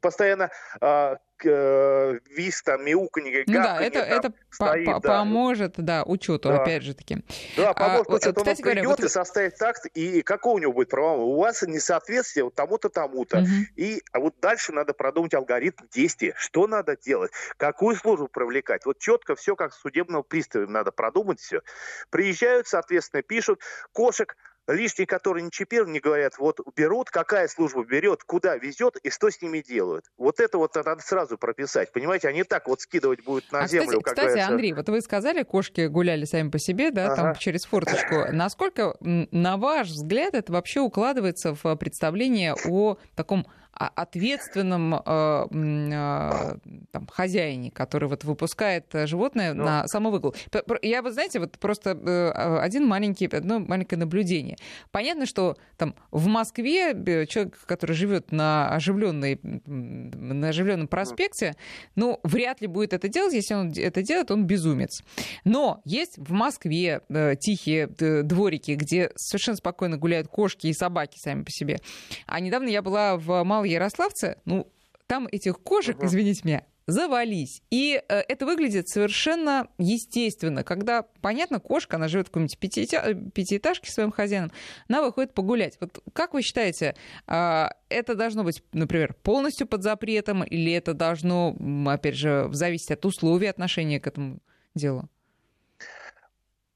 постоянно 0.00 0.50
э, 0.80 1.16
э, 1.44 2.18
виск, 2.30 2.64
там, 2.64 2.84
мяуканье, 2.84 3.44
ну, 3.46 3.54
да, 3.54 3.80
это, 3.80 4.00
там, 4.00 4.18
это 4.18 4.32
стоит, 4.50 4.86
по 4.86 5.00
да. 5.00 5.18
поможет, 5.18 5.74
да, 5.76 6.02
учету, 6.04 6.48
да. 6.48 6.62
опять 6.62 6.82
же 6.82 6.94
таки. 6.94 7.24
Да, 7.56 7.72
поможет 7.74 8.08
а, 8.08 8.14
учету. 8.14 8.34
Кстати 8.40 8.60
он 8.60 8.62
говоря, 8.62 8.80
придет 8.82 8.98
вот... 8.98 9.06
и 9.06 9.08
составит 9.08 9.62
акт, 9.62 9.86
и 9.94 10.22
какой 10.22 10.54
у 10.54 10.58
него 10.58 10.72
будет 10.72 10.90
право? 10.90 11.22
У 11.22 11.40
вас 11.40 11.62
несоответствие 11.62 12.44
вот 12.44 12.54
тому-то, 12.54 12.88
тому-то. 12.88 13.38
Угу. 13.38 13.48
И 13.76 14.02
а 14.12 14.20
вот 14.20 14.34
дальше 14.40 14.72
надо 14.72 14.92
продумать 14.92 15.34
алгоритм 15.34 15.84
действия. 15.92 16.34
Что 16.36 16.66
надо 16.66 16.96
делать? 16.96 17.32
Какую 17.56 17.96
службу 17.96 18.28
привлекать? 18.28 18.84
Вот 18.86 18.98
четко 18.98 19.34
все 19.34 19.56
как 19.56 19.72
судебного 19.72 20.22
пристава 20.22 20.66
надо 20.66 20.92
продумать 20.92 21.40
все. 21.40 21.62
Приезжают, 22.10 22.66
соответственно, 22.66 23.22
пишут, 23.22 23.60
кошек 23.92 24.36
лишние, 24.66 25.06
которые 25.06 25.44
не 25.44 25.50
чипированы, 25.50 25.92
не 25.92 26.00
говорят, 26.00 26.38
вот 26.38 26.60
берут, 26.76 27.10
какая 27.10 27.48
служба 27.48 27.84
берет, 27.84 28.22
куда 28.24 28.56
везет 28.56 28.96
и 29.02 29.10
что 29.10 29.30
с 29.30 29.40
ними 29.42 29.60
делают. 29.60 30.04
Вот 30.16 30.40
это 30.40 30.58
вот 30.58 30.74
надо 30.74 31.00
сразу 31.00 31.38
прописать, 31.38 31.92
понимаете, 31.92 32.28
они 32.28 32.44
так 32.44 32.68
вот 32.68 32.80
скидывать 32.80 33.24
будут 33.24 33.50
на 33.52 33.60
а 33.60 33.66
землю. 33.66 34.00
Кстати, 34.00 34.26
кстати 34.26 34.38
Андрей, 34.40 34.72
вот 34.72 34.88
вы 34.88 35.00
сказали, 35.00 35.42
кошки 35.42 35.86
гуляли 35.86 36.24
сами 36.24 36.50
по 36.50 36.58
себе, 36.58 36.90
да, 36.90 37.06
ага. 37.12 37.16
там 37.16 37.34
через 37.36 37.64
форточку. 37.64 38.32
Насколько, 38.32 38.96
на 39.00 39.56
ваш 39.56 39.88
взгляд, 39.88 40.34
это 40.34 40.52
вообще 40.52 40.80
укладывается 40.80 41.54
в 41.54 41.76
представление 41.76 42.54
о 42.54 42.98
таком 43.14 43.46
ответственном 43.72 44.94
э, 44.94 45.46
э, 45.50 46.56
там, 46.90 47.06
хозяине, 47.10 47.70
который 47.70 48.08
вот 48.08 48.24
выпускает 48.24 48.86
животное 48.92 49.54
Но... 49.54 49.62
Ну. 49.62 49.68
на 49.68 49.88
самовыгул. 49.88 50.34
Я, 50.82 51.02
вот 51.02 51.14
знаете, 51.14 51.40
вот 51.40 51.58
просто 51.58 51.90
э, 51.90 52.58
один 52.58 52.86
маленький, 52.86 53.26
одно 53.26 53.60
маленькое 53.60 53.98
наблюдение. 53.98 54.56
Понятно, 54.90 55.26
что 55.26 55.56
там 55.76 55.94
в 56.10 56.26
Москве 56.26 57.26
человек, 57.26 57.58
который 57.66 57.92
живет 57.92 58.30
на 58.30 58.68
оживленной, 58.68 59.40
на 59.42 60.48
оживленном 60.48 60.86
проспекте, 60.86 61.56
ну, 61.96 62.20
вряд 62.22 62.60
ли 62.60 62.66
будет 62.66 62.92
это 62.92 63.08
делать, 63.08 63.34
если 63.34 63.54
он 63.54 63.72
это 63.74 64.02
делает, 64.02 64.30
он 64.30 64.46
безумец. 64.46 65.02
Но 65.44 65.80
есть 65.84 66.18
в 66.18 66.32
Москве 66.32 67.00
тихие 67.40 67.86
дворики, 67.86 68.72
где 68.72 69.10
совершенно 69.16 69.56
спокойно 69.56 69.96
гуляют 69.96 70.28
кошки 70.28 70.66
и 70.66 70.72
собаки 70.72 71.18
сами 71.18 71.42
по 71.42 71.50
себе. 71.50 71.80
А 72.26 72.38
недавно 72.40 72.68
я 72.68 72.82
была 72.82 73.16
в 73.16 73.42
Малой 73.44 73.61
Ярославце, 73.64 74.38
ну, 74.44 74.70
там 75.06 75.28
этих 75.30 75.58
кошек, 75.60 75.96
uh-huh. 75.96 76.06
извините 76.06 76.40
меня, 76.44 76.64
завались. 76.86 77.62
И 77.70 78.02
э, 78.08 78.20
это 78.28 78.46
выглядит 78.46 78.88
совершенно 78.88 79.68
естественно, 79.78 80.64
когда, 80.64 81.02
понятно, 81.20 81.60
кошка, 81.60 81.96
она 81.96 82.08
живет 82.08 82.28
в 82.28 82.30
какой-нибудь 82.30 82.58
пятиэтаж, 82.58 83.16
пятиэтажке 83.34 83.90
своим 83.90 84.10
хозяином, 84.10 84.52
она 84.88 85.02
выходит 85.02 85.34
погулять. 85.34 85.76
Вот 85.80 86.02
как 86.12 86.34
вы 86.34 86.42
считаете, 86.42 86.94
э, 87.26 87.66
это 87.88 88.14
должно 88.14 88.44
быть, 88.44 88.62
например, 88.72 89.14
полностью 89.22 89.66
под 89.66 89.82
запретом, 89.82 90.42
или 90.44 90.72
это 90.72 90.94
должно, 90.94 91.56
опять 91.86 92.16
же, 92.16 92.48
зависеть 92.52 92.90
от 92.90 93.04
условий 93.04 93.46
отношения 93.46 94.00
к 94.00 94.06
этому 94.06 94.40
делу? 94.74 95.08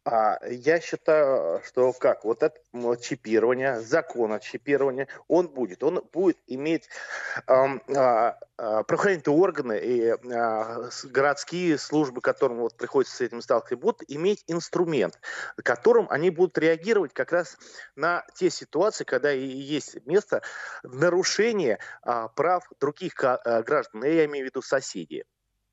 А 0.09 0.39
я 0.49 0.81
считаю, 0.81 1.61
что 1.65 1.93
как 1.93 2.25
вот 2.25 2.45
это 2.45 2.57
чипирование, 3.03 3.81
закон 3.81 4.33
о 4.33 4.39
чипировании, 4.39 5.09
он 5.27 5.49
будет, 5.49 5.83
он 5.83 6.01
будет 6.13 6.39
иметь 6.47 6.89
эм, 7.49 7.83
э, 7.89 8.35
правоохранительные 8.57 9.37
органы 9.37 9.81
и 9.83 10.03
э, 10.03 10.91
городские 11.07 11.77
службы, 11.77 12.21
которым 12.21 12.59
вот 12.59 12.77
приходится 12.77 13.17
с 13.17 13.21
этим 13.21 13.43
сталкиваться, 13.43 13.77
будут 13.77 14.03
иметь 14.07 14.45
инструмент, 14.47 15.19
которым 15.57 16.07
они 16.09 16.31
будут 16.31 16.57
реагировать 16.57 17.13
как 17.13 17.33
раз 17.33 17.59
на 17.97 18.25
те 18.37 18.49
ситуации, 18.49 19.03
когда 19.03 19.33
и 19.33 19.45
есть 19.45 20.07
место 20.07 20.41
нарушения 20.85 21.81
э, 22.05 22.29
прав 22.37 22.63
других 22.79 23.15
э, 23.25 23.63
граждан, 23.65 24.05
я 24.05 24.25
имею 24.27 24.45
в 24.45 24.51
виду 24.51 24.63
соседей. 24.63 25.25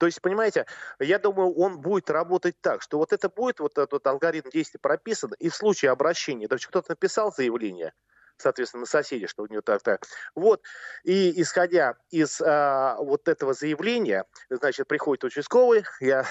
То 0.04 0.08
есть, 0.08 0.22
понимаете, 0.22 0.66
я 1.00 1.18
думаю, 1.18 1.54
он 1.54 1.80
будет 1.80 2.10
работать 2.10 2.60
так, 2.60 2.82
что 2.82 2.98
вот 2.98 3.14
это 3.14 3.30
будет, 3.30 3.62
вот 3.62 3.78
этот 3.78 4.06
алгоритм 4.06 4.50
действий 4.50 4.78
прописан, 4.82 5.32
и 5.40 5.48
в 5.48 5.56
случае 5.56 5.92
обращения, 5.92 6.50
есть 6.56 6.68
кто-то 6.68 6.92
написал 6.92 7.32
заявление, 7.32 7.94
соответственно, 8.36 8.82
на 8.82 8.86
соседей, 8.86 9.28
что 9.28 9.44
у 9.44 9.48
него 9.48 9.62
так-так. 9.62 10.06
Вот, 10.36 10.62
и 11.06 11.42
исходя 11.42 11.96
из 12.10 12.42
а, 12.42 12.98
вот 12.98 13.30
этого 13.30 13.54
заявления, 13.54 14.26
значит, 14.50 14.90
приходит 14.90 15.24
участковый, 15.24 15.86
я 16.02 16.26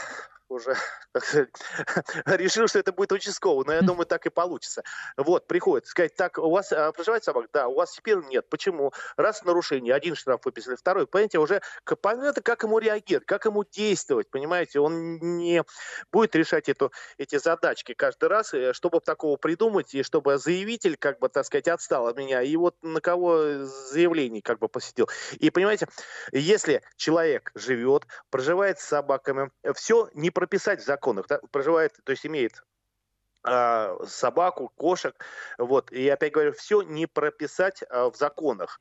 уже 0.52 0.76
решил, 2.26 2.68
что 2.68 2.78
это 2.78 2.92
будет 2.92 3.12
участковый, 3.12 3.64
но 3.66 3.72
я 3.72 3.82
думаю, 3.82 4.06
так 4.06 4.26
и 4.26 4.30
получится. 4.30 4.82
Вот, 5.16 5.46
приходит 5.46 5.86
сказать, 5.86 6.14
так, 6.14 6.38
у 6.38 6.50
вас 6.50 6.72
а, 6.72 6.92
проживает 6.92 7.24
собака? 7.24 7.48
Да, 7.52 7.68
у 7.68 7.74
вас 7.74 7.92
теперь 7.92 8.18
нет. 8.28 8.48
Почему? 8.48 8.92
Раз 9.16 9.42
нарушение, 9.44 9.94
один 9.94 10.14
штраф 10.14 10.44
выписали, 10.44 10.76
второй, 10.76 11.06
понимаете, 11.06 11.38
уже 11.38 11.62
понятно, 12.00 12.42
как 12.42 12.62
ему 12.62 12.78
реагировать, 12.78 13.26
как 13.26 13.44
ему 13.44 13.64
действовать, 13.64 14.30
понимаете, 14.30 14.80
он 14.80 15.18
не 15.18 15.64
будет 16.10 16.34
решать 16.34 16.68
эту, 16.68 16.92
эти 17.18 17.38
задачки 17.38 17.94
каждый 17.94 18.28
раз, 18.28 18.54
э, 18.54 18.72
чтобы 18.72 19.00
такого 19.00 19.36
придумать, 19.36 19.94
и 19.94 20.02
чтобы 20.02 20.38
заявитель, 20.38 20.96
как 20.96 21.18
бы, 21.18 21.28
так 21.28 21.46
сказать, 21.46 21.68
отстал 21.68 22.06
от 22.06 22.16
меня, 22.16 22.42
и 22.42 22.56
вот 22.56 22.76
на 22.82 23.00
кого 23.00 23.64
заявление 23.64 24.42
как 24.42 24.58
бы 24.58 24.68
посетил. 24.68 25.08
И, 25.38 25.50
понимаете, 25.50 25.86
если 26.32 26.82
человек 26.96 27.50
живет, 27.54 28.06
проживает 28.30 28.78
с 28.78 28.84
собаками, 28.84 29.50
все 29.74 30.08
не 30.14 30.30
прописать 30.42 30.82
в 30.82 30.84
законах. 30.84 31.28
Да? 31.28 31.40
Проживает, 31.52 31.92
то 32.02 32.10
есть 32.10 32.26
имеет 32.26 32.64
а, 33.44 33.96
собаку, 34.06 34.72
кошек, 34.74 35.14
вот, 35.56 35.92
и 35.92 36.08
опять 36.08 36.32
говорю, 36.32 36.52
все 36.52 36.82
не 36.82 37.06
прописать 37.06 37.84
а, 37.88 38.10
в 38.10 38.16
законах. 38.16 38.80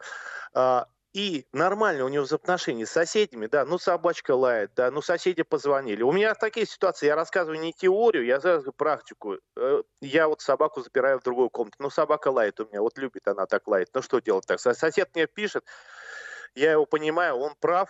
А, 0.56 0.88
и 1.14 1.46
нормально 1.54 2.06
у 2.06 2.08
него 2.08 2.24
взаимоотношения 2.24 2.88
с 2.88 2.92
соседями, 2.92 3.46
да, 3.46 3.64
ну 3.66 3.78
собачка 3.78 4.34
лает, 4.34 4.72
да, 4.76 4.90
ну 4.90 5.04
соседи 5.04 5.44
позвонили. 5.44 6.02
У 6.02 6.12
меня 6.12 6.34
такие 6.34 6.66
ситуации, 6.66 7.06
я 7.06 7.16
рассказываю 7.16 7.60
не 7.60 7.74
теорию, 7.74 8.26
я 8.26 8.42
сразу 8.42 8.72
практику. 8.74 9.38
Э, 9.56 9.84
я 10.02 10.28
вот 10.28 10.42
собаку 10.42 10.82
запираю 10.82 11.20
в 11.20 11.24
другую 11.24 11.52
комнату, 11.52 11.76
ну 11.80 11.92
собака 11.92 12.30
лает 12.30 12.60
у 12.60 12.66
меня, 12.66 12.82
вот 12.82 12.98
любит 12.98 13.28
она 13.28 13.46
так 13.46 13.68
лает, 13.68 13.90
ну 13.94 14.02
что 14.02 14.20
делать 14.20 14.48
так? 14.48 14.60
Сосед 14.60 15.12
мне 15.14 15.28
пишет, 15.28 15.64
я 16.56 16.72
его 16.72 16.88
понимаю, 16.88 17.36
он 17.36 17.54
прав, 17.60 17.90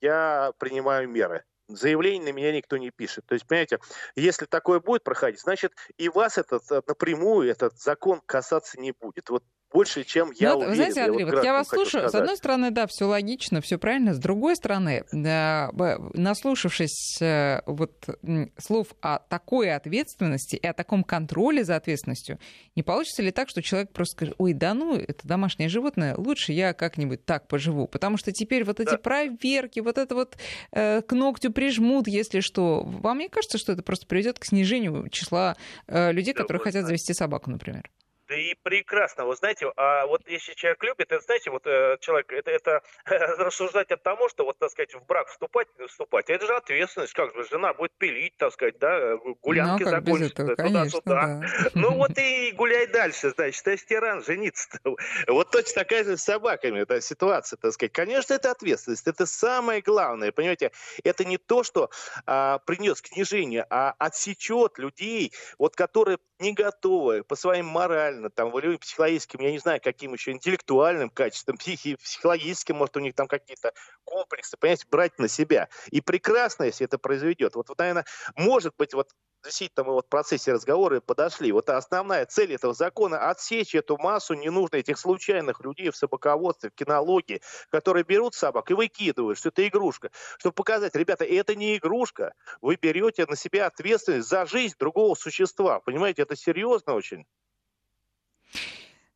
я 0.00 0.52
принимаю 0.58 1.06
меры 1.08 1.44
заявлений 1.68 2.24
на 2.24 2.32
меня 2.32 2.52
никто 2.52 2.76
не 2.76 2.90
пишет. 2.90 3.26
То 3.26 3.34
есть, 3.34 3.46
понимаете, 3.46 3.78
если 4.16 4.46
такое 4.46 4.80
будет 4.80 5.04
проходить, 5.04 5.40
значит, 5.40 5.72
и 5.96 6.08
вас 6.08 6.38
этот 6.38 6.70
э, 6.70 6.82
напрямую 6.86 7.50
этот 7.50 7.78
закон 7.80 8.20
касаться 8.26 8.80
не 8.80 8.92
будет. 8.92 9.30
Вот 9.30 9.44
больше, 9.72 10.04
чем 10.04 10.30
я 10.36 10.52
ну, 10.52 10.58
уверен. 10.58 10.74
Знаете, 10.76 11.00
Андрей, 11.02 11.24
вот, 11.24 11.34
вот 11.34 11.44
я 11.44 11.52
вас 11.52 11.68
слушаю. 11.68 12.08
Сказать. 12.08 12.12
С 12.12 12.14
одной 12.14 12.36
стороны, 12.36 12.70
да, 12.70 12.86
все 12.86 13.06
логично, 13.06 13.60
все 13.60 13.76
правильно. 13.76 14.14
С 14.14 14.18
другой 14.18 14.54
стороны, 14.54 15.04
да, 15.10 15.70
наслушавшись 16.14 17.20
э, 17.20 17.60
вот 17.66 18.08
слов 18.56 18.94
о 19.00 19.18
такой 19.18 19.74
ответственности 19.74 20.54
и 20.56 20.66
о 20.66 20.72
таком 20.72 21.02
контроле 21.02 21.64
за 21.64 21.74
ответственностью, 21.76 22.38
не 22.76 22.84
получится 22.84 23.22
ли 23.22 23.32
так, 23.32 23.48
что 23.48 23.62
человек 23.62 23.90
просто 23.92 24.12
скажет, 24.12 24.34
ой, 24.38 24.52
да 24.52 24.74
ну, 24.74 24.96
это 24.96 25.26
домашнее 25.26 25.68
животное, 25.68 26.14
лучше 26.16 26.52
я 26.52 26.72
как-нибудь 26.72 27.24
так 27.24 27.48
поживу, 27.48 27.88
потому 27.88 28.16
что 28.16 28.30
теперь 28.30 28.64
вот 28.64 28.78
эти 28.78 28.90
да. 28.90 28.98
проверки, 28.98 29.80
вот 29.80 29.98
это 29.98 30.14
вот 30.14 30.36
э, 30.70 31.02
к 31.02 31.12
ногтю 31.12 31.52
прижмут, 31.52 32.06
если 32.06 32.38
что. 32.40 32.82
Вам 32.84 33.18
не 33.18 33.28
кажется, 33.28 33.58
что 33.58 33.72
это 33.72 33.82
просто 33.82 34.06
приведет 34.06 34.38
к 34.38 34.44
снижению 34.44 35.08
числа 35.08 35.56
э, 35.88 36.12
людей, 36.12 36.32
да, 36.32 36.42
которые 36.42 36.62
хотят 36.62 36.86
завести 36.86 37.12
собаку, 37.12 37.50
например? 37.50 37.90
Да 38.34 38.40
и 38.40 38.54
прекрасно. 38.54 39.26
Вы 39.26 39.36
знаете, 39.36 39.70
а 39.76 40.06
вот 40.06 40.22
если 40.26 40.54
человек 40.54 40.82
любит, 40.82 41.12
это, 41.12 41.20
знаете, 41.20 41.50
вот 41.50 41.62
э, 41.66 41.98
человек, 42.00 42.32
это, 42.32 42.50
это 42.50 42.82
рассуждать 43.06 43.92
от 43.92 44.02
того, 44.02 44.28
что, 44.28 44.44
вот, 44.44 44.58
так 44.58 44.72
сказать, 44.72 44.92
в 44.92 45.06
брак 45.06 45.28
вступать, 45.28 45.68
не 45.78 45.86
вступать, 45.86 46.28
это 46.30 46.44
же 46.44 46.56
ответственность, 46.56 47.12
как 47.12 47.32
же 47.32 47.44
жена 47.48 47.72
будет 47.74 47.92
пилить, 47.96 48.36
так 48.36 48.52
сказать, 48.52 48.76
да, 48.80 49.16
гулянки 49.40 49.84
ну, 49.84 49.90
закончатся, 49.90 50.56
туда-сюда. 50.56 51.02
Да. 51.04 51.42
Ну 51.74 51.94
вот 51.94 52.18
и 52.18 52.50
гуляй 52.52 52.88
дальше, 52.88 53.30
значит, 53.30 53.66
а 53.68 53.76
тиран, 53.76 54.24
жениться. 54.24 54.80
Вот 55.28 55.50
точно 55.50 55.82
такая 55.82 56.02
же 56.02 56.16
с 56.16 56.22
собаками 56.22 56.80
эта 56.80 57.00
ситуация, 57.00 57.56
так 57.56 57.72
сказать. 57.72 57.92
Конечно, 57.92 58.34
это 58.34 58.50
ответственность, 58.50 59.06
это 59.06 59.26
самое 59.26 59.80
главное, 59.80 60.32
понимаете, 60.32 60.72
это 61.04 61.24
не 61.24 61.38
то, 61.38 61.62
что 61.62 61.90
а, 62.26 62.58
принес 62.66 63.00
княжение, 63.00 63.64
а 63.70 63.94
отсечет 63.98 64.78
людей, 64.78 65.32
вот 65.58 65.76
которые 65.76 66.18
не 66.44 66.52
готовы 66.52 67.24
по 67.24 67.36
своим 67.36 67.66
моральным, 67.66 68.30
там, 68.30 68.50
волевым, 68.50 68.78
психологическим, 68.78 69.40
я 69.40 69.50
не 69.50 69.58
знаю, 69.58 69.80
каким 69.82 70.12
еще 70.12 70.32
интеллектуальным 70.32 71.10
качествам, 71.10 71.56
психи, 71.56 71.96
психологическим, 71.96 72.76
может, 72.76 72.96
у 72.96 73.00
них 73.00 73.14
там 73.14 73.26
какие-то 73.26 73.72
комплексы, 74.04 74.56
понимаете, 74.56 74.86
брать 74.90 75.18
на 75.18 75.28
себя. 75.28 75.68
И 75.90 76.00
прекрасно, 76.00 76.64
если 76.64 76.84
это 76.86 76.98
произведет. 76.98 77.54
Вот, 77.54 77.68
вот 77.68 77.78
наверное, 77.78 78.04
может 78.36 78.74
быть, 78.76 78.94
вот 78.94 79.10
действительно 79.44 79.84
мы 79.84 79.92
вот 79.92 80.06
в 80.06 80.08
процессе 80.08 80.52
разговора 80.52 81.00
подошли. 81.00 81.52
Вот 81.52 81.68
основная 81.68 82.26
цель 82.26 82.54
этого 82.54 82.74
закона– 82.74 83.18
отсечь 83.30 83.74
эту 83.74 83.96
массу 83.98 84.34
ненужных 84.34 84.80
этих 84.80 84.98
случайных 84.98 85.60
людей 85.60 85.90
в 85.90 85.96
собаководстве, 85.96 86.70
в 86.70 86.74
кинологии, 86.74 87.40
которые 87.70 88.04
берут 88.04 88.34
собак 88.34 88.70
и 88.70 88.74
выкидывают, 88.74 89.38
что 89.38 89.50
это 89.50 89.66
игрушка. 89.66 90.10
Чтобы 90.38 90.54
показать, 90.54 90.94
ребята, 90.94 91.24
это 91.24 91.54
не 91.54 91.76
игрушка. 91.76 92.34
Вы 92.60 92.76
берете 92.80 93.26
на 93.26 93.36
себя 93.36 93.66
ответственность 93.66 94.28
за 94.28 94.46
жизнь 94.46 94.74
другого 94.78 95.14
существа. 95.14 95.80
Понимаете, 95.80 96.22
это 96.22 96.36
серьезно 96.36 96.94
очень. 96.94 97.26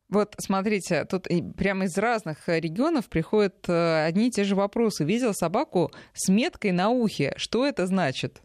Вот 0.09 0.33
смотрите, 0.39 1.05
тут 1.05 1.27
прямо 1.55 1.85
из 1.85 1.95
разных 1.95 2.47
регионов 2.47 3.09
приходят 3.09 3.69
э, 3.69 4.05
одни 4.05 4.29
и 4.29 4.31
те 4.31 4.43
же 4.43 4.55
вопросы. 4.55 5.05
Видел 5.05 5.35
собаку 5.35 5.91
с 6.13 6.29
меткой 6.29 6.71
на 6.71 6.89
ухе. 6.89 7.33
Что 7.37 7.65
это 7.65 7.85
значит? 7.85 8.41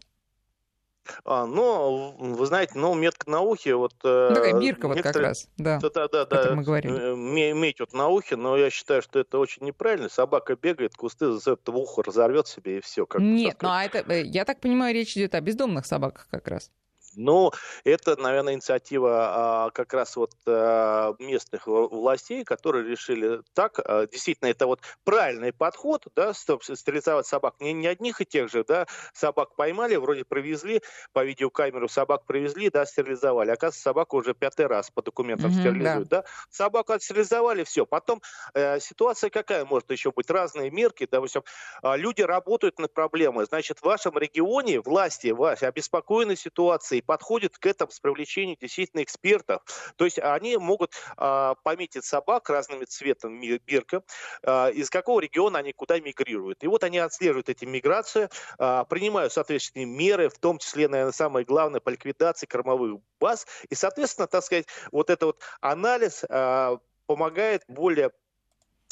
А, 1.23 1.45
ну, 1.45 2.15
вы 2.17 2.45
знаете, 2.45 2.73
ну, 2.75 2.93
метка 2.93 3.29
на 3.29 3.41
ухе, 3.41 3.75
вот... 3.75 3.93
Э, 4.03 4.27
ну, 4.29 4.35
такая 4.35 4.59
бирка 4.59 4.87
вот 4.87 5.01
как 5.01 5.15
раз, 5.15 5.47
да, 5.57 5.79
да, 5.79 6.07
да, 6.07 6.25
да, 6.25 6.55
мы 6.55 6.63
говорим. 6.63 7.19
Медь 7.59 7.79
вот 7.79 7.93
на 7.93 8.07
ухе, 8.09 8.35
но 8.35 8.57
я 8.57 8.69
считаю, 8.69 9.01
что 9.01 9.19
это 9.19 9.37
очень 9.39 9.65
неправильно. 9.65 10.09
Собака 10.09 10.55
бегает, 10.55 10.95
кусты 10.95 11.31
за 11.31 11.53
это 11.53 11.71
в 11.71 11.77
ухо 11.77 12.03
разорвет 12.03 12.47
себе 12.47 12.77
и 12.77 12.81
все. 12.81 13.05
Как 13.05 13.21
Нет, 13.21 13.57
ну, 13.61 13.69
а 13.69 13.83
это, 13.83 14.13
я 14.13 14.45
так 14.45 14.59
понимаю, 14.59 14.93
речь 14.93 15.15
идет 15.15 15.35
о 15.35 15.41
бездомных 15.41 15.85
собаках 15.85 16.27
как 16.29 16.47
раз. 16.47 16.71
Но 17.15 17.51
это, 17.83 18.15
наверное, 18.19 18.53
инициатива 18.53 19.65
а, 19.65 19.69
как 19.71 19.93
раз 19.93 20.15
вот 20.15 20.31
а, 20.47 21.15
местных 21.19 21.67
властей, 21.67 22.43
которые 22.43 22.87
решили 22.87 23.41
так. 23.53 23.79
А, 23.79 24.07
действительно, 24.07 24.49
это 24.49 24.67
вот 24.67 24.81
правильный 25.03 25.53
подход, 25.53 26.07
да, 26.15 26.33
стерилизовать 26.33 27.25
собак. 27.27 27.55
Не, 27.59 27.73
не 27.73 27.87
одних 27.87 28.21
и 28.21 28.25
тех 28.25 28.49
же, 28.49 28.63
да, 28.63 28.87
собак 29.13 29.55
поймали, 29.55 29.95
вроде 29.95 30.25
провезли, 30.25 30.81
по 31.13 31.23
видеокамеру 31.23 31.87
собак 31.87 32.25
привезли, 32.25 32.69
да, 32.69 32.85
стерилизовали. 32.85 33.51
Оказывается, 33.51 33.81
собаку 33.81 34.17
уже 34.17 34.33
пятый 34.33 34.67
раз 34.67 34.91
по 34.91 35.01
документам 35.01 35.51
mm-hmm, 35.51 35.59
стерилизуют, 35.59 36.07
да. 36.09 36.21
да. 36.21 36.27
Собаку 36.49 36.93
отстерилизовали, 36.93 37.63
все. 37.63 37.85
Потом 37.85 38.21
э, 38.53 38.79
ситуация 38.79 39.29
какая 39.29 39.65
может 39.65 39.91
еще 39.91 40.11
быть? 40.11 40.29
Разные 40.29 40.71
мерки, 40.71 41.07
допустим, 41.09 41.43
люди 41.83 42.21
работают 42.21 42.79
над 42.79 42.93
проблемой. 42.93 43.45
Значит, 43.45 43.79
в 43.79 43.83
вашем 43.83 44.17
регионе 44.17 44.79
власти, 44.79 45.27
ваши 45.27 45.65
обеспокоены 45.65 46.35
ситуацией, 46.35 47.01
подходит 47.05 47.57
к 47.57 47.65
этому 47.65 47.91
с 47.91 47.99
привлечением 47.99 48.57
действительно 48.59 49.03
экспертов. 49.03 49.61
То 49.95 50.05
есть 50.05 50.19
они 50.19 50.57
могут 50.57 50.93
а, 51.17 51.55
пометить 51.63 52.05
собак 52.05 52.49
разными 52.49 52.85
цветами 52.85 53.59
бирка, 53.65 54.03
а, 54.43 54.69
из 54.69 54.89
какого 54.89 55.19
региона 55.19 55.59
они 55.59 55.73
куда 55.73 55.99
мигрируют. 55.99 56.63
И 56.63 56.67
вот 56.67 56.83
они 56.83 56.97
отслеживают 56.97 57.49
эти 57.49 57.65
миграции, 57.65 58.29
а, 58.57 58.83
принимают 58.85 59.33
соответственные 59.33 59.85
меры, 59.85 60.29
в 60.29 60.37
том 60.37 60.57
числе, 60.57 60.87
наверное, 60.87 61.11
самое 61.11 61.45
главное, 61.45 61.79
по 61.79 61.89
ликвидации 61.89 62.45
кормовых 62.45 63.01
баз. 63.19 63.47
И, 63.69 63.75
соответственно, 63.75 64.27
так 64.27 64.43
сказать, 64.43 64.67
вот 64.91 65.09
этот 65.09 65.23
вот 65.23 65.39
анализ 65.61 66.23
а, 66.29 66.77
помогает 67.05 67.63
более 67.67 68.11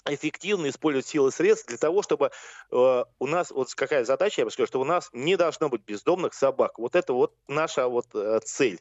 эффективно 0.06 0.70
использовать 0.70 1.08
силы 1.08 1.32
средств 1.32 1.68
для 1.68 1.78
того, 1.78 2.02
чтобы 2.02 2.32
э, 2.72 3.04
у 3.20 3.28
нас, 3.28 3.52
вот 3.52 3.74
какая 3.74 4.04
задача, 4.04 4.42
я 4.42 4.46
бы 4.46 4.52
сказал, 4.52 4.68
что 4.68 4.82
у 4.82 4.86
нас 4.86 5.10
не 5.14 5.36
должно 5.36 5.70
быть 5.70 5.84
бездомных 5.84 6.34
собак. 6.34 6.78
Вот 6.80 6.96
это 6.96 7.14
вот 7.14 7.36
наша 7.48 7.88
вот 7.88 8.08
э, 8.14 8.40
цель 8.44 8.80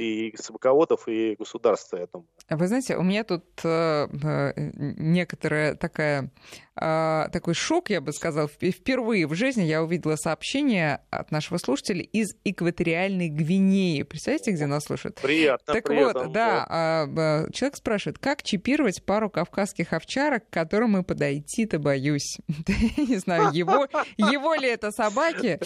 и 0.00 0.34
собаководов, 0.36 1.08
и 1.08 1.36
государства, 1.38 1.98
я 1.98 2.06
думаю. 2.12 2.28
Вы 2.48 2.66
знаете, 2.66 2.96
у 2.96 3.02
меня 3.02 3.24
тут 3.24 3.44
э, 3.64 4.08
э 4.10 4.52
некоторая 4.98 5.74
такая 5.74 6.30
а, 6.82 7.28
такой 7.28 7.52
шок, 7.52 7.90
я 7.90 8.00
бы 8.00 8.10
сказал. 8.12 8.48
Впервые 8.48 9.26
в 9.26 9.34
жизни 9.34 9.64
я 9.64 9.82
увидела 9.82 10.16
сообщение 10.16 11.00
от 11.10 11.30
нашего 11.30 11.58
слушателя 11.58 12.00
из 12.00 12.30
экваториальной 12.44 13.28
Гвинеи. 13.28 14.02
Представляете, 14.02 14.52
где 14.52 14.64
нас 14.64 14.84
слушают? 14.84 15.20
Приятно, 15.20 15.74
Так 15.74 15.84
приятно, 15.84 16.24
вот, 16.24 16.32
да, 16.32 17.06
да, 17.06 17.46
человек 17.52 17.76
спрашивает, 17.76 18.18
как 18.18 18.42
чипировать 18.42 19.04
пару 19.04 19.28
кавказских 19.28 19.92
овчарок, 19.92 20.48
к 20.48 20.52
которым 20.52 20.96
и 20.96 21.02
подойти-то 21.02 21.78
боюсь. 21.78 22.38
Не 22.96 23.18
знаю, 23.18 23.52
его, 23.52 23.86
его 24.16 24.54
ли 24.54 24.68
это 24.68 24.90
собаки, 24.90 25.60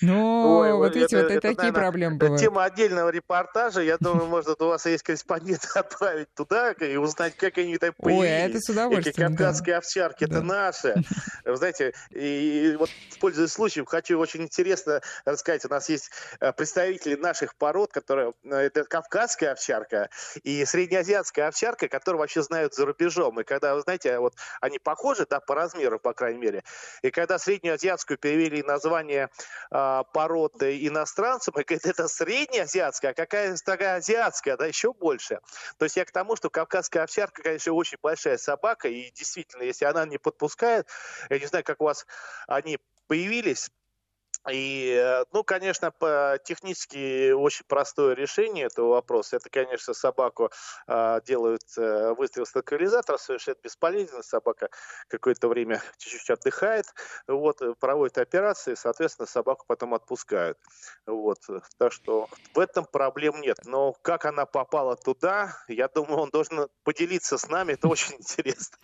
но 0.00 0.60
Ой, 0.60 0.72
вот 0.72 0.94
видите, 0.94 1.22
вот 1.22 1.30
это, 1.30 1.54
такие 1.54 1.72
проблемы 1.72 2.16
бывают. 2.16 2.40
Тема 2.40 2.64
отдельного 2.64 3.10
репортажа. 3.10 3.65
Я 3.74 3.98
думаю, 3.98 4.26
может, 4.26 4.60
у 4.62 4.68
вас 4.68 4.86
есть 4.86 5.02
корреспондент 5.02 5.66
отправить 5.74 6.32
туда 6.34 6.72
и 6.72 6.96
узнать, 6.96 7.36
как 7.36 7.58
они 7.58 7.76
там 7.78 7.92
появились. 7.92 8.20
Ой, 8.20 8.28
а 8.28 8.48
это 8.48 8.60
с 8.60 8.68
удовольствием. 8.68 9.14
Эти 9.14 9.36
кавказские 9.36 9.74
да. 9.74 9.78
овчарки. 9.78 10.24
Это 10.24 10.42
наше. 10.42 10.94
Вы 11.44 11.56
знаете, 11.56 11.92
и 12.10 12.76
вот 12.78 12.90
пользуясь 13.20 13.52
случаем, 13.52 13.86
хочу 13.86 14.18
очень 14.18 14.42
интересно 14.42 15.00
рассказать. 15.24 15.64
У 15.64 15.68
нас 15.68 15.88
есть 15.88 16.10
э, 16.40 16.52
представители 16.52 17.16
наших 17.16 17.56
пород, 17.56 17.92
которые 17.92 18.32
э, 18.44 18.56
это 18.56 18.84
кавказская 18.84 19.52
овчарка 19.52 20.10
и 20.42 20.64
среднеазиатская 20.64 21.48
овчарка, 21.48 21.88
которые 21.88 22.20
вообще 22.20 22.42
знают 22.42 22.74
за 22.74 22.86
рубежом. 22.86 23.40
И 23.40 23.44
когда, 23.44 23.74
вы 23.74 23.80
знаете, 23.82 24.18
вот 24.18 24.34
они 24.60 24.78
похожи, 24.78 25.26
да, 25.28 25.40
по 25.40 25.54
размеру, 25.54 25.98
по 25.98 26.12
крайней 26.12 26.38
мере. 26.38 26.62
И 27.02 27.10
когда 27.10 27.38
среднеазиатскую 27.38 28.18
перевели 28.18 28.62
название 28.62 29.28
э, 29.70 30.02
породы 30.12 30.86
иностранцам, 30.86 31.54
и 31.58 31.64
говорят, 31.64 31.86
это 31.86 32.08
среднеазиатская, 32.08 33.12
а 33.12 33.14
какая 33.14 33.55
такая 33.64 33.96
азиатская, 33.96 34.56
да, 34.56 34.66
еще 34.66 34.92
больше. 34.92 35.40
То 35.78 35.84
есть 35.84 35.96
я 35.96 36.04
к 36.04 36.12
тому, 36.12 36.36
что 36.36 36.50
кавказская 36.50 37.02
овчарка, 37.02 37.42
конечно, 37.42 37.72
очень 37.72 37.98
большая 38.00 38.38
собака, 38.38 38.88
и 38.88 39.10
действительно, 39.10 39.62
если 39.62 39.84
она 39.84 40.06
не 40.06 40.18
под 40.18 40.36
подпускает. 40.36 40.88
Я 41.30 41.38
не 41.38 41.46
знаю, 41.46 41.64
как 41.64 41.80
у 41.80 41.84
вас 41.84 42.06
они 42.46 42.78
появились. 43.06 43.70
И, 44.50 44.92
э, 44.92 45.24
ну, 45.32 45.42
конечно, 45.42 45.90
по 45.90 46.38
технически 46.44 47.32
очень 47.32 47.64
простое 47.66 48.14
решение 48.14 48.66
этого 48.66 48.90
вопроса. 48.90 49.36
Это, 49.36 49.50
конечно, 49.50 49.94
собаку 49.94 50.50
э, 50.86 51.20
делают 51.26 51.62
э, 51.76 52.14
выстрел 52.14 52.46
с 52.46 52.52
транквилизатора, 52.52 53.16
совершенно 53.16 53.56
бесполезно. 53.62 54.22
Собака 54.22 54.68
какое-то 55.08 55.48
время 55.48 55.82
чуть-чуть 55.98 56.30
отдыхает, 56.30 56.86
вот, 57.26 57.60
э, 57.62 57.74
проводит 57.78 58.18
операции, 58.18 58.74
соответственно, 58.74 59.26
собаку 59.26 59.64
потом 59.66 59.94
отпускают. 59.94 60.58
Вот, 61.06 61.38
так 61.78 61.92
что 61.92 62.28
в 62.54 62.58
этом 62.58 62.84
проблем 62.84 63.40
нет. 63.40 63.58
Но 63.64 63.94
как 64.02 64.26
она 64.26 64.46
попала 64.46 64.96
туда, 64.96 65.56
я 65.68 65.88
думаю, 65.88 66.20
он 66.20 66.30
должен 66.30 66.68
поделиться 66.84 67.38
с 67.38 67.48
нами. 67.48 67.72
Это 67.72 67.88
очень 67.88 68.14
интересно. 68.18 68.76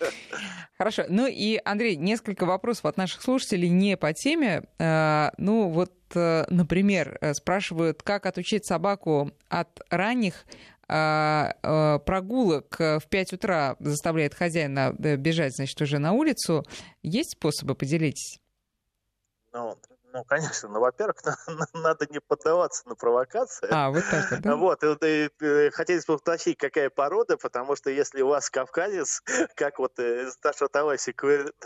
Хорошо. 0.77 1.05
Ну 1.09 1.27
и, 1.27 1.61
Андрей, 1.65 1.97
несколько 1.97 2.47
вопросов 2.47 2.87
от 2.87 2.97
наших 2.97 3.23
слушателей 3.23 3.69
не 3.69 3.97
по 3.97 4.13
теме. 4.13 4.65
Э, 4.79 5.31
ну, 5.53 5.69
вот, 5.69 5.93
э, 6.15 6.45
например, 6.49 7.19
э, 7.21 7.35
спрашивают, 7.35 8.03
как 8.03 8.25
отучить 8.25 8.65
собаку 8.65 9.33
от 9.51 9.69
ранних 9.91 10.47
а, 10.89 11.55
э, 11.63 11.99
прогулок 12.07 12.79
в 12.79 13.03
5 13.09 13.35
утра 13.35 13.77
заставляет 13.79 14.35
хозяина 14.35 14.93
бежать, 14.93 15.55
значит, 15.55 15.81
уже 15.83 15.99
на 15.99 16.13
улицу. 16.13 16.65
Есть 17.03 17.33
способы? 17.33 17.75
Поделитесь. 17.75 18.41
Ну, 19.53 19.77
ну, 20.13 20.25
конечно, 20.25 20.69
ну, 20.69 20.81
во-первых, 20.81 21.17
надо 21.73 22.07
не 22.11 22.21
поддаваться 22.21 22.87
на 22.89 22.95
провокации. 22.95 23.69
А, 23.71 23.91
вот 23.91 24.05
так 24.11 24.31
вот, 24.31 24.41
да? 24.41 24.57
Вот, 24.57 24.85
и, 24.85 24.97
и, 25.07 25.31
и, 25.41 25.71
хотелось 25.71 26.05
бы 26.07 26.15
уточнить, 26.15 26.59
какая 26.59 26.91
порода, 26.91 27.37
потому 27.39 27.77
что 27.77 27.91
если 27.91 28.21
у 28.23 28.29
вас 28.29 28.51
кавказец, 28.51 29.23
как 29.57 29.79
вот 29.79 29.99
э, 29.99 30.25
из 30.25 30.39
нашего 30.43 30.69
товарища 30.69 31.13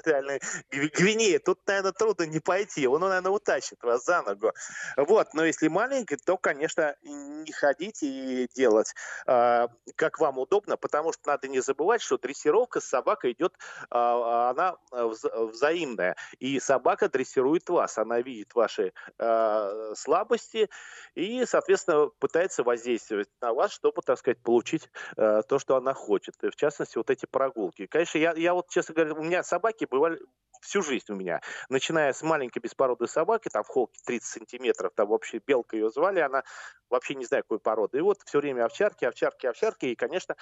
реально 0.04 0.38
Гвинея, 0.70 1.40
тут, 1.40 1.58
наверное, 1.66 1.92
трудно 1.92 2.24
не 2.24 2.40
пойти, 2.40 2.86
он, 2.86 3.00
наверное, 3.00 3.32
утащит 3.32 3.82
вас 3.82 4.04
за 4.04 4.22
ногу. 4.22 4.52
Вот, 4.96 5.34
но 5.34 5.44
если 5.44 5.68
маленький, 5.68 6.16
то, 6.16 6.36
конечно, 6.36 6.94
не 7.02 7.52
ходить 7.52 8.02
и 8.02 8.48
делать, 8.54 8.94
э, 9.26 9.66
как 9.96 10.20
вам 10.20 10.38
удобно, 10.38 10.76
потому 10.76 11.12
что 11.12 11.22
надо 11.26 11.48
не 11.48 11.60
забывать, 11.60 12.00
что 12.00 12.16
дрессировка 12.16 12.80
с 12.80 12.84
собакой 12.84 13.32
идет, 13.32 13.54
э, 13.90 13.96
она 13.96 14.76
вза 14.92 15.30
взаимная, 15.46 16.16
и 16.38 16.60
собака 16.60 17.08
дрессирует 17.08 17.68
вас, 17.68 17.98
она 17.98 18.20
видит 18.20 18.35
видит 18.36 18.54
ваши 18.54 18.92
э, 19.18 19.92
слабости 19.94 20.68
и, 21.14 21.44
соответственно, 21.46 22.08
пытается 22.18 22.62
воздействовать 22.62 23.28
на 23.40 23.52
вас, 23.52 23.72
чтобы, 23.72 24.02
так 24.02 24.18
сказать, 24.18 24.42
получить 24.42 24.90
э, 25.16 25.42
то, 25.48 25.58
что 25.58 25.76
она 25.76 25.94
хочет. 25.94 26.34
И, 26.42 26.50
в 26.50 26.56
частности, 26.56 26.98
вот 26.98 27.10
эти 27.10 27.26
прогулки. 27.26 27.86
Конечно, 27.86 28.18
я, 28.18 28.32
я 28.36 28.54
вот, 28.54 28.68
честно 28.68 28.94
говоря, 28.94 29.14
у 29.14 29.22
меня 29.22 29.42
собаки 29.42 29.86
бывали 29.90 30.18
всю 30.60 30.82
жизнь 30.82 31.06
у 31.10 31.14
меня, 31.14 31.40
начиная 31.68 32.12
с 32.12 32.22
маленькой 32.22 32.60
беспородной 32.60 33.08
собаки, 33.08 33.48
там 33.48 33.62
в 33.62 33.68
холке 33.68 34.00
30 34.04 34.26
сантиметров, 34.26 34.92
там 34.94 35.08
вообще 35.08 35.38
белка 35.38 35.76
ее 35.76 35.90
звали, 35.90 36.20
она 36.20 36.44
вообще 36.90 37.14
не 37.14 37.24
знаю 37.24 37.44
какой 37.44 37.60
породы. 37.60 37.98
И 37.98 38.00
вот 38.00 38.22
все 38.24 38.40
время 38.40 38.64
овчарки, 38.64 39.04
овчарки, 39.04 39.46
овчарки, 39.46 39.86
и, 39.86 39.94
конечно, 39.94 40.36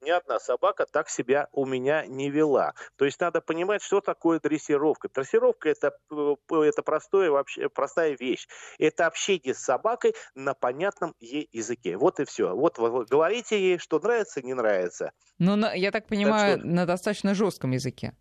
ни 0.00 0.10
одна 0.10 0.38
собака 0.38 0.86
так 0.86 1.08
себя 1.08 1.48
у 1.52 1.66
меня 1.66 2.06
не 2.06 2.30
вела. 2.30 2.74
То 2.96 3.04
есть 3.04 3.20
надо 3.20 3.40
понимать, 3.40 3.82
что 3.82 4.00
такое 4.00 4.40
дрессировка. 4.40 5.08
Дрессировка 5.08 5.68
это, 5.68 5.96
э, 6.10 6.34
это 6.62 6.82
простое, 6.82 7.30
вообще, 7.30 7.68
простая 7.68 8.16
вещь. 8.18 8.46
Это 8.78 9.06
общение 9.06 9.54
с 9.54 9.58
собакой 9.58 10.14
на 10.34 10.54
понятном 10.54 11.14
ей 11.20 11.48
языке. 11.52 11.96
Вот 11.96 12.20
и 12.20 12.24
все. 12.24 12.54
Вот 12.54 12.78
вы 12.78 13.04
говорите 13.04 13.60
ей, 13.60 13.78
что 13.78 13.98
нравится, 13.98 14.42
не 14.42 14.54
нравится. 14.54 15.12
Ну, 15.38 15.56
я 15.74 15.90
так 15.90 16.06
понимаю, 16.06 16.56
так 16.56 16.60
что... 16.60 16.68
на 16.68 16.86
достаточно 16.86 17.34
жестком 17.34 17.72
языке. 17.72 18.14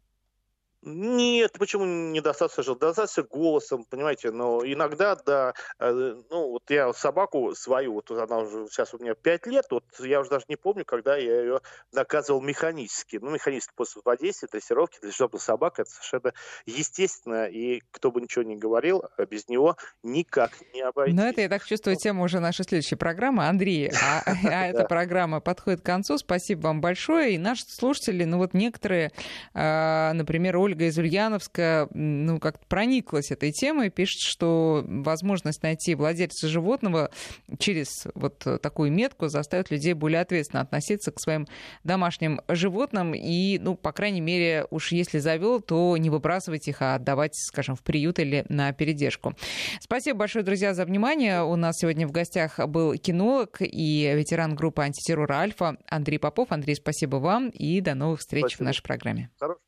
Нет, 0.82 1.58
почему 1.60 1.86
недостаточно 1.86 2.64
жил? 2.64 2.76
Достаточно 2.76 3.24
голосом, 3.24 3.84
понимаете, 3.84 4.32
но 4.32 4.62
иногда, 4.64 5.16
да, 5.16 5.54
э, 5.80 6.16
ну, 6.30 6.52
вот 6.52 6.64
я 6.70 6.94
собаку 6.94 7.54
свою, 7.54 7.94
вот 7.94 8.10
она 8.12 8.38
уже 8.38 8.68
сейчас 8.68 8.94
у 8.94 8.98
меня 9.00 9.14
5 9.14 9.48
лет, 9.48 9.66
вот 9.72 9.84
я 10.00 10.22
уже 10.22 10.30
даже 10.30 10.46
не 10.48 10.56
помню, 10.56 10.86
когда 10.86 11.18
я 11.18 11.42
ее 11.42 11.62
наказывал 11.92 12.42
механически. 12.42 13.18
Ну, 13.22 13.30
механически 13.30 13.74
после 13.76 14.02
воздействия, 14.06 14.48
дрессировки, 14.50 15.00
для 15.02 15.12
чтобы 15.12 15.40
собака, 15.40 15.82
это 15.82 15.92
совершенно 15.92 16.34
естественно, 16.66 17.46
и 17.48 17.82
кто 17.92 18.12
бы 18.12 18.22
ничего 18.22 18.44
не 18.44 18.56
говорил, 18.56 19.04
а 19.18 19.26
без 19.26 19.50
него 19.50 19.76
никак 20.02 20.52
не 20.74 20.82
обойтись. 20.82 21.16
Ну, 21.16 21.24
это, 21.24 21.42
я 21.42 21.50
так 21.50 21.66
чувствую, 21.66 21.98
тема 21.98 22.24
уже 22.24 22.40
нашей 22.40 22.64
следующей 22.64 22.96
программы. 22.96 23.48
Андрей, 23.48 23.92
а, 24.02 24.24
а 24.26 24.68
эта 24.68 24.86
программа 24.86 25.42
подходит 25.42 25.82
к 25.82 25.86
концу. 25.86 26.18
Спасибо 26.18 26.68
вам 26.68 26.80
большое. 26.80 27.36
И 27.36 27.38
наши 27.38 27.66
слушатели, 27.66 28.24
ну, 28.24 28.38
вот 28.38 28.54
некоторые, 28.54 29.12
а, 29.54 30.14
например, 30.14 30.56
Ольга 30.70 30.86
из 30.86 31.00
Ульяновска, 31.00 31.90
ну, 31.96 32.40
как-то 32.40 32.64
прониклась 32.68 33.32
этой 33.32 33.52
темой, 33.52 33.90
пишет, 33.90 34.22
что 34.22 34.86
возможность 34.86 35.64
найти 35.64 35.96
владельца 35.96 36.48
животного 36.48 37.10
через 37.58 38.06
вот 38.14 38.46
такую 38.62 38.92
метку 38.92 39.30
заставит 39.30 39.72
людей 39.72 39.94
более 39.94 40.22
ответственно 40.22 40.62
относиться 40.62 41.12
к 41.12 41.20
своим 41.20 41.48
домашним 41.84 42.42
животным 42.48 43.16
и, 43.16 43.58
ну, 43.58 43.76
по 43.76 43.92
крайней 43.92 44.22
мере, 44.22 44.68
уж 44.70 44.92
если 44.92 45.18
завел, 45.18 45.60
то 45.60 45.98
не 45.98 46.12
выбрасывать 46.12 46.68
их, 46.68 46.84
а 46.84 46.94
отдавать, 46.94 47.36
скажем, 47.36 47.76
в 47.76 47.82
приют 47.82 48.20
или 48.20 48.46
на 48.48 48.72
передержку. 48.72 49.34
Спасибо 49.80 50.20
большое, 50.20 50.46
друзья, 50.46 50.76
за 50.76 50.86
внимание. 50.86 51.42
У 51.42 51.56
нас 51.56 51.78
сегодня 51.80 52.08
в 52.08 52.12
гостях 52.12 52.60
был 52.68 52.96
кинолог 52.96 53.58
и 53.62 54.14
ветеран 54.16 54.56
группы 54.56 54.84
антитеррора 54.84 55.40
«Альфа» 55.40 55.78
Андрей 55.88 56.20
Попов. 56.20 56.52
Андрей, 56.52 56.76
спасибо 56.76 57.16
вам 57.16 57.50
и 57.50 57.82
до 57.82 57.96
новых 57.96 58.20
встреч 58.20 58.44
спасибо. 58.44 58.62
в 58.62 58.66
нашей 58.66 58.84
программе. 58.84 59.32
Хорошо. 59.40 59.60